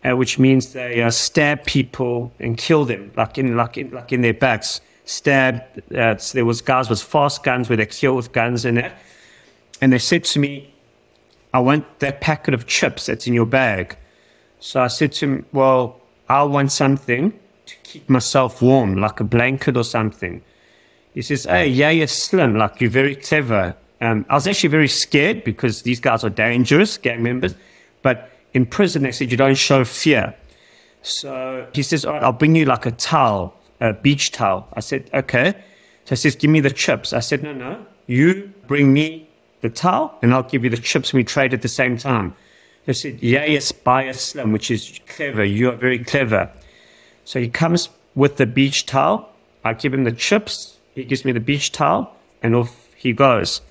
uh, 0.04 0.16
which 0.16 0.38
means 0.38 0.72
they 0.72 1.02
uh, 1.02 1.10
stab 1.10 1.64
people 1.66 2.32
and 2.38 2.56
kill 2.56 2.84
them, 2.84 3.10
like 3.16 3.36
in, 3.36 3.56
like 3.56 3.76
in, 3.76 3.90
like 3.90 4.12
in 4.12 4.20
their 4.20 4.32
backs. 4.32 4.80
Stab, 5.04 5.60
uh, 5.92 6.16
so 6.16 6.38
there 6.38 6.44
was 6.44 6.62
guys 6.62 6.88
with 6.88 7.02
fast 7.02 7.42
guns 7.42 7.68
where 7.68 7.76
they 7.76 7.86
kill 7.86 8.14
with 8.14 8.30
guns 8.30 8.64
in 8.64 8.76
that. 8.76 8.96
And 9.80 9.92
they 9.92 9.98
said 9.98 10.22
to 10.24 10.38
me, 10.38 10.72
I 11.52 11.58
want 11.58 11.98
that 11.98 12.20
packet 12.20 12.54
of 12.54 12.68
chips 12.68 13.06
that's 13.06 13.26
in 13.26 13.34
your 13.34 13.44
bag. 13.44 13.96
So 14.60 14.80
I 14.80 14.86
said 14.86 15.10
to 15.14 15.26
him, 15.26 15.46
well, 15.52 16.00
I'll 16.28 16.48
want 16.48 16.70
something 16.70 17.38
to 17.72 17.90
keep 17.90 18.08
myself 18.08 18.62
warm, 18.62 18.96
like 18.96 19.20
a 19.20 19.24
blanket 19.24 19.76
or 19.76 19.84
something. 19.84 20.42
He 21.14 21.22
says, 21.22 21.44
Hey, 21.44 21.68
yeah, 21.68 21.90
you're 21.90 22.06
slim, 22.06 22.56
like 22.56 22.80
you're 22.80 22.90
very 22.90 23.16
clever. 23.16 23.76
Um, 24.00 24.26
I 24.28 24.34
was 24.34 24.46
actually 24.46 24.70
very 24.70 24.88
scared 24.88 25.44
because 25.44 25.82
these 25.82 26.00
guys 26.00 26.24
are 26.24 26.30
dangerous, 26.30 26.98
gang 26.98 27.22
members. 27.22 27.54
But 28.02 28.30
in 28.54 28.66
prison, 28.66 29.02
they 29.02 29.12
said, 29.12 29.30
You 29.30 29.36
don't 29.36 29.56
show 29.56 29.84
fear. 29.84 30.34
So 31.02 31.66
he 31.72 31.82
says, 31.82 32.04
All 32.04 32.14
right, 32.14 32.22
I'll 32.22 32.32
bring 32.32 32.54
you 32.56 32.64
like 32.64 32.86
a 32.86 32.90
towel, 32.90 33.54
a 33.80 33.92
beach 33.92 34.32
towel. 34.32 34.68
I 34.74 34.80
said, 34.80 35.10
Okay. 35.14 35.52
So 36.04 36.10
he 36.10 36.16
says, 36.16 36.36
Give 36.36 36.50
me 36.50 36.60
the 36.60 36.70
chips. 36.70 37.12
I 37.12 37.20
said, 37.20 37.42
No, 37.42 37.52
no. 37.52 37.86
You 38.06 38.52
bring 38.66 38.92
me 38.92 39.28
the 39.60 39.70
towel 39.70 40.18
and 40.22 40.34
I'll 40.34 40.42
give 40.42 40.64
you 40.64 40.70
the 40.70 40.76
chips 40.76 41.10
and 41.10 41.18
we 41.18 41.24
trade 41.24 41.54
at 41.54 41.62
the 41.62 41.68
same 41.68 41.96
time. 41.96 42.34
They 42.86 42.92
said, 42.92 43.22
Yeah, 43.22 43.44
yes, 43.44 43.70
buy 43.70 44.04
a 44.04 44.14
slim, 44.14 44.52
which 44.52 44.70
is 44.70 45.00
clever. 45.06 45.44
You 45.44 45.70
are 45.70 45.76
very 45.76 46.00
clever. 46.00 46.50
So 47.24 47.40
he 47.40 47.48
comes 47.48 47.88
with 48.14 48.36
the 48.36 48.46
beach 48.46 48.86
towel. 48.86 49.28
I 49.64 49.74
give 49.74 49.94
him 49.94 50.04
the 50.04 50.12
chips. 50.12 50.78
He 50.94 51.04
gives 51.04 51.24
me 51.24 51.32
the 51.32 51.40
beach 51.40 51.72
towel, 51.72 52.14
and 52.42 52.54
off 52.54 52.92
he 52.94 53.12
goes. 53.12 53.62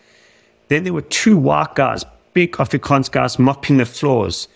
Then 0.70 0.84
there 0.84 0.94
were 0.94 1.02
two 1.02 1.38
white 1.38 1.76
guys, 1.76 2.06
big 2.34 2.54
Afrikaans 2.54 3.12
guys, 3.12 3.38
mopping 3.38 3.78
the 3.78 3.86
floors. 3.86 4.48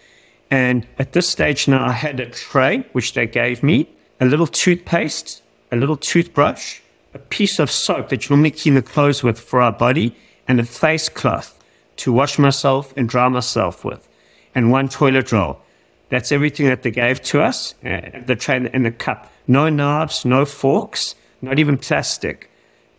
And 0.50 0.88
at 0.98 1.14
this 1.14 1.28
stage 1.28 1.68
now, 1.68 1.86
I 1.86 1.92
had 1.92 2.20
a 2.20 2.30
tray, 2.30 2.86
which 2.94 3.14
they 3.14 3.28
gave 3.28 3.62
me, 3.64 3.90
a 4.20 4.26
little 4.26 4.48
toothpaste, 4.48 5.42
a 5.72 5.76
little 5.76 5.98
toothbrush, 5.98 6.80
a 7.14 7.20
piece 7.20 7.60
of 7.60 7.70
soap 7.70 8.10
that 8.10 8.24
you 8.24 8.36
normally 8.36 8.52
clean 8.52 8.76
the 8.76 8.82
clothes 8.82 9.24
with 9.24 9.40
for 9.40 9.62
our 9.62 9.72
body, 9.72 10.16
and 10.48 10.60
a 10.60 10.64
face 10.64 11.10
cloth 11.10 11.64
to 11.98 12.14
wash 12.14 12.38
myself 12.38 12.94
and 12.96 13.10
dry 13.10 13.28
myself 13.28 13.84
with, 13.84 14.08
and 14.54 14.72
one 14.72 14.88
toilet 14.88 15.32
roll. 15.32 15.62
That's 16.10 16.32
everything 16.32 16.68
that 16.68 16.84
they 16.84 16.92
gave 16.92 17.22
to 17.24 17.42
us, 17.42 17.74
uh, 17.84 18.02
the 18.26 18.36
tray 18.36 18.70
and 18.72 18.86
the 18.86 18.92
cup. 18.92 19.32
No 19.48 19.70
knives, 19.70 20.26
no 20.26 20.46
forks, 20.46 21.16
not 21.42 21.60
even 21.60 21.78
plastic. 21.78 22.50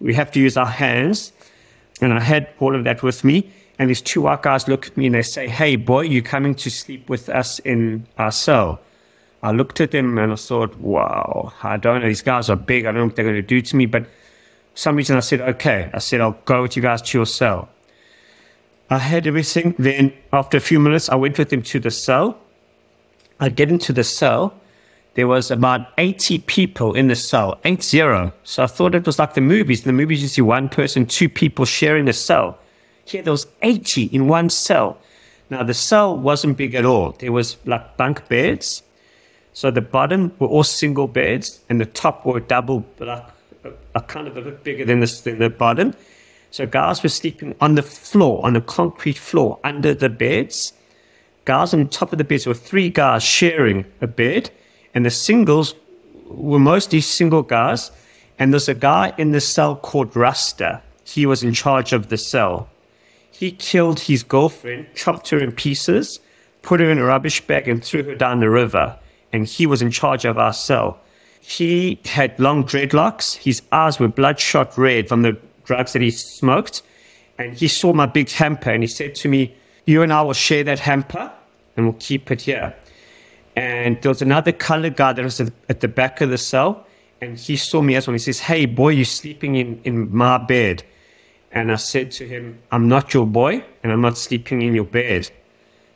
We 0.00 0.14
have 0.14 0.30
to 0.32 0.40
use 0.40 0.56
our 0.56 0.66
hands. 0.66 1.32
And 2.00 2.12
I 2.12 2.20
had 2.20 2.48
all 2.58 2.74
of 2.74 2.84
that 2.84 3.02
with 3.02 3.24
me. 3.24 3.50
And 3.78 3.90
these 3.90 4.02
two 4.02 4.22
white 4.22 4.42
guys 4.42 4.68
look 4.68 4.86
at 4.86 4.96
me 4.96 5.06
and 5.06 5.14
they 5.14 5.22
say, 5.22 5.48
Hey, 5.48 5.76
boy, 5.76 6.02
you're 6.02 6.22
coming 6.22 6.54
to 6.56 6.70
sleep 6.70 7.08
with 7.08 7.28
us 7.28 7.58
in 7.60 8.06
our 8.18 8.32
cell? 8.32 8.80
I 9.42 9.52
looked 9.52 9.80
at 9.80 9.90
them 9.90 10.18
and 10.18 10.32
I 10.32 10.36
thought, 10.36 10.76
Wow, 10.78 11.52
I 11.62 11.76
don't 11.76 12.00
know. 12.00 12.08
These 12.08 12.22
guys 12.22 12.50
are 12.50 12.56
big. 12.56 12.86
I 12.86 12.92
don't 12.92 12.96
know 12.96 13.06
what 13.06 13.16
they're 13.16 13.24
going 13.24 13.36
to 13.36 13.42
do 13.42 13.60
to 13.62 13.76
me. 13.76 13.86
But 13.86 14.06
some 14.74 14.96
reason 14.96 15.16
I 15.16 15.20
said, 15.20 15.40
Okay. 15.40 15.90
I 15.92 15.98
said, 15.98 16.20
I'll 16.20 16.38
go 16.44 16.62
with 16.62 16.76
you 16.76 16.82
guys 16.82 17.02
to 17.02 17.18
your 17.18 17.26
cell. 17.26 17.68
I 18.88 18.98
had 18.98 19.26
everything. 19.26 19.74
Then 19.78 20.12
after 20.32 20.56
a 20.56 20.60
few 20.60 20.80
minutes, 20.80 21.08
I 21.08 21.16
went 21.16 21.38
with 21.38 21.50
them 21.50 21.62
to 21.62 21.80
the 21.80 21.90
cell 21.90 22.38
I 23.40 23.48
get 23.48 23.70
into 23.70 23.92
the 23.92 24.04
cell. 24.04 24.54
There 25.14 25.26
was 25.26 25.50
about 25.50 25.88
80 25.96 26.40
people 26.40 26.94
in 26.94 27.08
the 27.08 27.16
cell, 27.16 27.58
eight 27.64 27.82
zero. 27.82 28.32
So 28.44 28.64
I 28.64 28.66
thought 28.66 28.94
it 28.94 29.06
was 29.06 29.18
like 29.18 29.34
the 29.34 29.40
movies. 29.40 29.80
In 29.80 29.86
the 29.86 29.92
movies, 29.92 30.22
you 30.22 30.28
see 30.28 30.42
one 30.42 30.68
person, 30.68 31.06
two 31.06 31.28
people 31.28 31.64
sharing 31.64 32.08
a 32.08 32.12
cell. 32.12 32.58
Here, 33.04 33.22
there 33.22 33.32
was 33.32 33.46
80 33.62 34.04
in 34.04 34.28
one 34.28 34.50
cell. 34.50 34.98
Now, 35.48 35.62
the 35.62 35.74
cell 35.74 36.16
wasn't 36.16 36.56
big 36.56 36.74
at 36.74 36.84
all. 36.84 37.12
There 37.12 37.32
was 37.32 37.56
like 37.64 37.96
bunk 37.96 38.28
beds. 38.28 38.82
So 39.52 39.70
the 39.70 39.80
bottom 39.80 40.32
were 40.38 40.48
all 40.48 40.64
single 40.64 41.06
beds, 41.06 41.60
and 41.70 41.80
the 41.80 41.86
top 41.86 42.26
were 42.26 42.40
double, 42.40 42.84
like, 42.98 43.24
a 43.94 44.00
kind 44.02 44.28
of 44.28 44.36
a 44.36 44.42
bit 44.42 44.62
bigger 44.62 44.84
than 44.84 45.00
the, 45.00 45.20
than 45.24 45.38
the 45.38 45.48
bottom. 45.48 45.94
So 46.50 46.66
guys 46.66 47.02
were 47.02 47.08
sleeping 47.08 47.54
on 47.60 47.74
the 47.74 47.82
floor, 47.82 48.44
on 48.44 48.52
the 48.52 48.60
concrete 48.60 49.16
floor, 49.16 49.58
under 49.64 49.94
the 49.94 50.10
beds. 50.10 50.72
Guys 51.46 51.72
on 51.72 51.86
top 51.86 52.10
of 52.10 52.18
the 52.18 52.24
beds 52.24 52.44
were 52.44 52.54
three 52.54 52.90
guys 52.90 53.22
sharing 53.22 53.86
a 54.00 54.06
bed, 54.08 54.50
and 54.92 55.06
the 55.06 55.10
singles 55.10 55.74
were 56.26 56.58
mostly 56.58 57.00
single 57.00 57.42
guys. 57.42 57.92
And 58.36 58.52
there's 58.52 58.68
a 58.68 58.74
guy 58.74 59.14
in 59.16 59.30
the 59.30 59.40
cell 59.40 59.76
called 59.76 60.14
Rasta. 60.14 60.82
He 61.04 61.24
was 61.24 61.44
in 61.44 61.54
charge 61.54 61.92
of 61.92 62.08
the 62.08 62.18
cell. 62.18 62.68
He 63.30 63.52
killed 63.52 64.00
his 64.00 64.24
girlfriend, 64.24 64.88
chopped 64.96 65.30
her 65.30 65.38
in 65.38 65.52
pieces, 65.52 66.18
put 66.62 66.80
her 66.80 66.90
in 66.90 66.98
a 66.98 67.04
rubbish 67.04 67.40
bag, 67.46 67.68
and 67.68 67.82
threw 67.82 68.02
her 68.02 68.16
down 68.16 68.40
the 68.40 68.50
river. 68.50 68.98
And 69.32 69.46
he 69.46 69.66
was 69.66 69.80
in 69.80 69.92
charge 69.92 70.24
of 70.24 70.38
our 70.38 70.52
cell. 70.52 70.98
He 71.40 72.00
had 72.04 72.38
long 72.40 72.64
dreadlocks. 72.64 73.36
His 73.36 73.62
eyes 73.70 74.00
were 74.00 74.08
bloodshot 74.08 74.76
red 74.76 75.08
from 75.08 75.22
the 75.22 75.38
drugs 75.64 75.92
that 75.92 76.02
he 76.02 76.10
smoked. 76.10 76.82
And 77.38 77.54
he 77.54 77.68
saw 77.68 77.92
my 77.92 78.06
big 78.06 78.30
hamper 78.30 78.70
and 78.70 78.82
he 78.82 78.88
said 78.88 79.14
to 79.16 79.28
me, 79.28 79.54
You 79.86 80.02
and 80.02 80.12
I 80.12 80.22
will 80.22 80.34
share 80.34 80.62
that 80.64 80.80
hamper 80.80 81.32
and 81.76 81.86
we'll 81.86 81.96
keep 81.98 82.30
it 82.30 82.42
here. 82.42 82.74
And 83.56 84.00
there 84.02 84.10
was 84.10 84.20
another 84.20 84.52
color 84.52 84.90
guy 84.90 85.14
that 85.14 85.22
was 85.22 85.40
at 85.40 85.80
the 85.80 85.88
back 85.88 86.20
of 86.20 86.28
the 86.30 86.38
cell. 86.38 86.86
And 87.22 87.38
he 87.38 87.56
saw 87.56 87.80
me 87.80 87.96
as 87.96 88.06
well. 88.06 88.12
He 88.12 88.18
says, 88.18 88.40
Hey, 88.40 88.66
boy, 88.66 88.90
you're 88.90 89.06
sleeping 89.06 89.56
in, 89.56 89.80
in 89.84 90.14
my 90.14 90.36
bed. 90.36 90.82
And 91.52 91.72
I 91.72 91.76
said 91.76 92.10
to 92.12 92.28
him, 92.28 92.58
I'm 92.70 92.86
not 92.86 93.14
your 93.14 93.26
boy 93.26 93.64
and 93.82 93.90
I'm 93.90 94.02
not 94.02 94.18
sleeping 94.18 94.60
in 94.60 94.74
your 94.74 94.84
bed. 94.84 95.30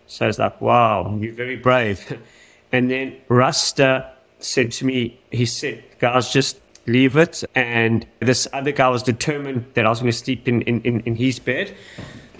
So 0.06 0.24
I 0.24 0.28
was 0.28 0.38
like, 0.38 0.60
wow, 0.60 1.16
you're 1.20 1.34
very 1.34 1.56
brave. 1.56 2.18
And 2.72 2.88
then 2.88 3.16
Rasta 3.26 4.12
said 4.38 4.70
to 4.70 4.84
me, 4.84 5.18
he 5.32 5.44
said, 5.44 5.82
guys, 5.98 6.32
just 6.32 6.60
leave 6.86 7.16
it. 7.16 7.42
And 7.56 8.06
this 8.20 8.46
other 8.52 8.70
guy 8.70 8.88
was 8.88 9.02
determined 9.02 9.64
that 9.74 9.86
I 9.86 9.88
was 9.88 9.98
going 9.98 10.12
to 10.12 10.16
sleep 10.16 10.46
in, 10.46 10.62
in, 10.62 10.80
in, 10.82 11.00
in 11.00 11.16
his 11.16 11.40
bed. 11.40 11.76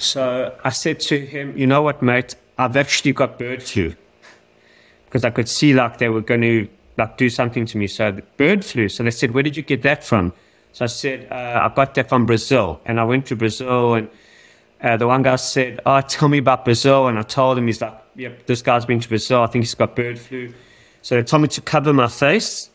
So 0.01 0.57
I 0.65 0.71
said 0.71 0.99
to 1.01 1.19
him, 1.27 1.57
you 1.57 1.67
know 1.67 1.83
what, 1.83 2.01
mate, 2.01 2.35
I've 2.57 2.77
actually 2.77 3.13
got 3.13 3.39
bird 3.39 3.63
flu. 3.63 3.95
Because 5.05 5.25
I 5.25 5.31
could 5.31 5.49
see 5.49 5.75
like 5.75 5.99
they 5.99 6.09
were 6.09 6.23
going 6.23 6.41
to 6.41 6.69
like 6.97 7.19
do 7.19 7.29
something 7.29 7.67
to 7.67 7.77
me. 7.77 7.87
So 7.87 8.11
the 8.11 8.23
bird 8.39 8.65
flu. 8.65 8.89
So 8.89 9.03
they 9.03 9.11
said, 9.11 9.33
where 9.33 9.43
did 9.43 9.57
you 9.57 9.63
get 9.63 9.83
that 9.83 10.03
from? 10.03 10.33
So 10.73 10.85
I 10.85 10.89
said, 10.89 11.29
uh, 11.31 11.69
I 11.71 11.75
got 11.75 11.95
that 11.95 12.09
from 12.09 12.25
Brazil. 12.25 12.81
And 12.87 12.99
I 12.99 13.05
went 13.05 13.27
to 13.27 13.37
Brazil 13.37 13.95
and 13.95 14.09
uh, 14.81 14.97
the 14.97 15.07
one 15.07 15.23
guy 15.23 15.37
said, 15.37 15.81
oh, 15.85 16.01
tell 16.01 16.29
me 16.29 16.39
about 16.39 16.65
Brazil. 16.65 17.09
And 17.09 17.19
I 17.19 17.23
told 17.23 17.59
him, 17.59 17.67
he's 17.67 17.83
like, 17.83 18.01
yep, 18.15 18.47
this 18.47 18.63
guy's 18.63 18.87
been 18.87 19.01
to 19.01 19.09
Brazil. 19.09 19.43
I 19.43 19.49
think 19.49 19.65
he's 19.65 19.75
got 19.75 19.95
bird 19.95 20.19
flu. 20.19 20.55
So 21.03 21.17
they 21.17 21.23
told 21.23 21.43
me 21.43 21.49
to 21.49 21.61
cover 21.61 21.93
my 21.93 22.09
face. 22.09 22.71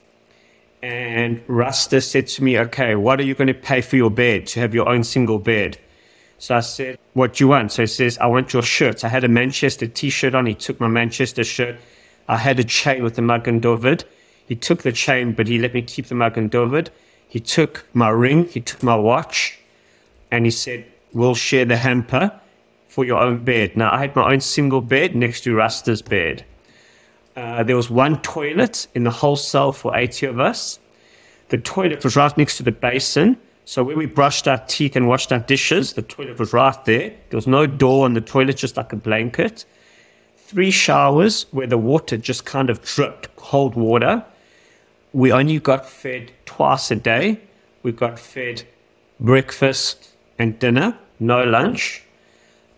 And 0.84 1.42
Rasta 1.48 2.02
said 2.02 2.28
to 2.28 2.44
me, 2.44 2.60
okay, 2.60 2.96
what 2.96 3.20
are 3.20 3.24
you 3.24 3.34
going 3.34 3.48
to 3.48 3.56
pay 3.56 3.82
for 3.82 3.96
your 3.96 4.12
bed 4.12 4.46
to 4.48 4.60
have 4.60 4.76
your 4.76 4.88
own 4.88 5.04
single 5.04 5.40
bed? 5.40 5.80
So 6.38 6.56
I 6.56 6.60
said, 6.60 7.00
what 7.14 7.36
do 7.36 7.44
you 7.44 7.48
want? 7.48 7.72
So 7.72 7.84
he 7.84 7.88
says, 7.88 8.18
I 8.18 8.28
want 8.28 8.54
your 8.54 8.62
shirt. 8.62 9.04
I 9.04 9.10
had 9.10 9.24
a 9.24 9.28
Manchester 9.28 9.88
t-shirt 9.88 10.36
on. 10.36 10.46
He 10.46 10.54
took 10.54 10.80
my 10.80 10.88
Manchester 10.88 11.44
shirt. 11.44 11.78
I 12.28 12.38
had 12.38 12.60
a 12.60 12.64
chain 12.64 13.04
with 13.04 13.16
the 13.16 13.22
Magen 13.22 13.60
David. 13.60 14.04
He 14.48 14.56
took 14.56 14.84
the 14.84 14.92
chain, 14.92 15.32
but 15.32 15.48
he 15.48 15.58
let 15.58 15.74
me 15.74 15.82
keep 15.82 16.08
the 16.08 16.16
Magen 16.16 16.50
David. 16.50 16.92
He 17.28 17.40
took 17.40 17.86
my 17.94 18.10
ring. 18.10 18.46
He 18.46 18.62
took 18.62 18.84
my 18.84 18.96
watch. 18.96 19.60
And 20.32 20.46
he 20.46 20.52
said, 20.52 20.86
we'll 21.14 21.36
share 21.36 21.66
the 21.66 21.78
hamper 21.78 22.40
for 22.88 23.06
your 23.06 23.20
own 23.20 23.44
bed. 23.44 23.76
Now, 23.76 23.94
I 23.94 24.00
had 24.00 24.16
my 24.16 24.32
own 24.32 24.42
single 24.42 24.82
bed 24.82 25.16
next 25.16 25.42
to 25.42 25.56
Rasta's 25.56 26.02
bed. 26.02 26.46
Uh, 27.36 27.64
there 27.64 27.76
was 27.76 27.90
one 27.90 28.22
toilet 28.22 28.88
in 28.96 29.04
the 29.04 29.12
whole 29.12 29.36
cell 29.36 29.72
for 29.72 29.96
80 29.96 30.28
of 30.28 30.40
us. 30.40 30.80
The 31.50 31.58
toilet 31.58 32.04
was 32.04 32.16
right 32.16 32.36
next 32.38 32.58
to 32.58 32.64
the 32.64 32.72
basin. 32.72 33.38
So 33.68 33.84
when 33.84 33.98
we 33.98 34.06
brushed 34.06 34.48
our 34.48 34.60
teeth 34.60 34.96
and 34.96 35.08
washed 35.08 35.32
our 35.32 35.40
dishes, 35.40 35.94
the 35.94 36.04
toilet 36.04 36.38
was 36.38 36.54
right 36.54 36.86
there. 36.86 37.10
There 37.30 37.38
was 37.38 37.48
no 37.48 37.66
door 37.66 38.06
on 38.06 38.14
the 38.14 38.22
toilet, 38.22 38.58
just 38.58 38.78
like 38.78 38.94
a 38.94 38.96
blanket. 38.96 39.66
Three 40.38 40.70
showers 40.70 41.48
where 41.52 41.66
the 41.66 41.78
water 41.78 42.16
just 42.16 42.46
kind 42.46 42.70
of 42.70 42.84
dripped, 42.84 43.36
cold 43.36 43.74
water. 43.74 44.24
We 45.14 45.32
only 45.32 45.60
got 45.60 45.90
fed 45.90 46.32
twice 46.46 46.92
a 46.92 46.96
day. 46.96 47.40
We 47.82 47.92
got 47.92 48.20
fed 48.20 48.64
breakfast 49.20 50.10
and 50.38 50.60
dinner, 50.60 50.96
no 51.20 51.44
lunch. 51.44 52.04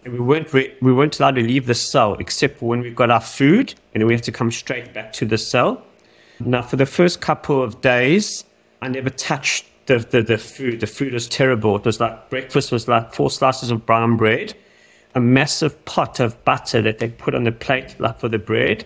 And 0.05 0.13
we 0.13 0.19
weren't, 0.21 0.53
re- 0.53 0.73
we 0.81 0.93
weren't 0.93 1.19
allowed 1.19 1.35
to 1.35 1.41
leave 1.41 1.65
the 1.65 1.75
cell 1.75 2.13
except 2.13 2.61
when 2.61 2.79
we 2.79 2.91
got 2.91 3.11
our 3.11 3.19
food 3.19 3.73
and 3.93 4.07
we 4.07 4.13
had 4.13 4.23
to 4.23 4.31
come 4.31 4.51
straight 4.51 4.93
back 4.93 5.11
to 5.13 5.25
the 5.25 5.37
cell. 5.37 5.83
Now, 6.39 6.61
for 6.61 6.77
the 6.77 6.85
first 6.85 7.19
couple 7.19 7.61
of 7.61 7.81
days, 7.81 8.45
I 8.81 8.87
never 8.87 9.09
touched 9.09 9.65
the, 9.87 9.99
the, 9.99 10.21
the 10.21 10.37
food. 10.37 10.79
The 10.79 10.87
food 10.87 11.13
was 11.13 11.27
terrible. 11.27 11.75
It 11.75 11.85
was 11.85 11.99
like 11.99 12.29
breakfast 12.29 12.71
was 12.71 12.87
like 12.87 13.13
four 13.13 13.31
slices 13.31 13.71
of 13.71 13.85
brown 13.85 14.17
bread, 14.17 14.53
a 15.15 15.19
massive 15.19 15.83
pot 15.85 16.19
of 16.19 16.43
butter 16.45 16.81
that 16.81 16.99
they 16.99 17.09
put 17.09 17.33
on 17.33 17.43
the 17.43 17.51
plate, 17.51 17.99
like 17.99 18.19
for 18.19 18.29
the 18.29 18.39
bread, 18.39 18.85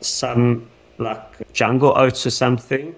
some 0.00 0.68
like 0.98 1.52
jungle 1.52 1.92
oats 1.96 2.26
or 2.26 2.30
something, 2.30 2.94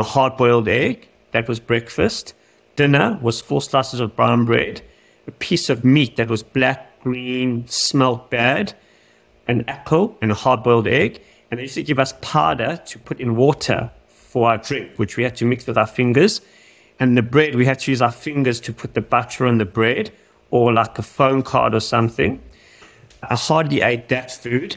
a 0.00 0.04
hard 0.04 0.36
boiled 0.36 0.68
egg. 0.68 1.08
That 1.30 1.48
was 1.48 1.60
breakfast. 1.60 2.34
Dinner 2.76 3.18
was 3.22 3.40
four 3.40 3.62
slices 3.62 4.00
of 4.00 4.16
brown 4.16 4.44
bread 4.44 4.82
a 5.26 5.30
piece 5.32 5.70
of 5.70 5.84
meat 5.84 6.16
that 6.16 6.28
was 6.28 6.42
black, 6.42 7.00
green, 7.00 7.66
smelled 7.68 8.28
bad, 8.30 8.74
an 9.48 9.64
apple, 9.68 10.16
and 10.20 10.30
a 10.30 10.34
hard 10.34 10.62
boiled 10.62 10.86
egg. 10.86 11.22
And 11.50 11.58
they 11.58 11.64
used 11.64 11.74
to 11.74 11.82
give 11.82 11.98
us 11.98 12.14
powder 12.20 12.80
to 12.86 12.98
put 12.98 13.20
in 13.20 13.36
water 13.36 13.90
for 14.06 14.48
our 14.48 14.58
drink, 14.58 14.92
which 14.96 15.16
we 15.16 15.24
had 15.24 15.36
to 15.36 15.44
mix 15.44 15.66
with 15.66 15.76
our 15.76 15.86
fingers. 15.86 16.40
And 17.02 17.16
the 17.16 17.22
bread, 17.22 17.56
we 17.56 17.66
had 17.66 17.80
to 17.80 17.90
use 17.90 18.00
our 18.00 18.12
fingers 18.12 18.60
to 18.60 18.72
put 18.72 18.94
the 18.94 19.00
butter 19.00 19.44
on 19.44 19.58
the 19.58 19.64
bread 19.64 20.12
or 20.52 20.72
like 20.72 20.96
a 21.00 21.02
phone 21.02 21.42
card 21.42 21.74
or 21.74 21.80
something. 21.80 22.40
I 23.24 23.34
hardly 23.34 23.80
ate 23.80 24.08
that 24.10 24.30
food. 24.30 24.76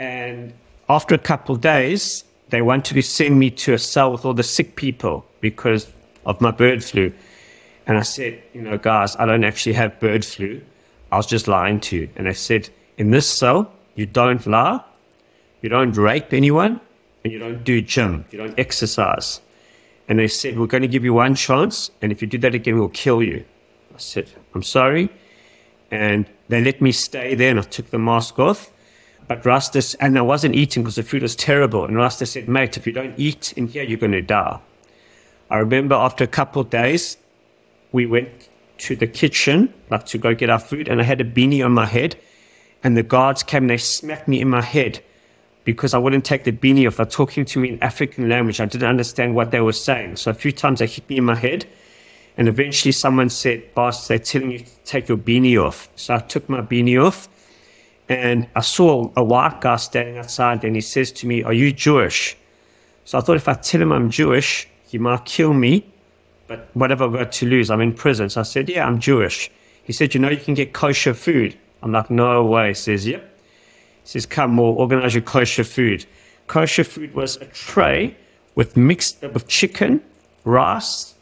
And 0.00 0.54
after 0.88 1.14
a 1.14 1.18
couple 1.18 1.54
days, 1.54 2.24
they 2.48 2.62
wanted 2.62 2.94
to 2.94 3.02
send 3.02 3.38
me 3.38 3.48
to 3.62 3.74
a 3.74 3.78
cell 3.78 4.10
with 4.10 4.24
all 4.24 4.34
the 4.34 4.42
sick 4.42 4.74
people 4.74 5.24
because 5.40 5.86
of 6.26 6.40
my 6.40 6.50
bird 6.50 6.82
flu. 6.82 7.12
And 7.86 7.96
I 7.96 8.02
said, 8.02 8.42
you 8.52 8.62
know, 8.62 8.76
guys, 8.76 9.14
I 9.14 9.24
don't 9.24 9.44
actually 9.44 9.74
have 9.74 10.00
bird 10.00 10.24
flu. 10.24 10.60
I 11.12 11.16
was 11.16 11.26
just 11.26 11.46
lying 11.46 11.78
to 11.82 11.96
you. 11.96 12.08
And 12.16 12.26
I 12.26 12.32
said, 12.32 12.70
in 12.98 13.12
this 13.12 13.28
cell, 13.28 13.70
you 13.94 14.06
don't 14.06 14.44
lie, 14.48 14.80
you 15.60 15.68
don't 15.68 15.96
rape 15.96 16.32
anyone, 16.32 16.80
and 17.22 17.32
you 17.32 17.38
don't 17.38 17.62
do 17.62 17.80
gym, 17.80 18.24
you 18.32 18.38
don't 18.38 18.58
exercise. 18.58 19.40
And 20.08 20.18
they 20.18 20.28
said, 20.28 20.58
we're 20.58 20.66
going 20.66 20.82
to 20.82 20.88
give 20.88 21.04
you 21.04 21.14
one 21.14 21.34
chance, 21.34 21.90
and 22.00 22.10
if 22.10 22.20
you 22.20 22.28
do 22.28 22.38
that 22.38 22.54
again, 22.54 22.78
we'll 22.78 22.88
kill 22.88 23.22
you. 23.22 23.44
I 23.94 23.98
said, 23.98 24.28
I'm 24.54 24.62
sorry. 24.62 25.10
And 25.90 26.26
they 26.48 26.62
let 26.62 26.80
me 26.80 26.92
stay 26.92 27.34
there, 27.34 27.50
and 27.50 27.60
I 27.60 27.62
took 27.62 27.90
the 27.90 27.98
mask 27.98 28.38
off. 28.38 28.72
But 29.28 29.46
Rasta, 29.46 29.96
and 30.00 30.18
I 30.18 30.22
wasn't 30.22 30.54
eating 30.56 30.82
because 30.82 30.96
the 30.96 31.02
food 31.02 31.22
was 31.22 31.36
terrible. 31.36 31.84
And 31.84 31.96
Rasta 31.96 32.26
said, 32.26 32.48
mate, 32.48 32.76
if 32.76 32.86
you 32.86 32.92
don't 32.92 33.14
eat 33.16 33.52
in 33.56 33.68
here, 33.68 33.84
you're 33.84 33.98
going 33.98 34.12
to 34.12 34.22
die. 34.22 34.58
I 35.50 35.58
remember 35.58 35.94
after 35.94 36.24
a 36.24 36.28
couple 36.28 36.62
of 36.62 36.70
days, 36.70 37.16
we 37.92 38.06
went 38.06 38.48
to 38.78 38.96
the 38.96 39.06
kitchen, 39.06 39.72
like 39.90 40.06
to 40.06 40.18
go 40.18 40.34
get 40.34 40.50
our 40.50 40.58
food, 40.58 40.88
and 40.88 41.00
I 41.00 41.04
had 41.04 41.20
a 41.20 41.24
beanie 41.24 41.64
on 41.64 41.72
my 41.72 41.86
head. 41.86 42.16
And 42.82 42.96
the 42.96 43.02
guards 43.02 43.42
came 43.42 43.64
and 43.64 43.70
they 43.70 43.76
smacked 43.76 44.26
me 44.26 44.40
in 44.40 44.50
my 44.50 44.62
head 44.62 45.02
because 45.64 45.94
I 45.94 45.98
wouldn't 45.98 46.24
take 46.24 46.44
the 46.44 46.52
beanie 46.52 46.86
off. 46.86 46.96
They're 46.96 47.06
talking 47.06 47.44
to 47.44 47.58
me 47.58 47.70
in 47.70 47.82
African 47.82 48.28
language. 48.28 48.60
I 48.60 48.66
didn't 48.66 48.88
understand 48.88 49.34
what 49.34 49.50
they 49.50 49.60
were 49.60 49.72
saying. 49.72 50.16
So 50.16 50.30
a 50.30 50.34
few 50.34 50.52
times 50.52 50.80
they 50.80 50.86
hit 50.86 51.08
me 51.08 51.18
in 51.18 51.24
my 51.24 51.34
head. 51.34 51.66
And 52.36 52.48
eventually 52.48 52.92
someone 52.92 53.28
said, 53.28 53.74
Boss, 53.74 54.08
they're 54.08 54.18
telling 54.18 54.52
you 54.52 54.60
to 54.60 54.84
take 54.84 55.08
your 55.08 55.18
beanie 55.18 55.62
off. 55.62 55.88
So 55.96 56.14
I 56.14 56.18
took 56.18 56.48
my 56.48 56.62
beanie 56.62 57.02
off 57.02 57.28
and 58.08 58.48
I 58.56 58.60
saw 58.60 59.12
a 59.16 59.22
white 59.22 59.60
guy 59.60 59.76
standing 59.76 60.18
outside 60.18 60.64
and 60.64 60.74
he 60.74 60.80
says 60.80 61.12
to 61.12 61.26
me, 61.26 61.42
Are 61.42 61.52
you 61.52 61.72
Jewish? 61.72 62.36
So 63.04 63.18
I 63.18 63.20
thought 63.20 63.36
if 63.36 63.48
I 63.48 63.54
tell 63.54 63.82
him 63.82 63.92
I'm 63.92 64.10
Jewish, 64.10 64.66
he 64.86 64.98
might 64.98 65.24
kill 65.24 65.52
me 65.52 65.84
but 66.52 66.68
what 66.74 66.90
have 66.90 67.00
I 67.00 67.08
got 67.08 67.32
to 67.32 67.46
lose? 67.46 67.70
I'm 67.70 67.80
in 67.80 67.94
prison. 67.94 68.28
So 68.28 68.40
I 68.40 68.44
said, 68.44 68.68
yeah, 68.68 68.86
I'm 68.86 68.98
Jewish. 68.98 69.50
He 69.84 69.92
said, 69.94 70.12
you 70.12 70.20
know, 70.20 70.28
you 70.28 70.36
can 70.36 70.52
get 70.52 70.74
kosher 70.74 71.14
food. 71.14 71.56
I'm 71.82 71.92
like, 71.92 72.10
no 72.10 72.44
way. 72.44 72.68
He 72.68 72.74
says, 72.74 73.06
yep. 73.06 73.26
Says, 74.04 74.26
come, 74.26 74.56
we'll 74.56 74.78
organize 74.78 75.14
your 75.14 75.22
kosher 75.22 75.64
food. 75.64 76.04
Kosher 76.46 76.84
food 76.84 77.14
was 77.14 77.36
a 77.36 77.46
tray 77.46 78.16
with 78.54 78.76
mixed 78.76 79.22
up 79.24 79.32
with 79.32 79.48
chicken, 79.48 80.02
rice, 80.44 81.14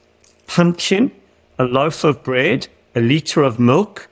pumpkin, 0.47 1.13
a 1.59 1.65
loaf 1.65 2.05
of 2.05 2.23
bread, 2.23 2.67
a 2.95 3.01
liter 3.01 3.43
of 3.43 3.61
milk, 3.61 4.09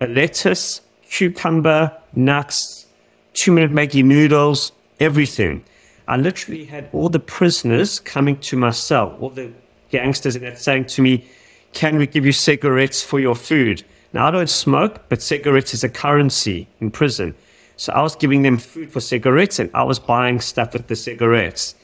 a 0.00 0.06
lettuce, 0.06 0.80
cucumber, 1.08 1.96
nuts, 2.14 2.86
two 3.34 3.52
minute 3.52 3.70
Maggi 3.70 4.04
noodles, 4.04 4.72
everything. 4.98 5.62
I 6.08 6.16
literally 6.16 6.64
had 6.64 6.88
all 6.92 7.08
the 7.08 7.20
prisoners 7.20 8.00
coming 8.00 8.38
to 8.40 8.56
my 8.56 8.70
cell, 8.70 9.16
all 9.20 9.30
the 9.30 9.52
gangsters 9.90 10.36
and 10.36 10.44
that 10.44 10.58
saying 10.58 10.86
to 10.86 11.02
me, 11.02 11.26
Can 11.72 11.96
we 11.96 12.06
give 12.06 12.26
you 12.26 12.32
cigarettes 12.32 13.02
for 13.02 13.20
your 13.20 13.34
food? 13.34 13.84
Now, 14.12 14.28
I 14.28 14.30
don't 14.30 14.50
smoke, 14.50 15.08
but 15.08 15.22
cigarettes 15.22 15.74
is 15.74 15.82
a 15.82 15.88
currency 15.88 16.68
in 16.80 16.90
prison. 16.90 17.34
So 17.76 17.92
I 17.92 18.02
was 18.02 18.14
giving 18.14 18.42
them 18.42 18.58
food 18.58 18.92
for 18.92 19.00
cigarettes 19.00 19.58
and 19.58 19.70
I 19.74 19.82
was 19.82 19.98
buying 19.98 20.40
stuff 20.40 20.72
with 20.72 20.86
the 20.86 20.96
cigarettes. 20.96 21.74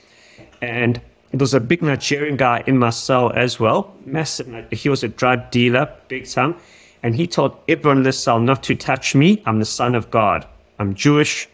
And 0.62 1.00
there 1.30 1.38
was 1.38 1.54
a 1.54 1.60
big 1.60 1.82
Nigerian 1.82 2.36
guy 2.36 2.62
in 2.66 2.78
my 2.78 2.90
cell 2.90 3.30
as 3.32 3.60
well, 3.60 3.94
massive. 4.04 4.72
He 4.72 4.88
was 4.88 5.02
a 5.02 5.08
drug 5.08 5.50
dealer, 5.50 5.92
big 6.08 6.28
time. 6.28 6.56
And 7.02 7.14
he 7.14 7.26
told 7.26 7.56
everyone 7.68 7.98
in 7.98 8.02
the 8.02 8.12
cell 8.12 8.40
not 8.40 8.62
to 8.64 8.74
touch 8.74 9.14
me. 9.14 9.42
I'm 9.46 9.58
the 9.58 9.64
son 9.64 9.94
of 9.94 10.10
God. 10.10 10.46
I'm 10.78 10.94
Jewish. 10.94 11.48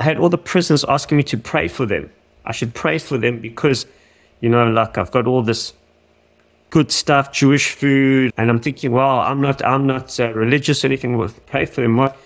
I 0.00 0.04
had 0.04 0.18
all 0.18 0.28
the 0.28 0.38
prisoners 0.38 0.84
asking 0.84 1.18
me 1.18 1.22
to 1.24 1.36
pray 1.36 1.68
for 1.68 1.86
them. 1.86 2.10
I 2.44 2.52
should 2.52 2.74
pray 2.74 2.98
for 2.98 3.18
them 3.18 3.38
because, 3.38 3.86
you 4.40 4.48
know, 4.48 4.68
like 4.70 4.96
I've 4.96 5.10
got 5.10 5.26
all 5.26 5.42
this 5.42 5.72
good 6.70 6.90
stuff, 6.90 7.32
Jewish 7.32 7.72
food, 7.72 8.32
and 8.36 8.50
I'm 8.50 8.60
thinking, 8.60 8.92
well, 8.92 9.20
I'm 9.20 9.40
not, 9.40 9.64
I'm 9.64 9.86
not 9.86 10.18
uh, 10.18 10.32
religious 10.32 10.84
or 10.84 10.88
anything. 10.88 11.16
We'll 11.16 11.30
pray 11.46 11.64
for 11.64 11.80
them. 11.80 11.96
What? 11.96 12.16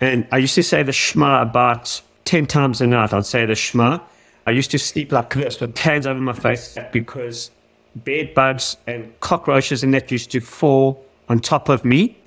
And 0.00 0.26
I 0.32 0.38
used 0.38 0.54
to 0.56 0.62
say 0.62 0.82
the 0.82 0.92
Shema 0.92 1.42
about 1.42 2.00
ten 2.24 2.46
times 2.46 2.80
a 2.80 2.86
night. 2.86 3.12
I'd 3.12 3.26
say 3.26 3.46
the 3.46 3.54
Shema. 3.54 4.00
I 4.46 4.50
used 4.50 4.70
to 4.72 4.78
sleep 4.78 5.12
like 5.12 5.32
this 5.34 5.60
with 5.60 5.76
hands 5.78 6.06
over 6.06 6.20
my 6.20 6.32
face 6.32 6.76
because 6.92 7.50
bed 7.96 8.34
bugs 8.34 8.76
and 8.86 9.18
cockroaches 9.20 9.82
and 9.82 9.94
that 9.94 10.10
used 10.10 10.30
to 10.32 10.40
fall 10.40 11.04
on 11.28 11.40
top 11.40 11.68
of 11.68 11.84
me. 11.84 12.18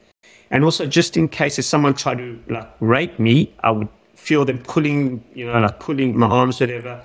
And 0.50 0.64
also, 0.64 0.86
just 0.86 1.18
in 1.18 1.28
case 1.28 1.60
if 1.60 1.66
someone 1.66 1.94
tried 1.94 2.20
to 2.20 2.40
like 2.48 2.70
rape 2.80 3.20
me, 3.20 3.54
I 3.64 3.72
would 3.72 3.90
feel 4.16 4.46
them 4.46 4.60
pulling, 4.60 5.24
you 5.34 5.46
know, 5.46 5.60
like 5.60 5.80
pulling 5.80 6.18
my 6.18 6.28
arms, 6.28 6.60
whatever. 6.60 7.02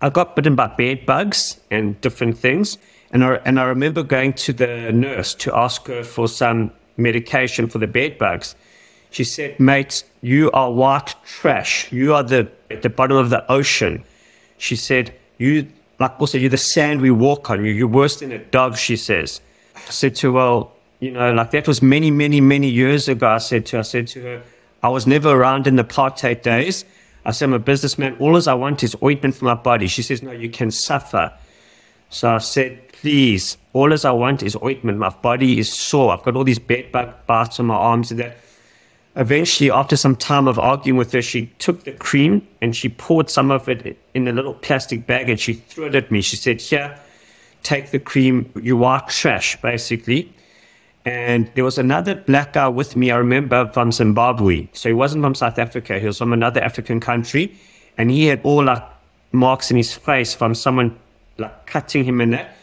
I 0.00 0.10
got 0.10 0.34
bitten 0.34 0.56
by 0.56 0.66
bed 0.66 1.06
bugs 1.06 1.60
and 1.70 2.00
different 2.00 2.38
things. 2.38 2.78
And 3.12 3.24
I, 3.24 3.34
and 3.44 3.60
I 3.60 3.64
remember 3.64 4.02
going 4.02 4.32
to 4.34 4.52
the 4.52 4.92
nurse 4.92 5.34
to 5.34 5.56
ask 5.56 5.86
her 5.86 6.02
for 6.02 6.26
some 6.26 6.72
medication 6.96 7.68
for 7.68 7.78
the 7.78 7.86
bed 7.86 8.18
bugs. 8.18 8.56
She 9.16 9.24
said, 9.24 9.58
Mate, 9.58 10.04
you 10.20 10.50
are 10.50 10.70
white 10.70 11.14
trash. 11.24 11.90
You 11.90 12.12
are 12.12 12.22
the, 12.22 12.50
at 12.70 12.82
the 12.82 12.90
bottom 12.90 13.16
of 13.16 13.30
the 13.30 13.50
ocean. 13.50 14.04
She 14.58 14.76
said, 14.76 15.14
You, 15.38 15.68
like 15.98 16.20
also, 16.20 16.36
you're 16.36 16.50
the 16.50 16.58
sand 16.58 17.00
we 17.00 17.10
walk 17.10 17.48
on. 17.48 17.64
You 17.64 17.72
you're 17.72 17.88
worse 17.88 18.20
than 18.20 18.30
a 18.30 18.36
dog, 18.36 18.76
she 18.76 18.94
says. 18.94 19.40
I 19.74 19.90
said 19.90 20.16
to 20.16 20.26
her, 20.26 20.32
Well, 20.34 20.72
you 21.00 21.12
know, 21.12 21.32
like 21.32 21.50
that 21.52 21.66
was 21.66 21.80
many, 21.80 22.10
many, 22.10 22.42
many 22.42 22.68
years 22.68 23.08
ago. 23.08 23.26
I 23.26 23.38
said 23.38 23.64
to 23.66 23.76
her, 23.76 23.80
I 23.80 23.84
said 23.84 24.06
to 24.08 24.20
her, 24.20 24.42
I 24.82 24.90
was 24.90 25.06
never 25.06 25.30
around 25.30 25.66
in 25.66 25.76
the 25.76 25.84
apartheid 25.84 26.42
days. 26.42 26.84
I 27.24 27.30
said, 27.30 27.46
I'm 27.46 27.54
a 27.54 27.58
businessman. 27.58 28.18
All 28.18 28.36
I 28.46 28.52
want 28.52 28.82
is 28.82 28.94
ointment 29.02 29.34
for 29.36 29.46
my 29.46 29.54
body. 29.54 29.86
She 29.86 30.02
says, 30.02 30.22
No, 30.22 30.32
you 30.32 30.50
can 30.50 30.70
suffer. 30.70 31.32
So 32.10 32.34
I 32.34 32.38
said, 32.38 32.92
Please, 32.92 33.56
all 33.72 33.90
I 33.94 34.10
want 34.10 34.42
is 34.42 34.58
ointment. 34.62 34.98
My 34.98 35.08
body 35.08 35.58
is 35.58 35.72
sore. 35.72 36.12
I've 36.12 36.22
got 36.22 36.36
all 36.36 36.44
these 36.44 36.58
bed 36.58 36.92
bug 36.92 37.14
bites 37.26 37.58
on 37.60 37.64
my 37.64 37.76
arms 37.76 38.10
and 38.10 38.20
that. 38.20 38.36
Eventually, 39.16 39.70
after 39.70 39.96
some 39.96 40.14
time 40.14 40.46
of 40.46 40.58
arguing 40.58 40.98
with 40.98 41.10
her, 41.12 41.22
she 41.22 41.46
took 41.58 41.84
the 41.84 41.92
cream 41.92 42.46
and 42.60 42.76
she 42.76 42.90
poured 42.90 43.30
some 43.30 43.50
of 43.50 43.66
it 43.66 43.98
in 44.12 44.28
a 44.28 44.32
little 44.32 44.52
plastic 44.52 45.06
bag 45.06 45.30
and 45.30 45.40
she 45.40 45.54
threw 45.54 45.86
it 45.86 45.94
at 45.94 46.10
me. 46.10 46.20
She 46.20 46.36
said, 46.36 46.60
Here, 46.60 46.98
take 47.62 47.90
the 47.92 47.98
cream. 47.98 48.52
You 48.62 48.84
are 48.84 49.00
trash, 49.08 49.60
basically. 49.62 50.30
And 51.06 51.50
there 51.54 51.64
was 51.64 51.78
another 51.78 52.14
black 52.14 52.52
guy 52.52 52.68
with 52.68 52.94
me, 52.94 53.10
I 53.10 53.16
remember, 53.16 53.70
from 53.72 53.90
Zimbabwe. 53.90 54.68
So 54.72 54.90
he 54.90 54.92
wasn't 54.92 55.22
from 55.22 55.34
South 55.34 55.58
Africa, 55.58 55.98
he 55.98 56.06
was 56.06 56.18
from 56.18 56.34
another 56.34 56.60
African 56.60 57.00
country. 57.00 57.56
And 57.96 58.10
he 58.10 58.26
had 58.26 58.40
all 58.42 58.64
like 58.64 58.82
marks 59.32 59.70
in 59.70 59.78
his 59.78 59.94
face 59.94 60.34
from 60.34 60.54
someone 60.54 60.98
like 61.38 61.66
cutting 61.66 62.04
him 62.04 62.20
in 62.20 62.32
that. 62.32 62.54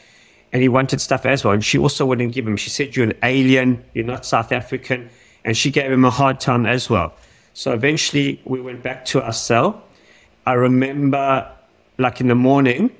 And 0.52 0.62
he 0.62 0.70
wanted 0.70 1.02
stuff 1.02 1.26
as 1.26 1.44
well. 1.44 1.54
And 1.54 1.66
she 1.66 1.80
also 1.80 2.06
wouldn't 2.06 2.32
give 2.32 2.46
him. 2.46 2.58
She 2.58 2.70
said, 2.70 2.96
You're 2.96 3.08
an 3.08 3.18
alien, 3.24 3.84
you're 3.96 4.06
not 4.06 4.24
South 4.24 4.52
African. 4.52 5.10
And 5.46 5.56
she 5.58 5.72
gave 5.72 5.92
him 5.92 6.06
a 6.06 6.10
hard 6.10 6.40
time 6.40 6.66
as 6.66 6.90
well. 6.90 7.14
So 7.54 7.74
eventually 7.74 8.42
we 8.46 8.62
went 8.62 8.82
back 8.82 9.06
to 9.06 9.22
our 9.22 9.34
cell. 9.34 9.84
I 10.46 10.54
remember, 10.54 11.50
like 11.98 12.20
in 12.20 12.28
the 12.28 12.36
morning, 12.36 12.92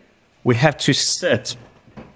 we 0.44 0.56
had 0.56 0.80
to 0.80 0.94
sit 0.94 1.56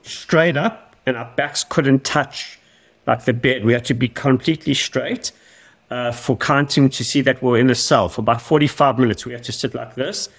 straight 0.04 0.58
up 0.58 0.96
and 1.06 1.18
our 1.18 1.32
backs 1.36 1.64
couldn't 1.64 2.04
touch 2.04 2.60
like 3.06 3.26
the 3.26 3.34
bed. 3.34 3.66
We 3.66 3.74
had 3.74 3.86
to 3.86 3.94
be 3.94 4.10
completely 4.10 4.74
straight 4.74 5.32
uh, 5.90 6.12
for 6.12 6.38
counting 6.38 6.90
to 6.90 7.04
see 7.04 7.22
that 7.22 7.42
we 7.42 7.52
are 7.52 7.58
in 7.58 7.68
the 7.68 7.76
cell. 7.76 8.10
For 8.10 8.22
about 8.22 8.42
45 8.42 9.00
minutes, 9.00 9.26
we 9.26 9.34
had 9.34 9.44
to 9.46 9.52
sit 9.52 9.74
like 9.74 9.96
this. 9.96 10.30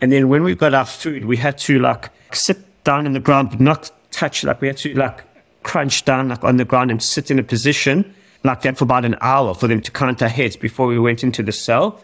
And 0.00 0.10
then 0.10 0.28
when 0.28 0.42
we 0.42 0.54
got 0.54 0.74
our 0.74 0.86
food, 0.86 1.26
we 1.26 1.36
had 1.36 1.58
to 1.58 1.78
like 1.78 2.10
sit 2.32 2.58
down 2.84 3.06
in 3.06 3.12
the 3.12 3.20
ground, 3.20 3.50
but 3.50 3.60
not 3.60 3.90
touch. 4.10 4.44
Like 4.44 4.60
we 4.60 4.68
had 4.68 4.78
to 4.78 4.94
like 4.94 5.22
crunch 5.62 6.04
down 6.04 6.28
like 6.28 6.42
on 6.42 6.56
the 6.56 6.64
ground 6.64 6.90
and 6.90 7.02
sit 7.02 7.30
in 7.30 7.38
a 7.38 7.42
position 7.42 8.14
like 8.44 8.62
that 8.62 8.76
for 8.76 8.84
about 8.84 9.04
an 9.04 9.16
hour 9.20 9.54
for 9.54 9.66
them 9.66 9.80
to 9.80 9.90
count 9.90 10.22
our 10.22 10.28
heads 10.28 10.56
before 10.56 10.86
we 10.86 10.98
went 10.98 11.24
into 11.24 11.42
the 11.42 11.52
cell. 11.52 12.00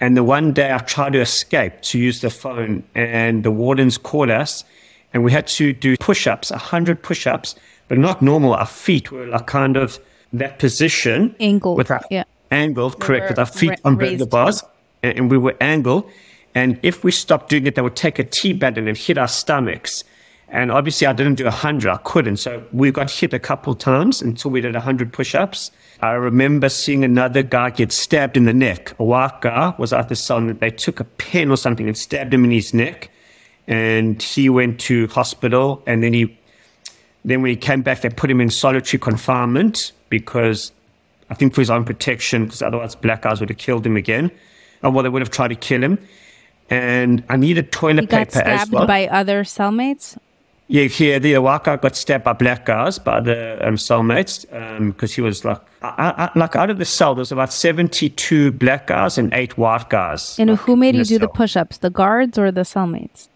And 0.00 0.16
the 0.16 0.24
one 0.24 0.52
day 0.52 0.72
I 0.72 0.78
tried 0.78 1.12
to 1.12 1.20
escape 1.20 1.82
to 1.82 1.98
use 1.98 2.20
the 2.20 2.30
phone, 2.30 2.82
and 2.94 3.44
the 3.44 3.50
wardens 3.50 3.96
caught 3.96 4.30
us, 4.30 4.64
and 5.12 5.22
we 5.22 5.30
had 5.30 5.46
to 5.48 5.72
do 5.72 5.96
push 5.98 6.26
ups, 6.26 6.50
100 6.50 7.02
push 7.02 7.26
ups 7.26 7.54
but 7.88 7.98
not 7.98 8.22
normal. 8.22 8.54
Our 8.54 8.66
feet 8.66 9.12
were 9.12 9.26
like 9.26 9.46
kind 9.46 9.76
of 9.76 9.98
that 10.32 10.58
position. 10.58 11.34
Angled. 11.40 11.78
With 11.78 11.90
our 11.90 12.02
yeah. 12.10 12.24
angled, 12.50 13.00
correct, 13.00 13.28
with 13.28 13.38
our 13.38 13.46
feet 13.46 13.70
ra- 13.70 13.76
on 13.84 13.98
the 13.98 14.26
bars. 14.26 14.62
And, 15.02 15.18
and 15.18 15.30
we 15.30 15.38
were 15.38 15.56
angled. 15.60 16.10
And 16.54 16.78
if 16.82 17.04
we 17.04 17.10
stopped 17.10 17.50
doing 17.50 17.66
it, 17.66 17.74
they 17.74 17.82
would 17.82 17.96
take 17.96 18.18
a 18.18 18.24
T 18.24 18.52
button 18.52 18.88
and 18.88 18.96
hit 18.96 19.18
our 19.18 19.28
stomachs. 19.28 20.04
And 20.48 20.70
obviously, 20.70 21.06
I 21.06 21.12
didn't 21.12 21.34
do 21.34 21.44
100. 21.44 21.90
I 21.90 21.96
couldn't. 21.98 22.36
So 22.36 22.64
we 22.72 22.90
got 22.90 23.10
hit 23.10 23.32
a 23.32 23.38
couple 23.38 23.74
times 23.74 24.22
until 24.22 24.50
we 24.50 24.60
did 24.60 24.74
100 24.74 25.12
push 25.12 25.34
ups. 25.34 25.70
I 26.00 26.12
remember 26.12 26.68
seeing 26.68 27.02
another 27.02 27.42
guy 27.42 27.70
get 27.70 27.90
stabbed 27.90 28.36
in 28.36 28.44
the 28.44 28.52
neck. 28.54 28.94
A 28.98 29.04
white 29.04 29.40
guy 29.40 29.74
was 29.78 29.92
at 29.92 30.08
the 30.08 30.16
cell 30.16 30.38
and 30.38 30.60
they 30.60 30.70
took 30.70 31.00
a 31.00 31.04
pen 31.04 31.50
or 31.50 31.56
something 31.56 31.88
and 31.88 31.96
stabbed 31.96 32.32
him 32.32 32.44
in 32.44 32.50
his 32.50 32.74
neck. 32.74 33.10
And 33.66 34.22
he 34.22 34.48
went 34.50 34.78
to 34.80 35.06
hospital 35.08 35.82
and 35.86 36.02
then 36.02 36.12
he 36.12 36.38
then 37.24 37.40
when 37.40 37.50
he 37.50 37.56
came 37.56 37.82
back, 37.82 38.02
they 38.02 38.10
put 38.10 38.30
him 38.30 38.40
in 38.40 38.50
solitary 38.50 39.00
confinement 39.00 39.92
because 40.10 40.72
I 41.30 41.34
think 41.34 41.54
for 41.54 41.62
his 41.62 41.70
own 41.70 41.84
protection, 41.84 42.44
because 42.44 42.60
otherwise 42.60 42.94
black 42.94 43.22
guys 43.22 43.40
would 43.40 43.48
have 43.48 43.58
killed 43.58 43.86
him 43.86 43.96
again. 43.96 44.30
Or 44.82 44.90
well, 44.90 45.02
they 45.02 45.08
would 45.08 45.22
have 45.22 45.30
tried 45.30 45.48
to 45.48 45.54
kill 45.54 45.82
him. 45.82 45.98
And 46.68 47.24
I 47.28 47.36
needed 47.36 47.72
toilet 47.72 48.02
he 48.02 48.06
paper 48.08 48.30
got 48.30 48.32
stabbed 48.32 48.72
well. 48.72 48.86
by 48.86 49.08
other 49.08 49.44
cellmates? 49.44 50.18
Yeah, 50.66 50.84
here 50.84 51.18
the 51.18 51.34
Awaka 51.34 51.80
got 51.80 51.94
stabbed 51.94 52.24
by 52.24 52.32
black 52.32 52.64
guys, 52.64 52.98
by 52.98 53.20
the 53.20 53.58
um, 53.66 53.76
cellmates, 53.76 54.42
because 54.86 55.12
um, 55.12 55.14
he 55.14 55.20
was 55.20 55.44
like, 55.44 55.60
I, 55.82 56.30
I, 56.34 56.38
like 56.38 56.56
out 56.56 56.70
of 56.70 56.78
the 56.78 56.86
cell, 56.86 57.14
there's 57.14 57.30
about 57.30 57.52
72 57.52 58.52
black 58.52 58.86
guys 58.86 59.18
and 59.18 59.32
eight 59.34 59.58
white 59.58 59.90
guys. 59.90 60.38
And 60.38 60.50
like, 60.50 60.60
who 60.60 60.74
made 60.76 60.94
you 60.94 61.04
do 61.04 61.18
cell. 61.18 61.18
the 61.18 61.28
push 61.28 61.56
ups, 61.56 61.78
the 61.78 61.90
guards 61.90 62.38
or 62.38 62.50
the 62.50 62.62
cellmates? 62.62 63.28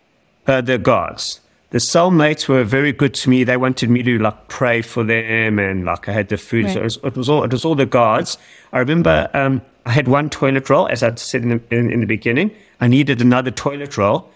Uh, 0.46 0.62
the 0.62 0.78
guards 0.78 1.40
the 1.70 1.78
cellmates 1.78 2.48
were 2.48 2.64
very 2.64 2.92
good 2.92 3.12
to 3.14 3.30
me. 3.30 3.44
They 3.44 3.56
wanted 3.56 3.90
me 3.90 4.02
to 4.02 4.18
like 4.18 4.48
pray 4.48 4.80
for 4.80 5.04
them, 5.04 5.58
and 5.58 5.84
like 5.84 6.08
I 6.08 6.12
had 6.12 6.28
the 6.28 6.38
food. 6.38 6.64
Right. 6.64 6.74
So 6.74 6.80
it 6.80 6.84
was, 6.84 6.96
it 7.04 7.16
was, 7.16 7.28
all 7.28 7.44
it 7.44 7.52
was 7.52 7.64
all 7.64 7.74
the 7.74 7.86
guards. 7.86 8.38
I 8.72 8.78
remember 8.78 9.28
um, 9.34 9.60
I 9.84 9.92
had 9.92 10.08
one 10.08 10.30
toilet 10.30 10.70
roll, 10.70 10.88
as 10.88 11.02
I 11.02 11.14
said 11.16 11.42
in 11.42 11.48
the, 11.50 11.60
in, 11.70 11.90
in 11.90 12.00
the 12.00 12.06
beginning. 12.06 12.52
I 12.80 12.88
needed 12.88 13.20
another 13.20 13.50
toilet 13.50 13.98
roll, 13.98 14.30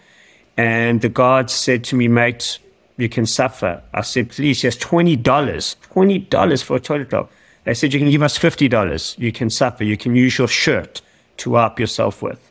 and 0.57 1.01
the 1.01 1.09
guards 1.09 1.55
said 1.55 1.85
to 1.85 1.97
me, 1.97 2.07
"Mate, 2.07 2.59
you 2.97 3.09
can 3.09 3.27
suffer." 3.27 3.83
I 3.95 4.03
said, 4.03 4.31
"Please, 4.31 4.65
yes, 4.65 4.77
twenty 4.77 5.17
dollars, 5.17 5.77
twenty 5.83 6.19
dollars 6.19 6.63
for 6.63 6.77
a 6.77 6.81
toilet 6.81 7.13
roll." 7.13 7.29
They 7.65 7.75
said, 7.75 7.93
"You 7.93 8.01
can 8.01 8.11
give 8.11 8.23
us 8.23 8.37
fifty 8.37 8.69
dollars. 8.69 9.15
You 9.19 9.33
can 9.33 9.51
suffer. 9.51 9.85
You 9.85 9.97
can 9.97 10.15
use 10.17 10.39
your 10.39 10.49
shirt 10.49 11.01
to 11.39 11.51
wipe 11.51 11.79
yourself 11.81 12.23
with." 12.23 12.49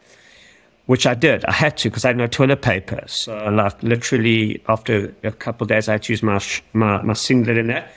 which 0.92 1.08
I 1.08 1.14
did. 1.14 1.46
I 1.46 1.54
had 1.54 1.78
to 1.78 1.90
because 1.90 2.04
I 2.04 2.10
had 2.10 2.18
no 2.18 2.28
toilet 2.28 2.62
paper. 2.62 3.02
So, 3.08 3.50
like, 3.50 3.82
literally 3.82 4.62
after 4.68 5.16
a 5.24 5.32
couple 5.32 5.64
of 5.64 5.70
days, 5.70 5.88
I 5.88 5.94
had 5.94 6.04
to 6.04 6.12
use 6.12 6.22
my, 6.22 6.42
my, 6.74 7.02
my 7.02 7.14
singlet 7.14 7.58
in 7.58 7.68
that. 7.68 7.94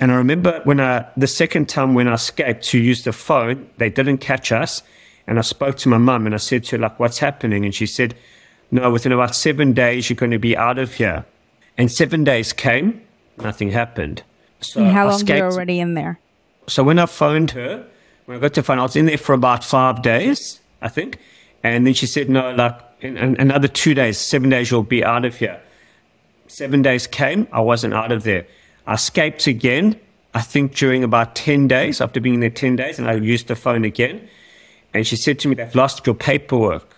And 0.00 0.10
I 0.10 0.14
remember 0.14 0.62
when 0.64 0.80
I, 0.80 1.06
the 1.18 1.26
second 1.26 1.68
time 1.68 1.92
when 1.92 2.08
I 2.08 2.14
escaped 2.14 2.64
to 2.68 2.78
use 2.78 3.04
the 3.04 3.12
phone, 3.12 3.68
they 3.76 3.90
didn't 3.90 4.18
catch 4.18 4.52
us. 4.52 4.82
And 5.26 5.38
I 5.38 5.42
spoke 5.42 5.76
to 5.78 5.90
my 5.90 5.98
mum 5.98 6.24
and 6.24 6.34
I 6.34 6.38
said 6.38 6.64
to 6.64 6.76
her, 6.76 6.82
like, 6.82 6.98
what's 6.98 7.18
happening? 7.18 7.64
And 7.66 7.74
she 7.74 7.84
said, 7.84 8.14
no, 8.70 8.90
within 8.90 9.12
about 9.12 9.34
seven 9.34 9.74
days, 9.74 10.08
you're 10.08 10.16
going 10.16 10.30
to 10.30 10.38
be 10.38 10.56
out 10.56 10.78
of 10.78 10.94
here. 10.94 11.26
And 11.76 11.90
seven 11.90 12.24
days 12.24 12.52
came, 12.52 13.02
nothing 13.38 13.70
happened. 13.70 14.22
So 14.60 14.80
and 14.80 14.92
how 14.92 15.08
long 15.08 15.24
were 15.24 15.36
you 15.36 15.42
already 15.42 15.80
in 15.80 15.94
there? 15.94 16.18
So 16.66 16.82
when 16.82 16.98
I 16.98 17.06
phoned 17.06 17.50
her, 17.52 17.86
when 18.26 18.38
I 18.38 18.40
got 18.40 18.54
to 18.54 18.62
phone, 18.62 18.78
I 18.78 18.82
was 18.82 18.96
in 18.96 19.06
there 19.06 19.18
for 19.18 19.34
about 19.34 19.64
five 19.64 20.02
days, 20.02 20.60
I 20.80 20.88
think. 20.88 21.18
And 21.62 21.86
then 21.86 21.94
she 21.94 22.06
said, 22.06 22.30
no, 22.30 22.52
like 22.52 22.78
in, 23.00 23.16
in 23.16 23.40
another 23.40 23.68
two 23.68 23.94
days, 23.94 24.18
seven 24.18 24.50
days, 24.50 24.70
you'll 24.70 24.82
be 24.82 25.04
out 25.04 25.24
of 25.24 25.36
here. 25.36 25.60
Seven 26.46 26.82
days 26.82 27.06
came, 27.06 27.48
I 27.52 27.60
wasn't 27.60 27.94
out 27.94 28.12
of 28.12 28.22
there. 28.22 28.46
I 28.86 28.94
escaped 28.94 29.46
again, 29.46 29.98
I 30.34 30.40
think 30.40 30.74
during 30.74 31.04
about 31.04 31.34
10 31.34 31.68
days, 31.68 32.00
after 32.00 32.20
being 32.20 32.40
there 32.40 32.50
10 32.50 32.76
days, 32.76 32.98
and 32.98 33.08
I 33.08 33.14
used 33.14 33.48
the 33.48 33.56
phone 33.56 33.84
again. 33.84 34.28
And 34.92 35.06
she 35.06 35.16
said 35.16 35.38
to 35.40 35.48
me, 35.48 35.54
They've 35.54 35.74
lost 35.74 36.06
your 36.06 36.14
paperwork. 36.14 36.96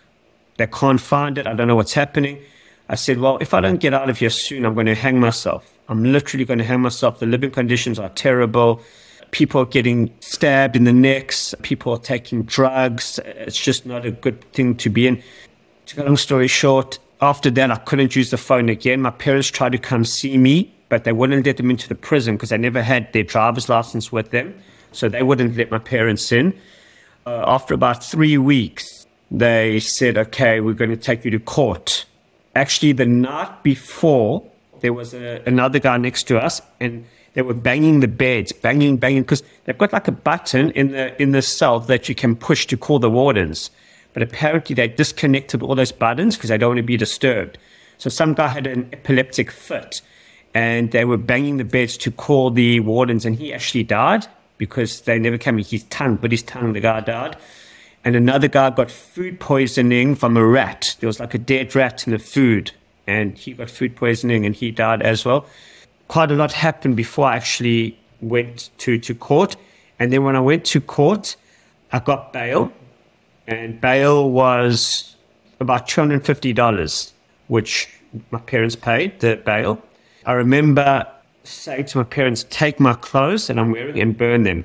They 0.56 0.66
can't 0.66 1.00
find 1.00 1.38
it. 1.38 1.46
I 1.46 1.54
don't 1.54 1.68
know 1.68 1.76
what's 1.76 1.94
happening. 1.94 2.40
I 2.88 2.94
said, 2.94 3.18
Well, 3.18 3.38
if 3.40 3.54
I 3.54 3.60
don't 3.60 3.80
get 3.80 3.94
out 3.94 4.08
of 4.08 4.18
here 4.18 4.30
soon, 4.30 4.64
I'm 4.64 4.74
going 4.74 4.86
to 4.86 4.94
hang 4.94 5.20
myself. 5.20 5.72
I'm 5.88 6.04
literally 6.04 6.44
going 6.44 6.58
to 6.58 6.64
hang 6.64 6.80
myself. 6.80 7.18
The 7.18 7.26
living 7.26 7.50
conditions 7.50 7.98
are 7.98 8.08
terrible. 8.10 8.80
People 9.32 9.60
are 9.62 9.66
getting 9.66 10.12
stabbed 10.20 10.76
in 10.76 10.84
the 10.84 10.92
necks. 10.92 11.54
People 11.62 11.92
are 11.92 11.98
taking 11.98 12.42
drugs. 12.44 13.18
It's 13.24 13.58
just 13.58 13.86
not 13.86 14.06
a 14.06 14.10
good 14.10 14.40
thing 14.52 14.76
to 14.76 14.88
be 14.88 15.06
in. 15.06 15.22
To 15.86 15.96
cut 15.96 16.04
a 16.04 16.08
long 16.08 16.16
story 16.16 16.48
short, 16.48 16.98
after 17.20 17.50
that, 17.50 17.70
I 17.70 17.76
couldn't 17.76 18.14
use 18.14 18.30
the 18.30 18.36
phone 18.36 18.68
again. 18.68 19.02
My 19.02 19.10
parents 19.10 19.48
tried 19.48 19.72
to 19.72 19.78
come 19.78 20.04
see 20.04 20.36
me, 20.38 20.72
but 20.88 21.04
they 21.04 21.12
wouldn't 21.12 21.46
let 21.46 21.56
them 21.56 21.70
into 21.70 21.88
the 21.88 21.94
prison 21.94 22.36
because 22.36 22.50
they 22.50 22.58
never 22.58 22.82
had 22.82 23.12
their 23.12 23.22
driver's 23.22 23.68
license 23.68 24.12
with 24.12 24.30
them. 24.30 24.54
So 24.92 25.08
they 25.08 25.22
wouldn't 25.22 25.56
let 25.56 25.70
my 25.70 25.78
parents 25.78 26.30
in. 26.32 26.54
Uh, 27.26 27.44
after 27.46 27.74
about 27.74 28.04
three 28.04 28.38
weeks, 28.38 29.06
they 29.30 29.80
said, 29.80 30.16
okay, 30.16 30.60
we're 30.60 30.74
going 30.74 30.90
to 30.90 30.96
take 30.96 31.24
you 31.24 31.30
to 31.32 31.40
court. 31.40 32.06
Actually, 32.56 32.92
the 32.92 33.04
night 33.04 33.62
before, 33.62 34.42
there 34.80 34.94
was 34.94 35.12
a, 35.12 35.42
another 35.44 35.78
guy 35.78 35.98
next 35.98 36.22
to 36.24 36.38
us, 36.38 36.62
and 36.80 37.04
they 37.34 37.42
were 37.42 37.52
banging 37.52 38.00
the 38.00 38.08
beds, 38.08 38.50
banging, 38.50 38.96
banging, 38.96 39.22
because 39.22 39.42
they've 39.64 39.76
got 39.76 39.92
like 39.92 40.08
a 40.08 40.12
button 40.12 40.70
in 40.70 40.92
the 40.92 41.22
in 41.22 41.32
the 41.32 41.42
cell 41.42 41.80
that 41.80 42.08
you 42.08 42.14
can 42.14 42.34
push 42.34 42.66
to 42.68 42.76
call 42.78 42.98
the 42.98 43.10
wardens. 43.10 43.70
But 44.14 44.22
apparently, 44.22 44.74
they 44.74 44.88
disconnected 44.88 45.62
all 45.62 45.74
those 45.74 45.92
buttons 45.92 46.36
because 46.36 46.48
they 46.48 46.56
don't 46.56 46.70
want 46.70 46.78
to 46.78 46.82
be 46.82 46.96
disturbed. 46.96 47.58
So 47.98 48.08
some 48.08 48.32
guy 48.32 48.48
had 48.48 48.66
an 48.66 48.88
epileptic 48.90 49.50
fit, 49.50 50.00
and 50.54 50.92
they 50.92 51.04
were 51.04 51.18
banging 51.18 51.58
the 51.58 51.64
beds 51.64 51.98
to 51.98 52.10
call 52.10 52.50
the 52.50 52.80
wardens, 52.80 53.26
and 53.26 53.36
he 53.36 53.52
actually 53.52 53.84
died 53.84 54.26
because 54.56 55.02
they 55.02 55.18
never 55.18 55.36
came. 55.36 55.58
His 55.58 55.84
tongue, 55.90 56.16
but 56.16 56.30
his 56.30 56.42
tongue, 56.42 56.72
the 56.72 56.80
guy 56.80 57.00
died. 57.00 57.36
And 58.06 58.14
another 58.14 58.46
guy 58.46 58.70
got 58.70 58.88
food 58.88 59.40
poisoning 59.40 60.14
from 60.14 60.36
a 60.36 60.46
rat. 60.46 60.94
There 61.00 61.08
was 61.08 61.18
like 61.18 61.34
a 61.34 61.38
dead 61.38 61.74
rat 61.74 62.06
in 62.06 62.12
the 62.12 62.20
food, 62.20 62.70
and 63.04 63.36
he 63.36 63.52
got 63.52 63.68
food 63.68 63.96
poisoning 63.96 64.46
and 64.46 64.54
he 64.54 64.70
died 64.70 65.02
as 65.02 65.24
well. 65.24 65.44
Quite 66.06 66.30
a 66.30 66.36
lot 66.36 66.52
happened 66.52 66.94
before 66.94 67.26
I 67.26 67.34
actually 67.34 67.98
went 68.20 68.70
to, 68.78 68.96
to 69.00 69.12
court. 69.12 69.56
And 69.98 70.12
then 70.12 70.22
when 70.22 70.36
I 70.36 70.40
went 70.40 70.64
to 70.66 70.80
court, 70.80 71.34
I 71.90 71.98
got 71.98 72.32
bail, 72.32 72.70
and 73.48 73.80
bail 73.80 74.30
was 74.30 75.16
about 75.58 75.88
$250, 75.88 77.12
which 77.48 77.88
my 78.30 78.38
parents 78.38 78.76
paid 78.76 79.18
the 79.18 79.34
bail. 79.34 79.82
I 80.24 80.34
remember 80.34 81.08
saying 81.42 81.86
to 81.86 81.98
my 81.98 82.04
parents, 82.04 82.46
take 82.50 82.78
my 82.78 82.94
clothes 82.94 83.48
that 83.48 83.58
I'm 83.58 83.72
wearing 83.72 84.00
and 84.00 84.16
burn 84.16 84.44
them. 84.44 84.64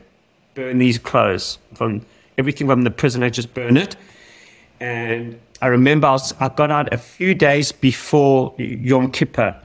Burn 0.54 0.78
these 0.78 1.00
clothes 1.00 1.58
from 1.74 2.06
everything 2.38 2.68
from 2.68 2.84
the 2.84 2.92
prison, 2.92 3.24
I 3.24 3.30
just 3.30 3.54
burn 3.54 3.78
it. 3.78 3.96
And 4.80 5.40
I 5.62 5.68
remember 5.68 6.08
I, 6.08 6.12
was, 6.12 6.34
I 6.40 6.50
got 6.50 6.72
out 6.72 6.92
a 6.94 6.98
few 6.98 7.36
days 7.36 7.72
before 7.72 8.54
Yom 8.58 9.12
Kippur. 9.12 9.56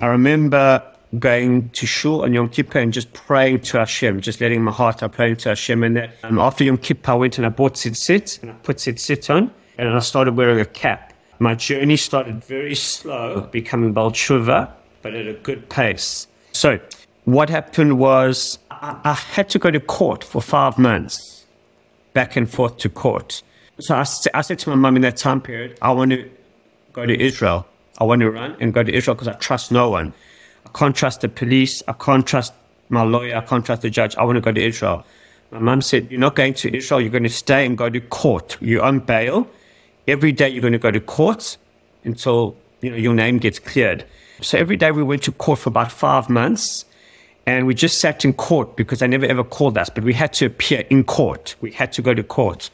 I 0.00 0.06
remember 0.06 0.82
going 1.18 1.70
to 1.70 1.86
shul 1.86 2.22
on 2.22 2.34
Yom 2.34 2.50
Kippur 2.50 2.78
and 2.78 2.92
just 2.92 3.12
praying 3.14 3.60
to 3.60 3.78
Hashem, 3.78 4.20
just 4.20 4.40
letting 4.40 4.62
my 4.62 4.72
heart 4.72 5.02
out, 5.02 5.12
praying 5.12 5.36
to 5.38 5.50
Hashem. 5.50 5.82
And 5.82 5.96
that 5.96 6.10
um, 6.22 6.38
after 6.38 6.64
Yom 6.64 6.78
Kippur, 6.78 7.12
I 7.12 7.14
went 7.14 7.38
and 7.38 7.46
I 7.46 7.50
bought 7.50 7.74
tzitzit 7.74 8.42
and 8.42 8.50
I 8.50 8.54
put 8.54 8.76
tzitzit 8.76 9.34
on 9.34 9.50
and 9.78 9.88
I 9.88 9.98
started 10.00 10.36
wearing 10.36 10.60
a 10.60 10.66
cap. 10.66 11.14
My 11.38 11.54
journey 11.54 11.96
started 11.96 12.44
very 12.44 12.74
slow, 12.74 13.42
becoming 13.52 13.92
Baal 13.92 14.10
Tshuva, 14.10 14.70
but 15.02 15.14
at 15.14 15.26
a 15.28 15.34
good 15.34 15.68
pace. 15.70 16.26
So 16.52 16.80
what 17.24 17.48
happened 17.48 17.98
was 17.98 18.58
I, 18.70 19.00
I 19.04 19.12
had 19.12 19.48
to 19.50 19.58
go 19.58 19.70
to 19.70 19.80
court 19.80 20.24
for 20.24 20.42
five 20.42 20.78
months, 20.78 21.37
back 22.18 22.34
and 22.34 22.50
forth 22.50 22.78
to 22.78 22.88
court. 22.88 23.44
So 23.78 23.94
I, 23.94 24.04
I 24.34 24.40
said 24.40 24.58
to 24.62 24.70
my 24.70 24.74
mum 24.74 24.96
in 24.96 25.02
that 25.02 25.16
time 25.16 25.40
period, 25.40 25.78
I 25.80 25.92
want 25.92 26.10
to 26.10 26.28
go 26.92 27.06
to 27.06 27.16
Israel. 27.28 27.64
I 27.98 28.04
want 28.10 28.22
to 28.22 28.30
run 28.38 28.56
and 28.58 28.74
go 28.74 28.82
to 28.82 28.92
Israel 28.92 29.14
because 29.14 29.28
I 29.28 29.34
trust 29.34 29.70
no 29.70 29.88
one. 29.88 30.12
I 30.66 30.70
can't 30.76 30.96
trust 30.96 31.20
the 31.20 31.28
police. 31.28 31.80
I 31.86 31.92
can't 31.92 32.26
trust 32.26 32.52
my 32.88 33.04
lawyer. 33.04 33.36
I 33.36 33.42
can't 33.42 33.64
trust 33.64 33.82
the 33.82 33.90
judge. 33.98 34.16
I 34.16 34.24
want 34.24 34.34
to 34.34 34.40
go 34.40 34.50
to 34.50 34.60
Israel. 34.60 35.06
My 35.52 35.60
mum 35.60 35.80
said, 35.80 36.10
You're 36.10 36.18
not 36.18 36.34
going 36.34 36.54
to 36.54 36.76
Israel. 36.76 37.00
You're 37.00 37.16
going 37.18 37.22
to 37.22 37.36
stay 37.44 37.64
and 37.64 37.78
go 37.78 37.88
to 37.88 38.00
court. 38.00 38.56
You're 38.60 38.82
on 38.82 38.98
bail. 38.98 39.48
Every 40.08 40.32
day 40.32 40.48
you're 40.48 40.66
going 40.68 40.78
to 40.80 40.84
go 40.88 40.90
to 40.90 41.00
court 41.00 41.56
until 42.02 42.56
you 42.80 42.90
know 42.90 42.96
your 42.96 43.14
name 43.14 43.38
gets 43.38 43.60
cleared. 43.60 44.04
So 44.40 44.58
every 44.58 44.76
day 44.76 44.90
we 44.90 45.04
went 45.04 45.22
to 45.28 45.30
court 45.30 45.60
for 45.60 45.68
about 45.68 45.92
five 45.92 46.28
months. 46.28 46.84
And 47.48 47.66
we 47.66 47.72
just 47.72 47.98
sat 47.98 48.26
in 48.26 48.34
court 48.34 48.76
because 48.76 48.98
they 48.98 49.08
never 49.08 49.24
ever 49.24 49.42
called 49.42 49.78
us, 49.78 49.88
but 49.88 50.04
we 50.04 50.12
had 50.12 50.34
to 50.34 50.44
appear 50.44 50.80
in 50.90 51.02
court. 51.02 51.56
We 51.62 51.72
had 51.72 51.94
to 51.94 52.02
go 52.02 52.12
to 52.12 52.22
court 52.22 52.68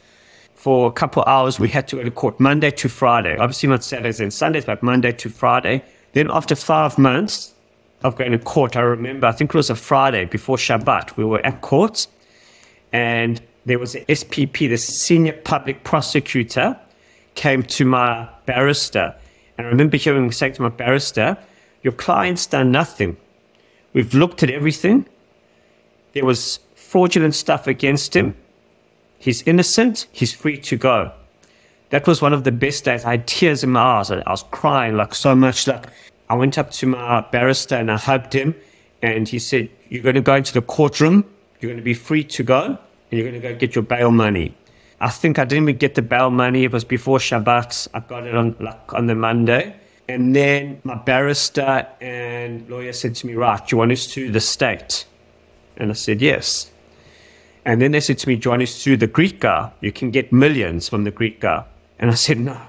for 0.53 0.89
a 0.89 0.91
couple 0.91 1.21
of 1.21 1.29
hours. 1.29 1.61
We 1.61 1.69
had 1.69 1.87
to 1.87 1.95
go 1.95 2.03
to 2.03 2.11
court 2.11 2.41
Monday 2.41 2.71
to 2.71 2.89
Friday. 2.89 3.37
Obviously 3.37 3.69
not 3.69 3.85
Saturdays 3.85 4.19
and 4.19 4.33
Sundays, 4.33 4.65
but 4.65 4.83
Monday 4.83 5.13
to 5.13 5.29
Friday. 5.29 5.81
Then 6.11 6.29
after 6.29 6.55
five 6.55 6.97
months 6.97 7.53
of 8.03 8.17
going 8.17 8.33
to 8.33 8.37
court, 8.37 8.75
I 8.75 8.81
remember, 8.81 9.27
I 9.27 9.31
think 9.31 9.51
it 9.51 9.55
was 9.55 9.69
a 9.69 9.77
Friday 9.77 10.25
before 10.25 10.57
Shabbat, 10.57 11.15
we 11.15 11.23
were 11.23 11.39
at 11.45 11.61
court 11.61 12.07
and 12.91 13.41
there 13.65 13.79
was 13.79 13.95
an 13.95 14.03
SPP, 14.09 14.67
the 14.67 14.75
senior 14.77 15.39
public 15.45 15.85
prosecutor, 15.85 16.77
came 17.35 17.63
to 17.63 17.85
my 17.85 18.27
barrister. 18.45 19.15
And 19.57 19.67
I 19.67 19.69
remember 19.69 19.95
hearing 19.95 20.25
him 20.25 20.31
say 20.33 20.51
to 20.51 20.61
my 20.61 20.67
barrister, 20.67 21.37
your 21.81 21.93
client's 21.93 22.45
done 22.45 22.73
nothing. 22.73 23.15
We've 23.95 24.13
looked 24.13 24.43
at 24.43 24.49
everything. 24.49 25.05
There 26.11 26.25
was 26.25 26.59
fraudulent 26.75 27.33
stuff 27.33 27.65
against 27.65 28.13
him. 28.13 28.35
He's 29.17 29.41
innocent. 29.43 30.07
He's 30.11 30.33
free 30.33 30.57
to 30.57 30.75
go. 30.75 31.13
That 31.91 32.05
was 32.05 32.21
one 32.21 32.33
of 32.33 32.43
the 32.43 32.51
best 32.51 32.83
days. 32.83 33.05
I 33.05 33.11
had 33.11 33.25
tears 33.25 33.63
in 33.63 33.69
my 33.69 33.79
eyes. 33.79 34.11
I 34.11 34.21
was 34.27 34.43
crying 34.51 34.97
like 34.97 35.15
so 35.15 35.33
much. 35.33 35.65
Like 35.65 35.85
I 36.29 36.35
went 36.35 36.57
up 36.57 36.71
to 36.71 36.87
my 36.87 37.21
barrister 37.21 37.75
and 37.75 37.89
I 37.89 37.95
hugged 37.95 38.33
him, 38.33 38.53
and 39.01 39.29
he 39.29 39.39
said, 39.39 39.69
"You're 39.87 40.03
going 40.03 40.15
to 40.15 40.21
go 40.21 40.35
into 40.35 40.53
the 40.53 40.61
courtroom. 40.61 41.23
You're 41.61 41.69
going 41.69 41.77
to 41.77 41.83
be 41.83 41.93
free 41.93 42.25
to 42.25 42.43
go, 42.43 42.63
and 42.65 42.77
you're 43.11 43.23
going 43.23 43.41
to 43.41 43.47
go 43.47 43.55
get 43.55 43.75
your 43.75 43.83
bail 43.83 44.11
money." 44.11 44.53
I 44.99 45.09
think 45.09 45.39
I 45.39 45.45
didn't 45.45 45.69
even 45.69 45.77
get 45.77 45.95
the 45.95 46.01
bail 46.01 46.31
money. 46.31 46.65
It 46.65 46.73
was 46.73 46.83
before 46.83 47.19
Shabbat. 47.19 47.87
I 47.93 48.01
got 48.01 48.27
it 48.27 48.35
on 48.35 48.57
like 48.59 48.93
on 48.93 49.07
the 49.07 49.15
Monday. 49.15 49.73
And 50.07 50.35
then 50.35 50.81
my 50.83 50.95
barrister 50.95 51.87
and 51.99 52.69
lawyer 52.69 52.93
said 52.93 53.15
to 53.15 53.27
me, 53.27 53.33
Right, 53.33 53.57
do 53.65 53.75
you 53.75 53.77
want 53.79 53.91
us 53.91 54.05
to 54.13 54.31
the 54.31 54.39
state? 54.39 55.05
And 55.77 55.89
I 55.89 55.93
said, 55.93 56.21
Yes. 56.21 56.71
And 57.65 57.81
then 57.81 57.91
they 57.91 57.99
said 57.99 58.19
to 58.19 58.27
me, 58.27 58.35
Do 58.35 58.47
you 58.47 58.51
want 58.51 58.61
us 58.61 58.83
to 58.83 58.95
the 58.95 59.07
Greek 59.07 59.39
guy? 59.39 59.71
You 59.81 59.91
can 59.91 60.11
get 60.11 60.31
millions 60.31 60.87
from 60.87 61.03
the 61.03 61.11
Greek 61.11 61.39
guy. 61.39 61.65
And 61.97 62.11
I 62.11 62.13
said, 62.13 62.39
No. 62.39 62.59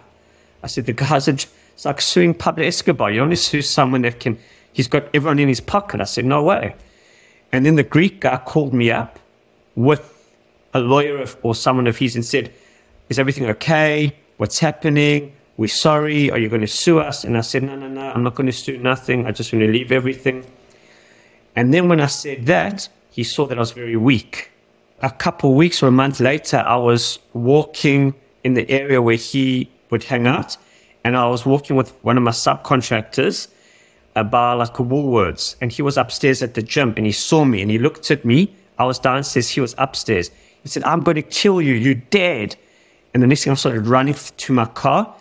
I 0.62 0.66
said, 0.66 0.86
The 0.86 0.94
guy's 0.94 1.28
a, 1.28 1.32
it's 1.32 1.84
like 1.84 2.00
suing 2.00 2.32
Pablo 2.32 2.64
Escobar. 2.64 3.10
You 3.10 3.20
only 3.20 3.36
sue 3.36 3.60
someone 3.60 4.02
that 4.02 4.18
can, 4.18 4.38
he's 4.72 4.88
got 4.88 5.04
everyone 5.12 5.38
in 5.38 5.48
his 5.48 5.60
pocket. 5.60 6.00
I 6.00 6.04
said, 6.04 6.24
No 6.24 6.42
way. 6.42 6.74
And 7.52 7.66
then 7.66 7.74
the 7.74 7.82
Greek 7.82 8.20
guy 8.20 8.38
called 8.38 8.72
me 8.72 8.90
up 8.90 9.18
with 9.74 10.32
a 10.72 10.80
lawyer 10.80 11.18
of, 11.18 11.36
or 11.42 11.54
someone 11.54 11.86
of 11.86 11.98
his 11.98 12.14
and 12.14 12.24
said, 12.24 12.50
Is 13.10 13.18
everything 13.18 13.44
okay? 13.50 14.16
What's 14.38 14.58
happening? 14.58 15.34
We're 15.56 15.68
sorry. 15.68 16.30
Are 16.30 16.38
you 16.38 16.48
going 16.48 16.60
to 16.60 16.66
sue 16.66 16.98
us? 16.98 17.24
And 17.24 17.36
I 17.36 17.40
said, 17.40 17.62
No, 17.62 17.76
no, 17.76 17.88
no. 17.88 18.12
I'm 18.12 18.22
not 18.22 18.34
going 18.34 18.46
to 18.46 18.52
sue 18.52 18.78
nothing. 18.78 19.26
I 19.26 19.32
just 19.32 19.52
want 19.52 19.64
to 19.64 19.72
leave 19.72 19.90
everything. 19.90 20.44
And 21.54 21.72
then 21.72 21.88
when 21.88 22.00
I 22.00 22.06
said 22.06 22.46
that, 22.46 22.88
he 23.10 23.24
saw 23.24 23.46
that 23.46 23.56
I 23.56 23.60
was 23.60 23.70
very 23.70 23.96
weak. 23.96 24.50
A 25.00 25.10
couple 25.10 25.50
of 25.50 25.56
weeks 25.56 25.82
or 25.82 25.88
a 25.88 25.92
month 25.92 26.20
later, 26.20 26.58
I 26.58 26.76
was 26.76 27.18
walking 27.32 28.14
in 28.44 28.54
the 28.54 28.68
area 28.70 29.00
where 29.00 29.16
he 29.16 29.70
would 29.90 30.04
hang 30.04 30.26
out. 30.26 30.56
And 31.04 31.16
I 31.16 31.26
was 31.28 31.46
walking 31.46 31.76
with 31.76 31.92
one 32.04 32.18
of 32.18 32.22
my 32.22 32.32
subcontractors 32.32 33.48
about 34.14 34.58
like 34.58 34.78
a 34.78 34.82
Woolworths. 34.82 35.56
And 35.60 35.72
he 35.72 35.80
was 35.80 35.96
upstairs 35.96 36.42
at 36.42 36.54
the 36.54 36.62
gym 36.62 36.92
and 36.96 37.06
he 37.06 37.12
saw 37.12 37.44
me 37.44 37.62
and 37.62 37.70
he 37.70 37.78
looked 37.78 38.10
at 38.10 38.24
me. 38.24 38.54
I 38.78 38.84
was 38.84 38.98
downstairs. 38.98 39.48
He 39.48 39.60
was 39.60 39.74
upstairs. 39.78 40.30
He 40.62 40.68
said, 40.68 40.84
I'm 40.84 41.00
going 41.00 41.14
to 41.14 41.22
kill 41.22 41.62
you. 41.62 41.74
You're 41.74 41.94
dead. 41.94 42.56
And 43.14 43.22
the 43.22 43.26
next 43.26 43.44
thing 43.44 43.52
I 43.52 43.54
started 43.54 43.86
running 43.86 44.14
to 44.14 44.52
my 44.52 44.66
car. 44.66 45.14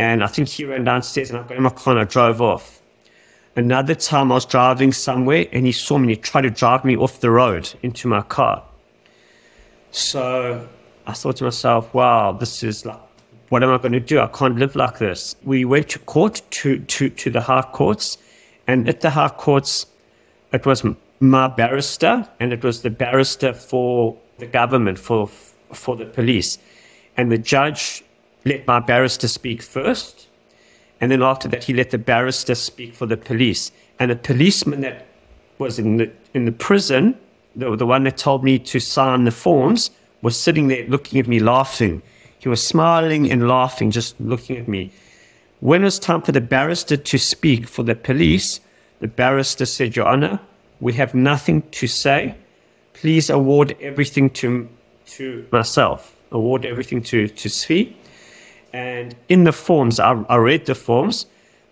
And 0.00 0.24
I 0.24 0.28
think 0.28 0.48
he 0.48 0.64
ran 0.64 0.84
downstairs 0.84 1.28
and 1.28 1.38
I 1.38 1.42
got 1.42 1.58
in 1.58 1.62
my 1.62 1.68
car 1.68 1.92
and 1.92 2.00
I 2.00 2.04
drove 2.04 2.40
off. 2.40 2.80
Another 3.54 3.94
time 3.94 4.32
I 4.32 4.36
was 4.36 4.46
driving 4.46 4.92
somewhere 4.92 5.44
and 5.52 5.66
he 5.66 5.72
saw 5.72 5.98
me 5.98 6.04
and 6.04 6.10
he 6.12 6.16
tried 6.16 6.42
to 6.48 6.50
drive 6.50 6.86
me 6.86 6.96
off 6.96 7.20
the 7.20 7.30
road 7.30 7.70
into 7.82 8.08
my 8.08 8.22
car. 8.22 8.64
So 9.90 10.66
I 11.06 11.12
thought 11.12 11.36
to 11.36 11.44
myself, 11.44 11.92
wow, 11.92 12.32
this 12.32 12.62
is 12.62 12.86
like, 12.86 12.98
what 13.50 13.62
am 13.62 13.68
I 13.68 13.76
going 13.76 13.92
to 13.92 14.00
do? 14.00 14.20
I 14.20 14.28
can't 14.28 14.56
live 14.56 14.74
like 14.74 14.96
this. 14.96 15.36
We 15.42 15.66
went 15.66 15.90
to 15.90 15.98
court, 15.98 16.40
to, 16.52 16.78
to, 16.78 17.10
to 17.10 17.30
the 17.30 17.42
high 17.42 17.68
courts. 17.70 18.16
And 18.66 18.88
at 18.88 19.02
the 19.02 19.10
high 19.10 19.28
courts, 19.28 19.84
it 20.50 20.64
was 20.64 20.82
my 21.20 21.46
barrister 21.48 22.26
and 22.40 22.54
it 22.54 22.64
was 22.64 22.80
the 22.80 22.88
barrister 22.88 23.52
for 23.52 24.16
the 24.38 24.46
government, 24.46 24.98
for, 24.98 25.26
for 25.26 25.94
the 25.94 26.06
police. 26.06 26.56
And 27.18 27.30
the 27.30 27.36
judge 27.36 28.02
let 28.44 28.66
my 28.66 28.80
barrister 28.80 29.28
speak 29.28 29.62
first. 29.62 30.28
And 31.00 31.10
then 31.10 31.22
after 31.22 31.48
that, 31.48 31.64
he 31.64 31.72
let 31.72 31.90
the 31.90 31.98
barrister 31.98 32.54
speak 32.54 32.94
for 32.94 33.06
the 33.06 33.16
police. 33.16 33.72
And 33.98 34.10
the 34.10 34.16
policeman 34.16 34.80
that 34.82 35.06
was 35.58 35.78
in 35.78 35.96
the, 35.96 36.10
in 36.34 36.44
the 36.44 36.52
prison, 36.52 37.16
the, 37.56 37.74
the 37.76 37.86
one 37.86 38.04
that 38.04 38.16
told 38.16 38.44
me 38.44 38.58
to 38.58 38.80
sign 38.80 39.24
the 39.24 39.30
forms, 39.30 39.90
was 40.22 40.38
sitting 40.38 40.68
there 40.68 40.86
looking 40.86 41.18
at 41.18 41.26
me, 41.26 41.38
laughing. 41.38 42.02
He 42.38 42.48
was 42.48 42.66
smiling 42.66 43.30
and 43.30 43.48
laughing, 43.48 43.90
just 43.90 44.18
looking 44.20 44.56
at 44.56 44.68
me. 44.68 44.92
When 45.60 45.82
it 45.82 45.84
was 45.84 45.98
time 45.98 46.22
for 46.22 46.32
the 46.32 46.40
barrister 46.40 46.96
to 46.96 47.18
speak 47.18 47.68
for 47.68 47.82
the 47.82 47.94
police, 47.94 48.60
the 49.00 49.08
barrister 49.08 49.66
said, 49.66 49.96
Your 49.96 50.06
Honor, 50.06 50.40
we 50.80 50.94
have 50.94 51.14
nothing 51.14 51.62
to 51.72 51.86
say. 51.86 52.34
Please 52.94 53.28
award 53.30 53.76
everything 53.80 54.30
to, 54.30 54.68
to 55.06 55.46
myself, 55.52 56.16
award 56.32 56.64
everything 56.64 57.02
to, 57.02 57.28
to 57.28 57.48
Tzvi. 57.48 57.94
And 58.72 59.16
in 59.28 59.44
the 59.44 59.52
forms, 59.52 59.98
I, 59.98 60.12
I 60.28 60.36
read 60.36 60.66
the 60.66 60.74
forms. 60.74 61.26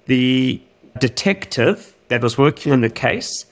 The 0.07 0.61
detective 0.99 1.95
that 2.09 2.23
was 2.23 2.37
working 2.37 2.73
on 2.73 2.81
the 2.81 2.91
case 2.91 3.47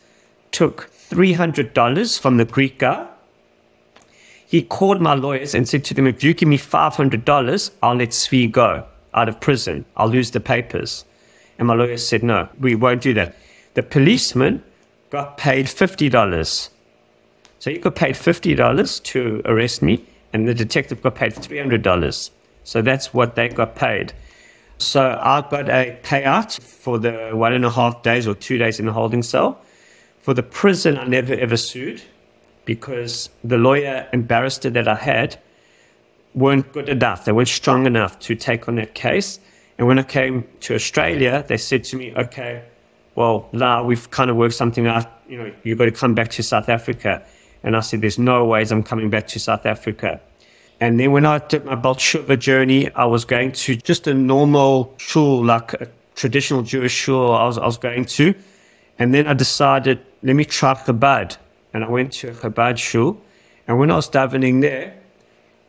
took 0.51 0.91
$300 0.91 2.21
from 2.21 2.37
the 2.39 2.45
Greek 2.45 2.79
guy. 2.79 3.07
He 4.47 4.63
called 4.63 5.01
my 5.01 5.15
lawyers 5.15 5.55
and 5.55 5.69
said 5.69 5.85
to 5.85 5.95
them, 5.95 6.07
If 6.07 6.23
you 6.23 6.35
give 6.35 6.49
me 6.49 6.59
$500, 6.59 7.71
I'll 7.83 7.95
let 7.95 8.11
Tzvi 8.11 8.51
go 8.51 8.87
out 9.15 9.29
of 9.29 9.41
prison. 9.41 9.85
I'll 9.97 10.09
lose 10.09 10.31
the 10.31 10.41
papers. 10.41 11.05
And 11.59 11.67
my 11.67 11.75
lawyers 11.75 12.07
said, 12.07 12.23
no, 12.23 12.49
we 12.61 12.75
won't 12.75 13.01
do 13.01 13.15
that. 13.15 13.35
The 13.75 13.83
policeman 13.83 14.63
got 15.11 15.39
paid 15.39 15.67
$50. 15.67 16.69
So 17.59 17.71
he 17.71 17.79
got 17.79 17.97
paid 17.97 18.15
$50 18.15 19.03
to 19.03 19.43
arrest 19.47 19.83
me, 19.83 20.05
and 20.33 20.47
the 20.47 20.55
detective 20.55 21.03
got 21.03 21.15
paid 21.15 21.35
$300. 21.35 22.31
So 22.67 22.83
that's 22.83 23.15
what 23.15 23.37
they 23.37 23.49
got 23.49 23.77
paid. 23.77 24.13
So 24.79 25.01
I 25.23 25.41
got 25.49 25.69
a 25.69 25.97
payout 26.03 26.61
for 26.61 26.99
the 26.99 27.31
one 27.33 27.53
and 27.53 27.65
a 27.65 27.71
half 27.71 28.03
days 28.03 28.27
or 28.27 28.35
two 28.35 28.59
days 28.59 28.81
in 28.81 28.87
the 28.87 28.93
holding 28.93 29.23
cell. 29.23 29.61
For 30.21 30.35
the 30.35 30.43
prison, 30.43 30.99
I 30.99 31.07
never 31.07 31.33
ever 31.35 31.57
sued 31.57 32.03
because 32.65 33.31
the 33.45 33.57
lawyer 33.57 34.09
and 34.13 34.27
barrister 34.27 34.69
that 34.71 34.89
I 34.89 34.97
had 34.97 35.39
weren't 36.35 36.73
good 36.73 36.89
enough. 36.89 37.25
They 37.25 37.31
weren't 37.31 37.47
strong 37.47 37.87
enough 37.87 38.19
to 38.27 38.35
take 38.35 38.67
on 38.67 38.75
that 38.75 38.95
case. 38.95 39.39
And 39.79 39.87
when 39.87 40.01
I 40.01 40.03
came 40.03 40.45
to 40.63 40.75
Australia, 40.75 41.45
they 41.47 41.59
said 41.59 41.85
to 41.85 41.97
me, 41.97 42.13
okay, 42.17 42.65
well, 43.15 43.49
now 43.53 43.85
we've 43.85 44.11
kind 44.11 44.29
of 44.29 44.37
worked 44.37 44.57
something 44.57 44.89
out. 44.89 45.07
You 45.29 45.39
know, 45.39 45.53
you've 45.63 45.79
got 45.79 45.85
to 45.85 45.93
come 45.93 46.15
back 46.15 46.31
to 46.31 46.43
South 46.43 46.69
Africa. 46.69 47.25
And 47.63 47.77
I 47.77 47.81
said, 47.81 48.01
there's 48.01 48.19
no 48.19 48.45
ways 48.45 48.73
I'm 48.73 48.83
coming 48.83 49.09
back 49.09 49.29
to 49.29 49.39
South 49.39 49.67
Africa. 49.67 50.21
And 50.81 51.01
then 51.01 51.13
when 51.13 51.25
I 51.25 51.39
did 51.39 51.65
my 51.65 51.75
Baal 51.75 51.95
Tshuva 51.95 52.39
journey, 52.39 52.93
I 52.95 53.07
was 53.07 53.25
going 53.25 53.53
to 53.53 53.77
just 53.77 54.07
a 54.07 54.15
normal 54.15 54.95
shul, 54.99 55.45
like 55.45 55.73
a 55.75 55.89
traditional 56.15 56.63
Jewish 56.63 56.93
shul 56.93 57.33
I 57.33 57.45
was, 57.45 57.59
I 57.59 57.65
was 57.65 57.79
going 57.79 58.05
to. 58.05 58.35
And 58.99 59.15
then 59.15 59.27
I 59.27 59.35
decided, 59.35 60.01
let 60.23 60.37
me 60.37 60.45
try 60.45 60.75
Chabad. 60.75 61.37
And 61.73 61.85
I 61.85 61.89
went 61.89 62.13
to 62.15 62.29
a 62.29 62.33
Chabad 62.33 62.79
shul. 62.79 63.21
And 63.67 63.79
when 63.79 63.91
I 63.91 63.97
was 63.97 64.09
davening 64.09 64.61
there, 64.61 64.95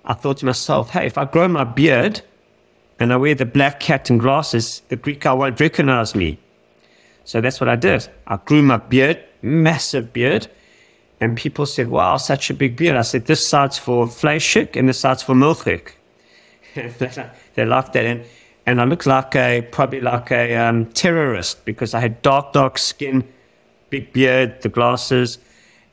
I 0.05 0.14
thought 0.14 0.38
to 0.38 0.45
myself, 0.45 0.91
hey, 0.91 1.05
if 1.05 1.18
I 1.18 1.26
grow 1.26 1.47
my 1.47 1.64
beard 1.64 2.22
and 2.99 3.14
I 3.14 3.18
wear 3.18 3.36
the 3.36 3.45
black 3.45 3.82
hat 3.84 4.10
and 4.10 4.20
glasses, 4.20 4.82
the 4.89 4.95
Greek 4.95 5.22
guy 5.22 5.34
won't 5.34 5.60
recognize 5.60 6.16
me. 6.16 6.38
So 7.24 7.41
that's 7.41 7.60
what 7.60 7.70
I 7.70 7.76
did. 7.76 8.08
I 8.26 8.38
grew 8.38 8.62
my 8.62 8.78
beard, 8.78 9.24
massive 9.41 10.14
beard. 10.14 10.47
And 11.20 11.36
people 11.36 11.65
said, 11.65 11.89
wow, 11.89 12.18
such 12.18 12.49
a 12.49 12.53
big 12.53 12.76
beard. 12.76 12.95
I 12.95 13.01
said, 13.01 13.26
this 13.26 13.45
starts 13.45 13.78
for 13.78 14.05
Fleischik 14.05 14.76
and 14.76 14.88
this 14.88 14.99
starts 14.99 15.24
for 15.24 15.34
Milchik. 15.34 15.93
they 17.55 17.65
laughed 17.65 17.93
that. 17.93 18.05
And, 18.05 18.24
and 18.65 18.80
I 18.80 18.84
looked 18.84 19.07
like 19.07 19.36
a, 19.36 19.68
probably 19.72 20.01
like 20.01 20.32
a 20.32 20.55
um, 20.55 20.86
terrorist 20.88 21.65
because 21.65 21.93
I 21.93 22.01
had 22.01 22.22
dark, 22.22 22.53
dark 22.53 22.78
skin, 22.78 23.28
big 23.89 24.13
beard, 24.13 24.61
the 24.61 24.70
glasses 24.70 25.39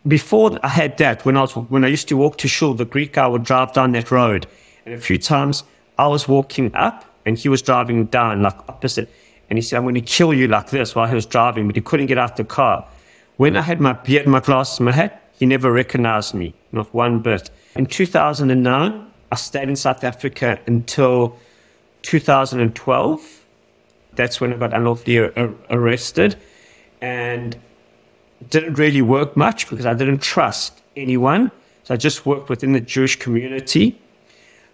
before 0.07 0.59
I 0.63 0.69
had 0.69 0.99
that, 0.99 1.25
when 1.25 1.37
I 1.37 1.43
was 1.43 1.53
when 1.53 1.85
I 1.85 1.89
used 1.89 2.09
to 2.09 2.17
walk 2.17 2.37
to 2.39 2.49
shul, 2.49 2.75
the 2.75 2.85
Greek 2.85 3.15
guy 3.15 3.27
would 3.27 3.45
drive 3.45 3.73
down 3.73 3.93
that 3.93 4.11
road, 4.11 4.47
and 4.85 4.95
a 4.95 4.99
few 4.99 5.19
times 5.19 5.65
I 5.99 6.07
was 6.07 6.29
walking 6.29 6.75
up 6.75 7.05
and 7.25 7.39
he 7.39 7.49
was 7.49 7.63
driving 7.63 8.05
down 8.07 8.43
like 8.43 8.57
opposite, 8.69 9.09
and 9.49 9.59
he 9.59 9.63
said, 9.63 9.79
"I'm 9.79 9.85
going 9.85 9.95
to 9.95 10.01
kill 10.03 10.35
you 10.35 10.47
like 10.47 10.71
this" 10.71 10.95
while 10.95 11.09
he 11.09 11.15
was 11.15 11.27
driving, 11.27 11.67
but 11.67 11.77
he 11.77 11.83
couldn't 11.83 12.07
get 12.07 12.19
out 12.19 12.37
the 12.37 12.45
car. 12.45 12.87
When 13.37 13.57
I 13.57 13.63
had 13.63 13.81
my 13.81 13.95
beard, 13.95 14.27
my 14.27 14.41
glasses, 14.41 14.79
my 14.81 14.93
hat, 14.93 15.23
he 15.39 15.47
never 15.47 15.73
recognized 15.73 16.35
me, 16.35 16.55
not 16.71 16.95
one 16.95 17.21
bit. 17.21 17.51
In 17.75 17.87
2009, 17.87 19.07
I 19.33 19.35
stayed 19.35 19.69
in 19.69 19.75
South 19.77 20.05
Africa 20.05 20.61
until 20.67 21.37
2012. 22.03 23.45
That's 24.15 24.41
when 24.41 24.53
I 24.53 24.57
got 24.57 24.73
unlawfully 24.73 25.19
arrested, 25.71 26.37
and 27.01 27.57
didn't 28.51 28.75
really 28.75 29.03
work 29.03 29.37
much 29.37 29.69
because 29.69 29.87
I 29.87 29.95
didn't 29.95 30.23
trust 30.23 30.81
anyone. 30.97 31.51
So 31.83 31.95
I 31.95 31.97
just 31.97 32.25
worked 32.25 32.49
within 32.49 32.73
the 32.73 32.81
Jewish 32.81 33.17
community. 33.17 33.99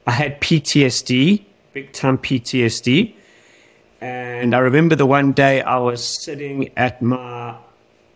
I 0.07 0.13
had 0.13 0.41
PTSD, 0.41 1.45
big 1.73 1.93
time 1.93 2.19
PTSD. 2.19 3.15
And 4.03 4.55
I 4.55 4.59
remember 4.59 4.95
the 4.97 5.07
one 5.07 5.33
day 5.33 5.63
I 5.63 5.79
was 5.79 6.05
sitting 6.05 6.71
at 6.77 7.01
my 7.01 7.57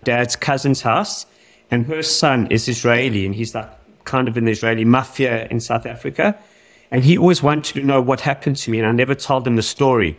dad's 0.05 0.37
cousin's 0.37 0.83
house, 0.83 1.27
and 1.71 1.87
her 1.87 2.03
son 2.03 2.47
is 2.51 2.69
Israeli, 2.69 3.27
and 3.27 3.35
he's 3.35 3.55
like 3.55 3.71
kind 4.05 4.29
of 4.29 4.37
in 4.37 4.45
the 4.45 4.53
Israeli 4.53 4.85
mafia 4.85 5.47
in 5.49 5.61
South 5.61 5.87
Africa. 5.87 6.37
And 6.91 7.03
he 7.03 7.19
always 7.19 7.43
wanted 7.43 7.75
to 7.75 7.83
know 7.83 8.01
what 8.01 8.21
happened 8.21 8.57
to 8.59 8.71
me, 8.71 8.79
and 8.79 8.87
I 8.87 8.93
never 8.93 9.15
told 9.15 9.47
him 9.47 9.57
the 9.57 9.63
story. 9.63 10.17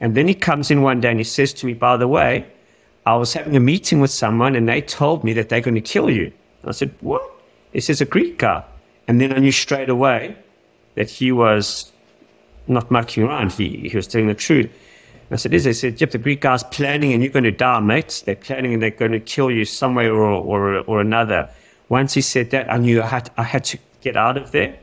And 0.00 0.14
then 0.14 0.28
he 0.28 0.34
comes 0.34 0.70
in 0.70 0.82
one 0.82 1.00
day 1.00 1.10
and 1.10 1.18
he 1.18 1.24
says 1.24 1.52
to 1.54 1.66
me, 1.66 1.74
By 1.74 1.96
the 1.96 2.08
way, 2.08 2.46
I 3.04 3.16
was 3.16 3.32
having 3.32 3.56
a 3.56 3.60
meeting 3.60 4.00
with 4.00 4.10
someone 4.10 4.54
and 4.54 4.68
they 4.68 4.80
told 4.80 5.24
me 5.24 5.32
that 5.32 5.48
they're 5.48 5.60
going 5.60 5.74
to 5.74 5.80
kill 5.80 6.10
you. 6.10 6.32
I 6.64 6.72
said, 6.72 6.94
What? 7.00 7.22
This 7.72 7.90
is 7.90 8.00
a 8.00 8.04
Greek 8.04 8.38
guy. 8.38 8.64
And 9.06 9.20
then 9.20 9.32
I 9.32 9.38
knew 9.38 9.52
straight 9.52 9.88
away 9.88 10.36
that 10.94 11.10
he 11.10 11.32
was 11.32 11.92
not 12.66 12.90
mucking 12.90 13.24
around. 13.24 13.52
He, 13.52 13.88
he 13.88 13.96
was 13.96 14.06
telling 14.06 14.28
the 14.28 14.34
truth. 14.34 14.70
I 15.30 15.36
said, 15.36 15.52
Is 15.52 15.64
they 15.64 15.72
said, 15.72 16.00
Yep, 16.00 16.10
the 16.12 16.18
Greek 16.18 16.40
guy's 16.40 16.62
planning 16.64 17.12
and 17.12 17.22
you're 17.22 17.32
going 17.32 17.44
to 17.44 17.50
die, 17.50 17.80
mate. 17.80 18.22
They're 18.24 18.36
planning 18.36 18.74
and 18.74 18.82
they're 18.82 18.90
going 18.90 19.12
to 19.12 19.20
kill 19.20 19.50
you 19.50 19.64
some 19.64 19.94
way 19.94 20.08
or, 20.08 20.20
or, 20.20 20.78
or 20.80 21.00
another. 21.00 21.50
Once 21.88 22.14
he 22.14 22.20
said 22.20 22.50
that, 22.50 22.70
I 22.72 22.76
knew 22.78 23.02
I 23.02 23.06
had, 23.06 23.30
I 23.36 23.42
had 23.42 23.64
to 23.64 23.78
get 24.00 24.16
out 24.16 24.36
of 24.36 24.52
there. 24.52 24.78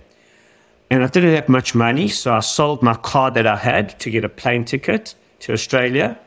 And 0.90 1.04
I 1.04 1.08
didn't 1.08 1.34
have 1.34 1.50
much 1.50 1.74
money, 1.74 2.08
so 2.08 2.34
I 2.34 2.42
sold 2.42 2.84
my 2.84 2.94
car 2.94 3.32
that 3.32 3.48
I 3.48 3.56
had 3.56 4.00
to 4.00 4.10
get 4.12 4.24
a 4.24 4.30
plane 4.30 4.66
ticket 4.66 5.16
to 5.40 5.54
Australia. 5.54 6.20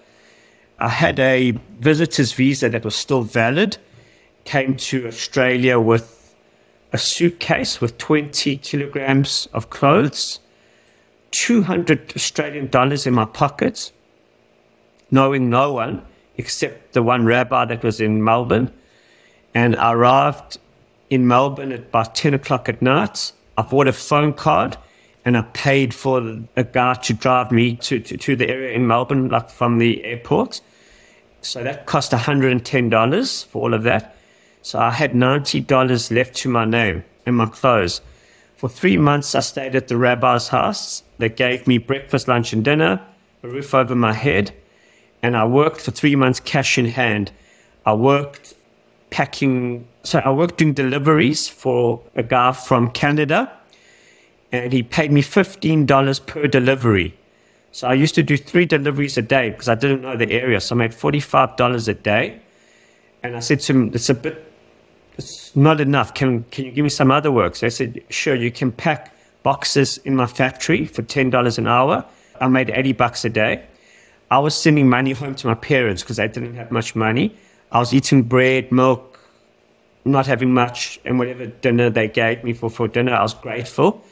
I 0.80 0.88
had 0.88 1.18
a 1.20 1.52
visitor's 1.78 2.32
visa 2.32 2.68
that 2.68 2.84
was 2.84 2.96
still 2.96 3.22
valid, 3.22 3.78
came 4.44 4.76
to 4.76 5.06
Australia 5.06 5.78
with 5.78 6.34
a 6.92 6.98
suitcase 6.98 7.80
with 7.80 7.98
20 7.98 8.56
kilograms 8.58 9.48
of 9.52 9.70
clothes, 9.70 10.40
200 11.32 12.14
Australian 12.16 12.68
dollars 12.68 13.06
in 13.06 13.14
my 13.14 13.24
pockets, 13.24 13.92
knowing 15.10 15.50
no 15.50 15.72
one 15.72 16.04
except 16.36 16.92
the 16.92 17.02
one 17.02 17.24
rabbi 17.24 17.64
that 17.64 17.82
was 17.82 18.00
in 18.00 18.22
Melbourne. 18.22 18.72
And 19.54 19.76
I 19.76 19.92
arrived 19.92 20.58
in 21.10 21.26
Melbourne 21.26 21.72
at 21.72 21.80
about 21.80 22.14
10 22.14 22.34
o'clock 22.34 22.68
at 22.68 22.80
night. 22.80 23.32
I 23.56 23.62
bought 23.62 23.88
a 23.88 23.92
phone 23.92 24.32
card 24.32 24.76
and 25.24 25.36
I 25.36 25.42
paid 25.42 25.92
for 25.92 26.38
a 26.56 26.64
guy 26.64 26.94
to 26.94 27.12
drive 27.12 27.50
me 27.50 27.76
to, 27.76 27.98
to, 28.00 28.16
to 28.16 28.36
the 28.36 28.48
area 28.48 28.74
in 28.74 28.86
Melbourne, 28.86 29.28
like 29.28 29.50
from 29.50 29.78
the 29.78 30.04
airport. 30.04 30.60
So 31.40 31.62
that 31.64 31.86
cost 31.86 32.12
$110 32.12 33.46
for 33.46 33.62
all 33.62 33.74
of 33.74 33.82
that. 33.82 34.16
So 34.62 34.78
I 34.78 34.90
had 34.90 35.12
$90 35.12 36.10
left 36.14 36.34
to 36.36 36.48
my 36.48 36.64
name 36.64 37.04
and 37.26 37.36
my 37.36 37.46
clothes. 37.46 38.00
For 38.56 38.68
three 38.68 38.96
months, 38.96 39.34
I 39.34 39.40
stayed 39.40 39.76
at 39.76 39.88
the 39.88 39.96
rabbi's 39.96 40.48
house. 40.48 41.02
They 41.18 41.28
gave 41.28 41.66
me 41.66 41.78
breakfast, 41.78 42.26
lunch, 42.26 42.52
and 42.52 42.64
dinner, 42.64 43.00
a 43.42 43.48
roof 43.48 43.74
over 43.74 43.94
my 43.94 44.12
head, 44.12 44.52
and 45.22 45.36
I 45.36 45.44
worked 45.44 45.80
for 45.80 45.90
three 45.90 46.16
months 46.16 46.40
cash 46.40 46.78
in 46.78 46.86
hand. 46.86 47.32
I 47.84 47.94
worked 47.94 48.54
packing, 49.10 49.86
so 50.02 50.20
I 50.20 50.30
worked 50.30 50.58
doing 50.58 50.74
deliveries 50.74 51.48
for 51.48 52.02
a 52.14 52.22
guy 52.22 52.52
from 52.52 52.90
Canada, 52.90 53.52
and 54.52 54.72
he 54.72 54.82
paid 54.82 55.12
me 55.12 55.22
$15 55.22 56.26
per 56.26 56.46
delivery. 56.46 57.14
So 57.72 57.86
I 57.86 57.94
used 57.94 58.14
to 58.14 58.22
do 58.22 58.36
three 58.36 58.66
deliveries 58.66 59.16
a 59.18 59.22
day 59.22 59.50
because 59.50 59.68
I 59.68 59.74
didn't 59.74 60.02
know 60.02 60.16
the 60.16 60.30
area. 60.32 60.60
So 60.60 60.74
I 60.74 60.78
made 60.78 60.92
$45 60.92 61.88
a 61.88 61.94
day. 61.94 62.40
And 63.22 63.36
I 63.36 63.40
said 63.40 63.60
to 63.60 63.72
him, 63.72 63.90
it's 63.94 64.08
a 64.08 64.14
bit, 64.14 64.52
it's 65.16 65.54
not 65.54 65.80
enough. 65.80 66.14
Can, 66.14 66.44
can 66.50 66.64
you 66.64 66.70
give 66.70 66.82
me 66.82 66.88
some 66.88 67.10
other 67.10 67.30
work? 67.30 67.56
So 67.56 67.66
I 67.66 67.70
said, 67.70 68.02
sure, 68.08 68.34
you 68.34 68.50
can 68.50 68.72
pack 68.72 69.12
boxes 69.42 69.98
in 69.98 70.16
my 70.16 70.26
factory 70.26 70.86
for 70.86 71.02
$10 71.02 71.58
an 71.58 71.66
hour. 71.66 72.04
I 72.40 72.48
made 72.48 72.70
80 72.70 72.92
bucks 72.92 73.24
a 73.24 73.28
day. 73.28 73.64
I 74.30 74.38
was 74.38 74.54
sending 74.54 74.88
money 74.88 75.12
home 75.12 75.34
to 75.36 75.46
my 75.46 75.54
parents 75.54 76.02
because 76.02 76.16
they 76.16 76.28
didn't 76.28 76.54
have 76.54 76.70
much 76.70 76.94
money. 76.94 77.34
I 77.72 77.78
was 77.78 77.94
eating 77.94 78.22
bread, 78.22 78.70
milk, 78.70 79.18
not 80.04 80.26
having 80.26 80.52
much, 80.52 81.00
and 81.04 81.18
whatever 81.18 81.46
dinner 81.46 81.90
they 81.90 82.08
gave 82.08 82.44
me 82.44 82.52
for, 82.52 82.70
for 82.70 82.88
dinner, 82.88 83.14
I 83.14 83.22
was 83.22 83.34
grateful. 83.34 84.04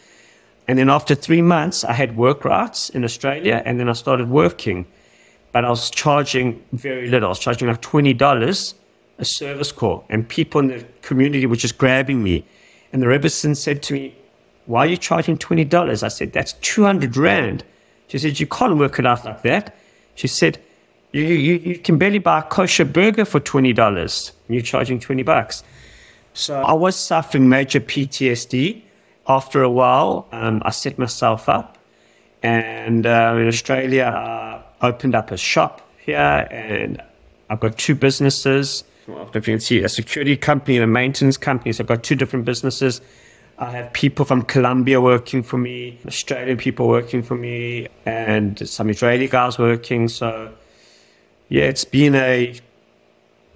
And 0.68 0.78
then 0.78 0.90
after 0.90 1.14
three 1.14 1.42
months, 1.42 1.84
I 1.84 1.92
had 1.92 2.16
work 2.16 2.44
rights 2.44 2.90
in 2.90 3.04
Australia, 3.04 3.62
and 3.64 3.78
then 3.78 3.88
I 3.88 3.92
started 3.92 4.28
working. 4.28 4.86
But 5.52 5.64
I 5.64 5.70
was 5.70 5.90
charging 5.90 6.62
very 6.72 7.08
little. 7.08 7.28
I 7.28 7.30
was 7.30 7.38
charging 7.38 7.68
like 7.68 7.80
$20 7.82 8.74
a 9.18 9.24
service 9.24 9.72
call, 9.72 10.04
and 10.08 10.28
people 10.28 10.60
in 10.60 10.68
the 10.68 10.84
community 11.02 11.46
were 11.46 11.56
just 11.56 11.78
grabbing 11.78 12.22
me. 12.22 12.44
And 12.92 13.02
the 13.02 13.06
Rebbetzin 13.06 13.56
said 13.56 13.82
to 13.84 13.94
me, 13.94 14.14
why 14.66 14.80
are 14.80 14.88
you 14.88 14.96
charging 14.96 15.38
$20? 15.38 16.02
I 16.02 16.08
said, 16.08 16.32
that's 16.32 16.54
200 16.54 17.16
Rand. 17.16 17.64
She 18.08 18.18
said, 18.18 18.40
you 18.40 18.46
can't 18.46 18.76
work 18.76 18.98
it 18.98 19.06
out 19.06 19.24
like 19.24 19.42
that. 19.42 19.76
She 20.16 20.26
said, 20.26 20.58
you, 21.12 21.22
you, 21.22 21.54
you 21.54 21.78
can 21.78 21.98
barely 21.98 22.18
buy 22.18 22.40
a 22.40 22.42
kosher 22.42 22.84
burger 22.84 23.24
for 23.24 23.40
$20. 23.40 24.32
You're 24.48 24.62
charging 24.62 24.98
20 24.98 25.22
bucks. 25.22 25.62
So 26.34 26.60
I 26.60 26.72
was 26.72 26.96
suffering 26.96 27.48
major 27.48 27.80
PTSD. 27.80 28.82
After 29.28 29.62
a 29.62 29.70
while, 29.70 30.28
um, 30.32 30.62
I 30.64 30.70
set 30.70 30.98
myself 30.98 31.48
up. 31.48 31.78
And 32.42 33.06
uh, 33.06 33.36
in 33.38 33.46
Australia, 33.46 34.04
I 34.04 34.62
opened 34.86 35.14
up 35.14 35.30
a 35.30 35.36
shop 35.36 35.88
here 35.98 36.46
and 36.50 37.02
I've 37.48 37.60
got 37.60 37.78
two 37.78 37.94
businesses. 37.94 38.84
Well, 39.08 39.30
if 39.34 39.48
you 39.48 39.54
can 39.54 39.60
see, 39.60 39.82
a 39.82 39.88
security 39.88 40.36
company 40.36 40.76
and 40.76 40.84
a 40.84 40.86
maintenance 40.86 41.36
company. 41.36 41.72
So 41.72 41.82
I've 41.82 41.88
got 41.88 42.02
two 42.02 42.14
different 42.14 42.44
businesses. 42.44 43.00
I 43.58 43.70
have 43.70 43.92
people 43.92 44.24
from 44.24 44.42
Colombia 44.42 45.00
working 45.00 45.42
for 45.42 45.56
me, 45.56 45.98
Australian 46.06 46.58
people 46.58 46.88
working 46.88 47.22
for 47.22 47.36
me, 47.36 47.88
and 48.04 48.68
some 48.68 48.90
Israeli 48.90 49.28
guys 49.28 49.58
working. 49.58 50.08
So, 50.08 50.52
yeah, 51.48 51.64
it's 51.64 51.84
been 51.84 52.14
a 52.14 52.54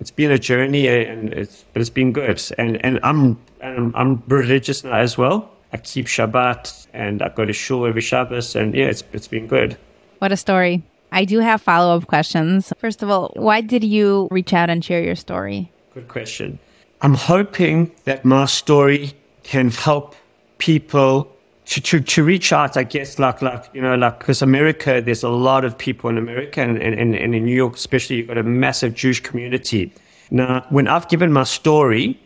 it's 0.01 0.11
been 0.11 0.31
a 0.31 0.39
journey, 0.39 0.89
eh, 0.89 1.03
and 1.03 1.33
it's 1.35 1.65
but 1.75 1.81
it's 1.81 1.91
been 1.91 2.13
good. 2.13 2.41
And 2.57 2.83
and 2.85 2.99
I'm 3.03 3.39
and 3.61 3.93
I'm 3.95 4.23
religious 4.27 4.85
now 4.85 4.95
as 4.95 5.19
well. 5.19 5.51
I 5.73 5.77
keep 5.77 6.07
Shabbat, 6.07 6.87
and 6.95 7.23
I 7.23 7.29
go 7.29 7.45
to 7.45 7.53
shul 7.53 7.87
every 7.87 8.01
Shabbos, 8.01 8.57
and 8.57 8.75
yeah, 8.75 8.87
it's 8.87 9.05
it's 9.13 9.29
been 9.29 9.47
good. 9.47 9.77
What 10.21 10.33
a 10.33 10.37
story! 10.37 10.83
I 11.13 11.27
do 11.27 11.41
have 11.41 11.61
follow 11.61 11.95
up 11.97 12.07
questions. 12.07 12.73
First 12.79 13.03
of 13.03 13.11
all, 13.11 13.33
why 13.37 13.61
did 13.61 13.85
you 13.85 14.29
reach 14.31 14.55
out 14.55 14.71
and 14.71 14.83
share 14.83 15.03
your 15.03 15.17
story? 15.17 15.71
Good 15.93 16.09
question. 16.09 16.59
I'm 17.03 17.15
hoping 17.15 17.93
that 18.05 18.25
my 18.25 18.47
story 18.47 19.15
can 19.51 19.69
help 19.69 20.15
people 20.59 21.29
to, 21.65 21.81
to, 21.81 21.99
to 21.99 22.23
reach 22.23 22.53
out, 22.53 22.77
I 22.77 22.85
guess, 22.85 23.19
like, 23.19 23.43
like 23.43 23.69
you 23.75 23.83
know, 23.83 23.97
like, 23.97 24.21
because 24.21 24.43
America, 24.43 25.03
there's 25.05 25.25
a 25.25 25.29
lot 25.29 25.65
of 25.65 25.77
people 25.77 26.09
in 26.09 26.19
America 26.19 26.61
and, 26.61 26.81
and, 26.81 27.17
and 27.17 27.35
in 27.35 27.45
New 27.45 27.57
York, 27.57 27.75
especially, 27.75 28.17
you've 28.17 28.29
got 28.29 28.39
a 28.39 28.45
massive 28.45 28.95
Jewish 28.95 29.21
community. 29.21 29.93
Now, 30.31 30.65
when 30.69 30.87
I've 30.87 31.09
given 31.09 31.33
my 31.33 31.43
story, 31.43 32.17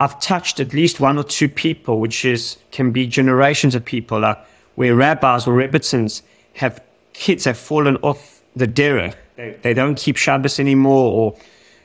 I've 0.00 0.18
touched 0.18 0.58
at 0.58 0.72
least 0.74 0.98
one 0.98 1.18
or 1.18 1.22
two 1.22 1.48
people, 1.48 2.00
which 2.00 2.24
is 2.24 2.58
can 2.72 2.90
be 2.90 3.06
generations 3.06 3.76
of 3.76 3.84
people, 3.84 4.18
like 4.18 4.38
where 4.74 4.96
rabbis 4.96 5.46
or 5.46 5.54
rebbetzins 5.54 6.22
have 6.54 6.82
kids 7.12 7.44
have 7.44 7.56
fallen 7.56 7.96
off 7.98 8.42
the 8.56 8.66
derech. 8.66 9.14
They, 9.36 9.56
they 9.62 9.72
don't 9.72 9.94
keep 9.94 10.16
Shabbos 10.16 10.58
anymore, 10.58 11.12
or 11.12 11.36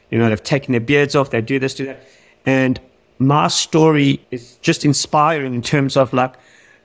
you 0.10 0.18
know 0.18 0.28
they've 0.28 0.44
taken 0.44 0.72
their 0.72 0.82
beards 0.82 1.16
off. 1.16 1.30
They 1.30 1.42
do 1.42 1.60
this, 1.60 1.76
do 1.76 1.86
that, 1.86 2.04
and 2.48 2.80
my 3.20 3.50
story 3.50 4.26
is 4.32 4.56
just 4.62 4.86
inspiring 4.86 5.54
in 5.54 5.62
terms 5.62 5.98
of 5.98 6.14
like 6.14 6.36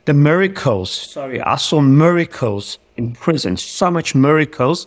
the 0.04 0.12
miracles. 0.12 0.90
Sorry, 0.90 1.40
I 1.40 1.56
saw 1.56 1.80
miracles 1.80 2.78
in 2.96 3.12
prison, 3.12 3.56
so 3.56 3.90
much 3.90 4.14
miracles 4.14 4.86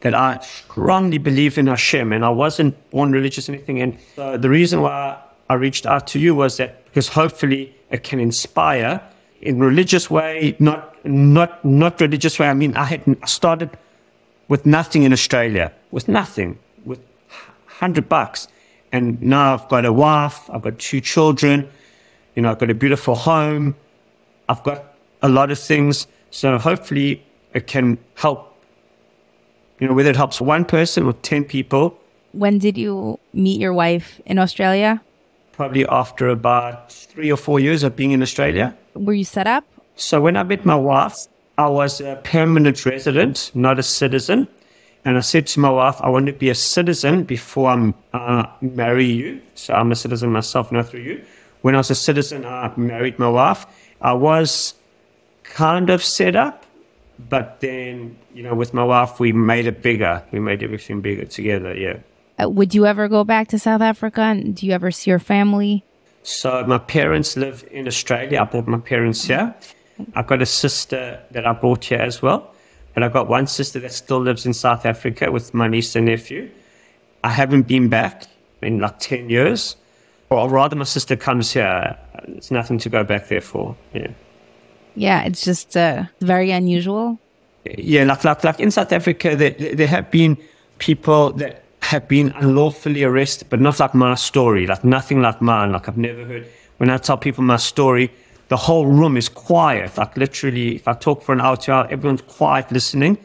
that 0.00 0.14
I 0.14 0.38
strongly 0.40 1.18
believe 1.18 1.58
in 1.58 1.66
Hashem, 1.66 2.12
and 2.12 2.24
I 2.24 2.30
wasn't 2.30 2.74
born 2.90 3.12
religious 3.12 3.48
or 3.48 3.52
anything. 3.52 3.80
And 3.80 3.98
so 4.16 4.36
the 4.36 4.48
reason 4.48 4.80
why 4.80 5.18
I 5.50 5.54
reached 5.54 5.86
out 5.86 6.06
to 6.08 6.18
you 6.18 6.34
was 6.34 6.56
that 6.56 6.84
because 6.86 7.08
hopefully 7.08 7.74
it 7.90 8.02
can 8.02 8.20
inspire 8.20 9.00
in 9.40 9.58
religious 9.60 10.10
way, 10.10 10.56
not 10.58 10.96
not 11.04 11.64
not 11.64 12.00
religious 12.00 12.38
way. 12.38 12.48
I 12.48 12.54
mean, 12.54 12.76
I 12.76 12.84
had 12.84 13.28
started 13.28 13.70
with 14.48 14.64
nothing 14.66 15.02
in 15.02 15.12
Australia, 15.12 15.72
with 15.90 16.08
nothing, 16.08 16.58
with 16.84 17.00
hundred 17.66 18.08
bucks, 18.08 18.48
and 18.92 19.20
now 19.20 19.54
I've 19.54 19.68
got 19.68 19.84
a 19.84 19.92
wife, 19.92 20.48
I've 20.50 20.62
got 20.62 20.78
two 20.78 21.00
children, 21.00 21.68
you 22.34 22.42
know, 22.42 22.50
I've 22.50 22.58
got 22.58 22.70
a 22.70 22.74
beautiful 22.74 23.14
home, 23.14 23.74
I've 24.48 24.62
got 24.62 24.94
a 25.22 25.28
lot 25.28 25.50
of 25.50 25.58
things. 25.58 26.06
So 26.30 26.58
hopefully 26.58 27.24
it 27.54 27.66
can 27.66 27.98
help, 28.14 28.54
you 29.78 29.88
know, 29.88 29.94
whether 29.94 30.10
it 30.10 30.16
helps 30.16 30.40
one 30.40 30.64
person 30.64 31.04
or 31.04 31.12
10 31.14 31.44
people. 31.44 31.98
When 32.32 32.58
did 32.58 32.76
you 32.76 33.18
meet 33.32 33.60
your 33.60 33.72
wife 33.72 34.20
in 34.26 34.38
Australia? 34.38 35.02
Probably 35.52 35.86
after 35.86 36.28
about 36.28 36.92
three 36.92 37.32
or 37.32 37.36
four 37.36 37.58
years 37.58 37.82
of 37.82 37.96
being 37.96 38.12
in 38.12 38.22
Australia. 38.22 38.76
Were 38.94 39.14
you 39.14 39.24
set 39.24 39.46
up? 39.46 39.64
So 39.96 40.20
when 40.20 40.36
I 40.36 40.44
met 40.44 40.64
my 40.64 40.76
wife, 40.76 41.26
I 41.56 41.66
was 41.66 42.00
a 42.00 42.20
permanent 42.22 42.86
resident, 42.86 43.50
not 43.54 43.78
a 43.80 43.82
citizen. 43.82 44.46
And 45.04 45.16
I 45.16 45.20
said 45.20 45.46
to 45.48 45.60
my 45.60 45.70
wife, 45.70 45.96
I 46.00 46.08
want 46.08 46.26
to 46.26 46.32
be 46.32 46.50
a 46.50 46.54
citizen 46.54 47.24
before 47.24 47.70
I 47.70 47.94
uh, 48.12 48.46
marry 48.60 49.06
you. 49.06 49.40
So 49.54 49.74
I'm 49.74 49.90
a 49.92 49.96
citizen 49.96 50.32
myself, 50.32 50.70
not 50.72 50.88
through 50.88 51.00
you. 51.00 51.24
When 51.62 51.74
I 51.74 51.78
was 51.78 51.90
a 51.90 51.94
citizen, 51.94 52.44
I 52.44 52.72
married 52.76 53.18
my 53.18 53.28
wife. 53.28 53.66
I 54.00 54.12
was 54.12 54.74
kind 55.44 55.90
of 55.90 56.04
set 56.04 56.36
up, 56.36 56.64
but 57.28 57.60
then, 57.60 58.16
you 58.34 58.42
know, 58.42 58.54
with 58.54 58.74
my 58.74 58.84
wife, 58.84 59.18
we 59.18 59.32
made 59.32 59.66
it 59.66 59.82
bigger. 59.82 60.22
We 60.30 60.40
made 60.40 60.62
everything 60.62 61.00
bigger 61.00 61.24
together, 61.24 61.74
yeah. 61.74 61.98
Uh, 62.40 62.48
would 62.48 62.74
you 62.74 62.86
ever 62.86 63.08
go 63.08 63.24
back 63.24 63.48
to 63.48 63.58
South 63.58 63.80
Africa? 63.80 64.20
And 64.20 64.54
do 64.54 64.66
you 64.66 64.72
ever 64.72 64.90
see 64.90 65.10
your 65.10 65.18
family? 65.18 65.84
So 66.22 66.64
my 66.66 66.78
parents 66.78 67.36
live 67.36 67.66
in 67.70 67.86
Australia. 67.88 68.40
I 68.40 68.44
brought 68.44 68.68
my 68.68 68.78
parents 68.78 69.24
here. 69.24 69.54
I've 70.14 70.26
got 70.26 70.42
a 70.42 70.46
sister 70.46 71.20
that 71.32 71.46
I 71.46 71.52
brought 71.52 71.84
here 71.86 71.98
as 71.98 72.22
well. 72.22 72.54
And 72.98 73.04
I've 73.04 73.12
got 73.12 73.28
one 73.28 73.46
sister 73.46 73.78
that 73.78 73.92
still 73.92 74.18
lives 74.18 74.44
in 74.44 74.52
South 74.52 74.84
Africa 74.84 75.30
with 75.30 75.54
my 75.54 75.68
niece 75.68 75.94
and 75.94 76.06
nephew. 76.06 76.50
I 77.22 77.28
haven't 77.28 77.68
been 77.68 77.88
back 77.88 78.24
in 78.60 78.80
like 78.80 78.98
10 78.98 79.30
years. 79.30 79.76
Or 80.30 80.48
rather, 80.48 80.74
my 80.74 80.82
sister 80.82 81.14
comes 81.14 81.52
here. 81.52 81.96
It's 82.24 82.50
nothing 82.50 82.76
to 82.78 82.88
go 82.88 83.04
back 83.04 83.28
there 83.28 83.40
for. 83.40 83.76
Yeah. 83.94 84.08
Yeah, 84.96 85.22
it's 85.22 85.44
just 85.44 85.76
uh, 85.76 86.06
very 86.20 86.50
unusual. 86.50 87.20
Yeah, 87.64 88.02
like, 88.02 88.24
like, 88.24 88.42
like 88.42 88.58
in 88.58 88.72
South 88.72 88.90
Africa, 88.90 89.36
there, 89.36 89.50
there 89.50 89.86
have 89.86 90.10
been 90.10 90.36
people 90.78 91.30
that 91.34 91.62
have 91.82 92.08
been 92.08 92.32
unlawfully 92.32 93.04
arrested, 93.04 93.48
but 93.48 93.60
not 93.60 93.78
like 93.78 93.94
my 93.94 94.16
story, 94.16 94.66
like 94.66 94.82
nothing 94.82 95.22
like 95.22 95.40
mine. 95.40 95.70
Like 95.70 95.88
I've 95.88 95.98
never 95.98 96.24
heard, 96.24 96.48
when 96.78 96.90
I 96.90 96.96
tell 96.96 97.16
people 97.16 97.44
my 97.44 97.58
story, 97.58 98.10
the 98.48 98.56
whole 98.56 98.86
room 98.86 99.16
is 99.16 99.28
quiet. 99.28 99.96
Like 99.96 100.16
literally, 100.16 100.76
if 100.76 100.88
I 100.88 100.94
talk 100.94 101.22
for 101.22 101.32
an 101.32 101.40
hour, 101.40 101.56
two 101.56 101.72
hours, 101.72 101.88
everyone's 101.90 102.22
quiet 102.22 102.70
listening, 102.72 103.18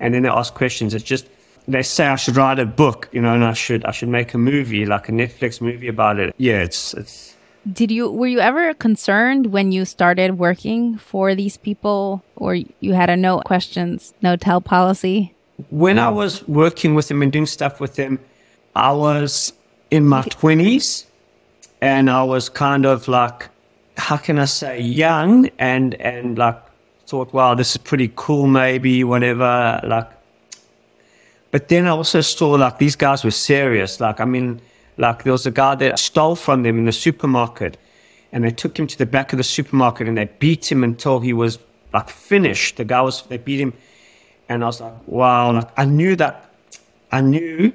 and 0.00 0.14
then 0.14 0.22
they 0.22 0.28
ask 0.28 0.54
questions. 0.54 0.94
It's 0.94 1.04
just 1.04 1.26
they 1.68 1.82
say 1.82 2.06
I 2.06 2.16
should 2.16 2.36
write 2.36 2.58
a 2.58 2.66
book, 2.66 3.08
you 3.12 3.20
know, 3.20 3.34
and 3.34 3.44
I 3.44 3.52
should 3.52 3.84
I 3.84 3.92
should 3.92 4.08
make 4.08 4.34
a 4.34 4.38
movie, 4.38 4.86
like 4.86 5.08
a 5.08 5.12
Netflix 5.12 5.60
movie 5.60 5.88
about 5.88 6.18
it. 6.18 6.34
Yeah, 6.38 6.62
it's 6.62 6.94
it's. 6.94 7.36
Did 7.70 7.92
you 7.92 8.10
were 8.10 8.26
you 8.26 8.40
ever 8.40 8.74
concerned 8.74 9.52
when 9.52 9.70
you 9.70 9.84
started 9.84 10.38
working 10.38 10.98
for 10.98 11.34
these 11.34 11.56
people, 11.56 12.24
or 12.36 12.56
you 12.80 12.94
had 12.94 13.10
a 13.10 13.16
no 13.16 13.40
questions, 13.40 14.14
no 14.22 14.36
tell 14.36 14.60
policy? 14.60 15.34
When 15.70 15.98
I 15.98 16.08
was 16.08 16.46
working 16.48 16.96
with 16.96 17.06
them 17.06 17.22
and 17.22 17.30
doing 17.30 17.46
stuff 17.46 17.78
with 17.78 17.94
them, 17.94 18.18
I 18.74 18.90
was 18.90 19.52
in 19.92 20.06
my 20.06 20.22
twenties, 20.22 21.06
and 21.80 22.10
I 22.10 22.24
was 22.24 22.48
kind 22.48 22.84
of 22.84 23.06
like 23.06 23.48
how 24.02 24.16
can 24.16 24.36
I 24.40 24.46
say, 24.46 24.80
young 24.80 25.48
and, 25.60 25.94
and 26.00 26.36
like 26.36 26.60
thought, 27.06 27.32
wow, 27.32 27.54
this 27.54 27.70
is 27.70 27.76
pretty 27.76 28.10
cool, 28.16 28.48
maybe, 28.48 29.04
whatever. 29.04 29.80
Like, 29.84 30.10
but 31.52 31.68
then 31.68 31.86
I 31.86 31.90
also 31.90 32.20
saw 32.20 32.50
like 32.50 32.78
these 32.78 32.96
guys 32.96 33.22
were 33.22 33.30
serious. 33.30 34.00
Like, 34.00 34.18
I 34.20 34.24
mean, 34.24 34.60
like 34.96 35.22
there 35.22 35.32
was 35.32 35.46
a 35.46 35.52
guy 35.52 35.76
that 35.76 36.00
stole 36.00 36.34
from 36.34 36.64
them 36.64 36.78
in 36.78 36.86
the 36.86 36.92
supermarket 36.92 37.78
and 38.32 38.42
they 38.42 38.50
took 38.50 38.76
him 38.76 38.88
to 38.88 38.98
the 38.98 39.06
back 39.06 39.32
of 39.32 39.36
the 39.36 39.44
supermarket 39.44 40.08
and 40.08 40.18
they 40.18 40.28
beat 40.40 40.70
him 40.70 40.82
until 40.82 41.20
he 41.20 41.32
was 41.32 41.60
like 41.94 42.10
finished. 42.10 42.78
The 42.78 42.84
guy 42.84 43.02
was, 43.02 43.22
they 43.22 43.38
beat 43.38 43.60
him. 43.60 43.72
And 44.48 44.64
I 44.64 44.66
was 44.66 44.80
like, 44.80 45.06
wow, 45.06 45.52
like 45.52 45.70
I 45.76 45.84
knew 45.84 46.16
that, 46.16 46.50
I 47.12 47.20
knew 47.20 47.72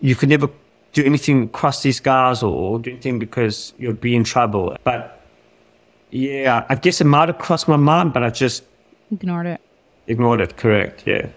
you 0.00 0.16
could 0.16 0.30
never 0.30 0.50
do 0.94 1.04
anything 1.04 1.44
across 1.44 1.82
these 1.84 2.00
guys 2.00 2.42
or 2.42 2.80
do 2.80 2.90
anything 2.90 3.20
because 3.20 3.72
you'd 3.78 4.00
be 4.00 4.16
in 4.16 4.24
trouble. 4.24 4.76
But 4.82 5.17
yeah, 6.10 6.64
I 6.68 6.74
guess 6.74 7.00
it 7.00 7.04
might 7.04 7.28
have 7.28 7.38
crossed 7.38 7.68
my 7.68 7.76
mind, 7.76 8.12
but 8.12 8.22
I 8.22 8.30
just 8.30 8.64
ignored 9.10 9.46
it. 9.46 9.60
Ignored 10.06 10.40
it, 10.40 10.56
correct, 10.56 11.06
yeah. 11.06 11.28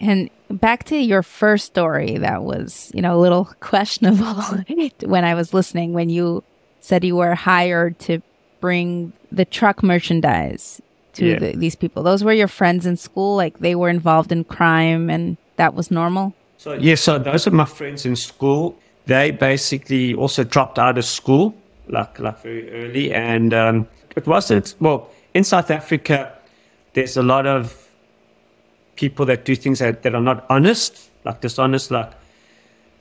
And 0.00 0.28
back 0.50 0.84
to 0.84 0.96
your 0.96 1.22
first 1.22 1.66
story 1.66 2.18
that 2.18 2.42
was, 2.42 2.90
you 2.94 3.02
know, 3.02 3.16
a 3.16 3.20
little 3.20 3.44
questionable 3.60 4.42
when 5.04 5.24
I 5.24 5.34
was 5.34 5.54
listening 5.54 5.92
when 5.92 6.08
you 6.08 6.42
said 6.80 7.04
you 7.04 7.16
were 7.16 7.34
hired 7.34 7.98
to 8.00 8.20
bring 8.60 9.12
the 9.32 9.44
truck 9.44 9.82
merchandise 9.82 10.80
to 11.14 11.26
yeah. 11.26 11.38
the, 11.38 11.56
these 11.56 11.74
people. 11.74 12.02
Those 12.02 12.22
were 12.22 12.32
your 12.32 12.48
friends 12.48 12.86
in 12.86 12.96
school, 12.96 13.36
like 13.36 13.58
they 13.58 13.74
were 13.74 13.88
involved 13.88 14.32
in 14.32 14.44
crime 14.44 15.10
and 15.10 15.36
that 15.56 15.74
was 15.74 15.90
normal? 15.90 16.34
So, 16.58 16.74
yeah, 16.74 16.94
so 16.94 17.18
those 17.18 17.46
are 17.46 17.50
my 17.50 17.64
friends 17.64 18.06
in 18.06 18.16
school. 18.16 18.78
They 19.06 19.30
basically 19.30 20.14
also 20.14 20.44
dropped 20.44 20.78
out 20.78 20.98
of 20.98 21.04
school 21.04 21.54
like 21.88 22.18
like 22.18 22.40
very 22.42 22.70
early, 22.70 23.12
and 23.12 23.52
um, 23.54 23.88
it 24.16 24.26
wasn't 24.26 24.74
well 24.80 25.10
in 25.34 25.44
South 25.44 25.70
Africa. 25.70 26.32
There's 26.94 27.16
a 27.16 27.22
lot 27.22 27.46
of 27.46 27.86
people 28.96 29.26
that 29.26 29.44
do 29.44 29.54
things 29.54 29.78
that, 29.80 30.02
that 30.02 30.14
are 30.14 30.20
not 30.20 30.46
honest, 30.48 31.10
like 31.24 31.42
dishonest, 31.42 31.90
like 31.90 32.12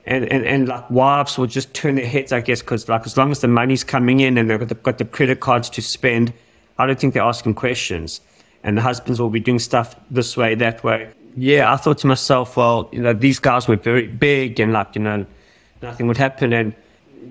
and, 0.05 0.31
and, 0.31 0.45
and 0.45 0.67
like 0.67 0.89
wives 0.89 1.37
will 1.37 1.47
just 1.47 1.73
turn 1.73 1.95
their 1.95 2.05
heads, 2.05 2.31
I 2.31 2.41
guess, 2.41 2.61
because 2.61 2.87
like 2.87 3.05
as 3.05 3.17
long 3.17 3.31
as 3.31 3.39
the 3.39 3.47
money's 3.47 3.83
coming 3.83 4.19
in 4.19 4.37
and 4.37 4.49
they've 4.49 4.83
got 4.83 4.97
the, 4.97 5.05
credit 5.05 5.39
cards 5.39 5.69
to 5.71 5.81
spend, 5.81 6.31
I 6.77 6.85
don't 6.85 6.99
think 6.99 7.13
they're 7.13 7.23
asking 7.23 7.55
questions. 7.55 8.21
And 8.63 8.77
the 8.77 8.81
husbands 8.81 9.19
will 9.19 9.29
be 9.29 9.39
doing 9.39 9.59
stuff 9.59 9.95
this 10.11 10.37
way, 10.37 10.55
that 10.55 10.83
way. 10.83 11.09
Yeah, 11.35 11.71
I 11.71 11.77
thought 11.77 11.97
to 11.99 12.07
myself, 12.07 12.55
well, 12.55 12.89
you 12.91 13.01
know, 13.01 13.13
these 13.13 13.39
guys 13.39 13.67
were 13.67 13.75
very 13.75 14.07
big 14.07 14.59
and 14.59 14.73
like, 14.73 14.95
you 14.95 15.01
know, 15.01 15.25
nothing 15.81 16.07
would 16.07 16.17
happen. 16.17 16.53
And 16.53 16.75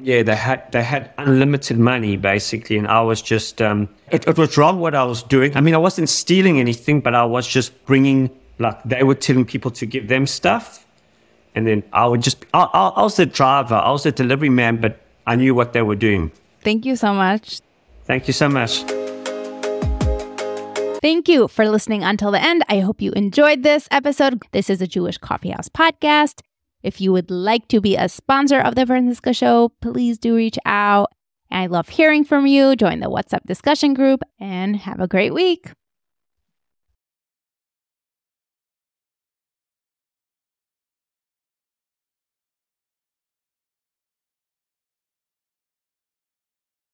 yeah, 0.03 0.23
they 0.23 0.37
had 0.37 0.71
they 0.73 0.83
had 0.83 1.13
unlimited 1.19 1.79
money 1.79 2.17
basically, 2.17 2.77
and 2.77 2.87
I 2.89 3.01
was 3.01 3.23
just 3.23 3.61
um, 3.63 3.89
it, 4.11 4.27
it 4.27 4.37
was 4.37 4.57
wrong 4.57 4.81
what 4.81 4.95
I 4.95 5.05
was 5.05 5.23
doing. 5.23 5.57
I 5.57 5.61
mean, 5.61 5.75
I 5.75 5.79
wasn't 5.79 6.09
stealing 6.09 6.61
anything, 6.61 7.01
but 7.01 7.15
I 7.15 7.25
was 7.25 7.47
just 7.47 7.85
bringing 7.87 8.31
like 8.59 8.83
they 8.85 9.03
were 9.03 9.15
telling 9.15 9.45
people 9.45 9.71
to 9.73 9.87
give 9.87 10.09
them 10.09 10.27
stuff, 10.27 10.87
and 11.55 11.67
then 11.67 11.83
I 11.93 12.07
would 12.07 12.23
just 12.23 12.45
I, 12.55 12.63
I, 12.73 12.89
I 12.89 13.03
was 13.03 13.17
the 13.17 13.27
driver, 13.27 13.77
I 13.77 13.91
was 13.91 14.03
the 14.03 14.13
delivery 14.13 14.51
man, 14.51 14.81
but 14.81 15.01
I 15.27 15.37
knew 15.37 15.55
what 15.55 15.73
they 15.73 15.83
were 15.83 15.97
doing. 15.97 16.33
Thank 16.63 16.87
you 16.87 16.97
so 16.97 17.13
much. 17.13 17.61
Thank 18.05 18.27
you 18.27 18.33
so 18.33 18.49
much. 18.49 18.85
Thank 21.01 21.29
you 21.29 21.49
for 21.49 21.69
listening 21.69 22.03
until 22.03 22.31
the 22.31 22.43
end. 22.43 22.65
I 22.69 22.81
hope 22.81 23.03
you 23.03 23.13
enjoyed 23.13 23.63
this 23.63 23.87
episode. 23.91 24.43
This 24.53 24.71
is 24.71 24.81
a 24.81 24.87
Jewish 24.87 25.19
Coffeehouse 25.19 25.69
podcast. 25.69 26.41
If 26.85 27.01
you 27.01 27.13
would 27.13 27.31
like 27.31 27.67
to 27.69 27.81
be 27.81 27.97
a 27.97 28.11
sponsor 28.11 28.61
of 28.61 28.75
the 28.75 28.85
Franciska 28.85 29.35
Show, 29.35 29.71
please 29.81 30.19
do 30.19 30.37
reach 30.37 30.59
out. 30.67 31.11
I 31.51 31.65
love 31.65 31.89
hearing 31.89 32.25
from 32.25 32.47
you. 32.47 32.77
Join 32.77 33.01
the 33.01 33.09
WhatsApp 33.09 33.47
discussion 33.47 33.95
group 33.95 34.21
and 34.39 34.77
have 34.77 35.01
a 35.01 35.09
great 35.09 35.33
week. 35.33 35.73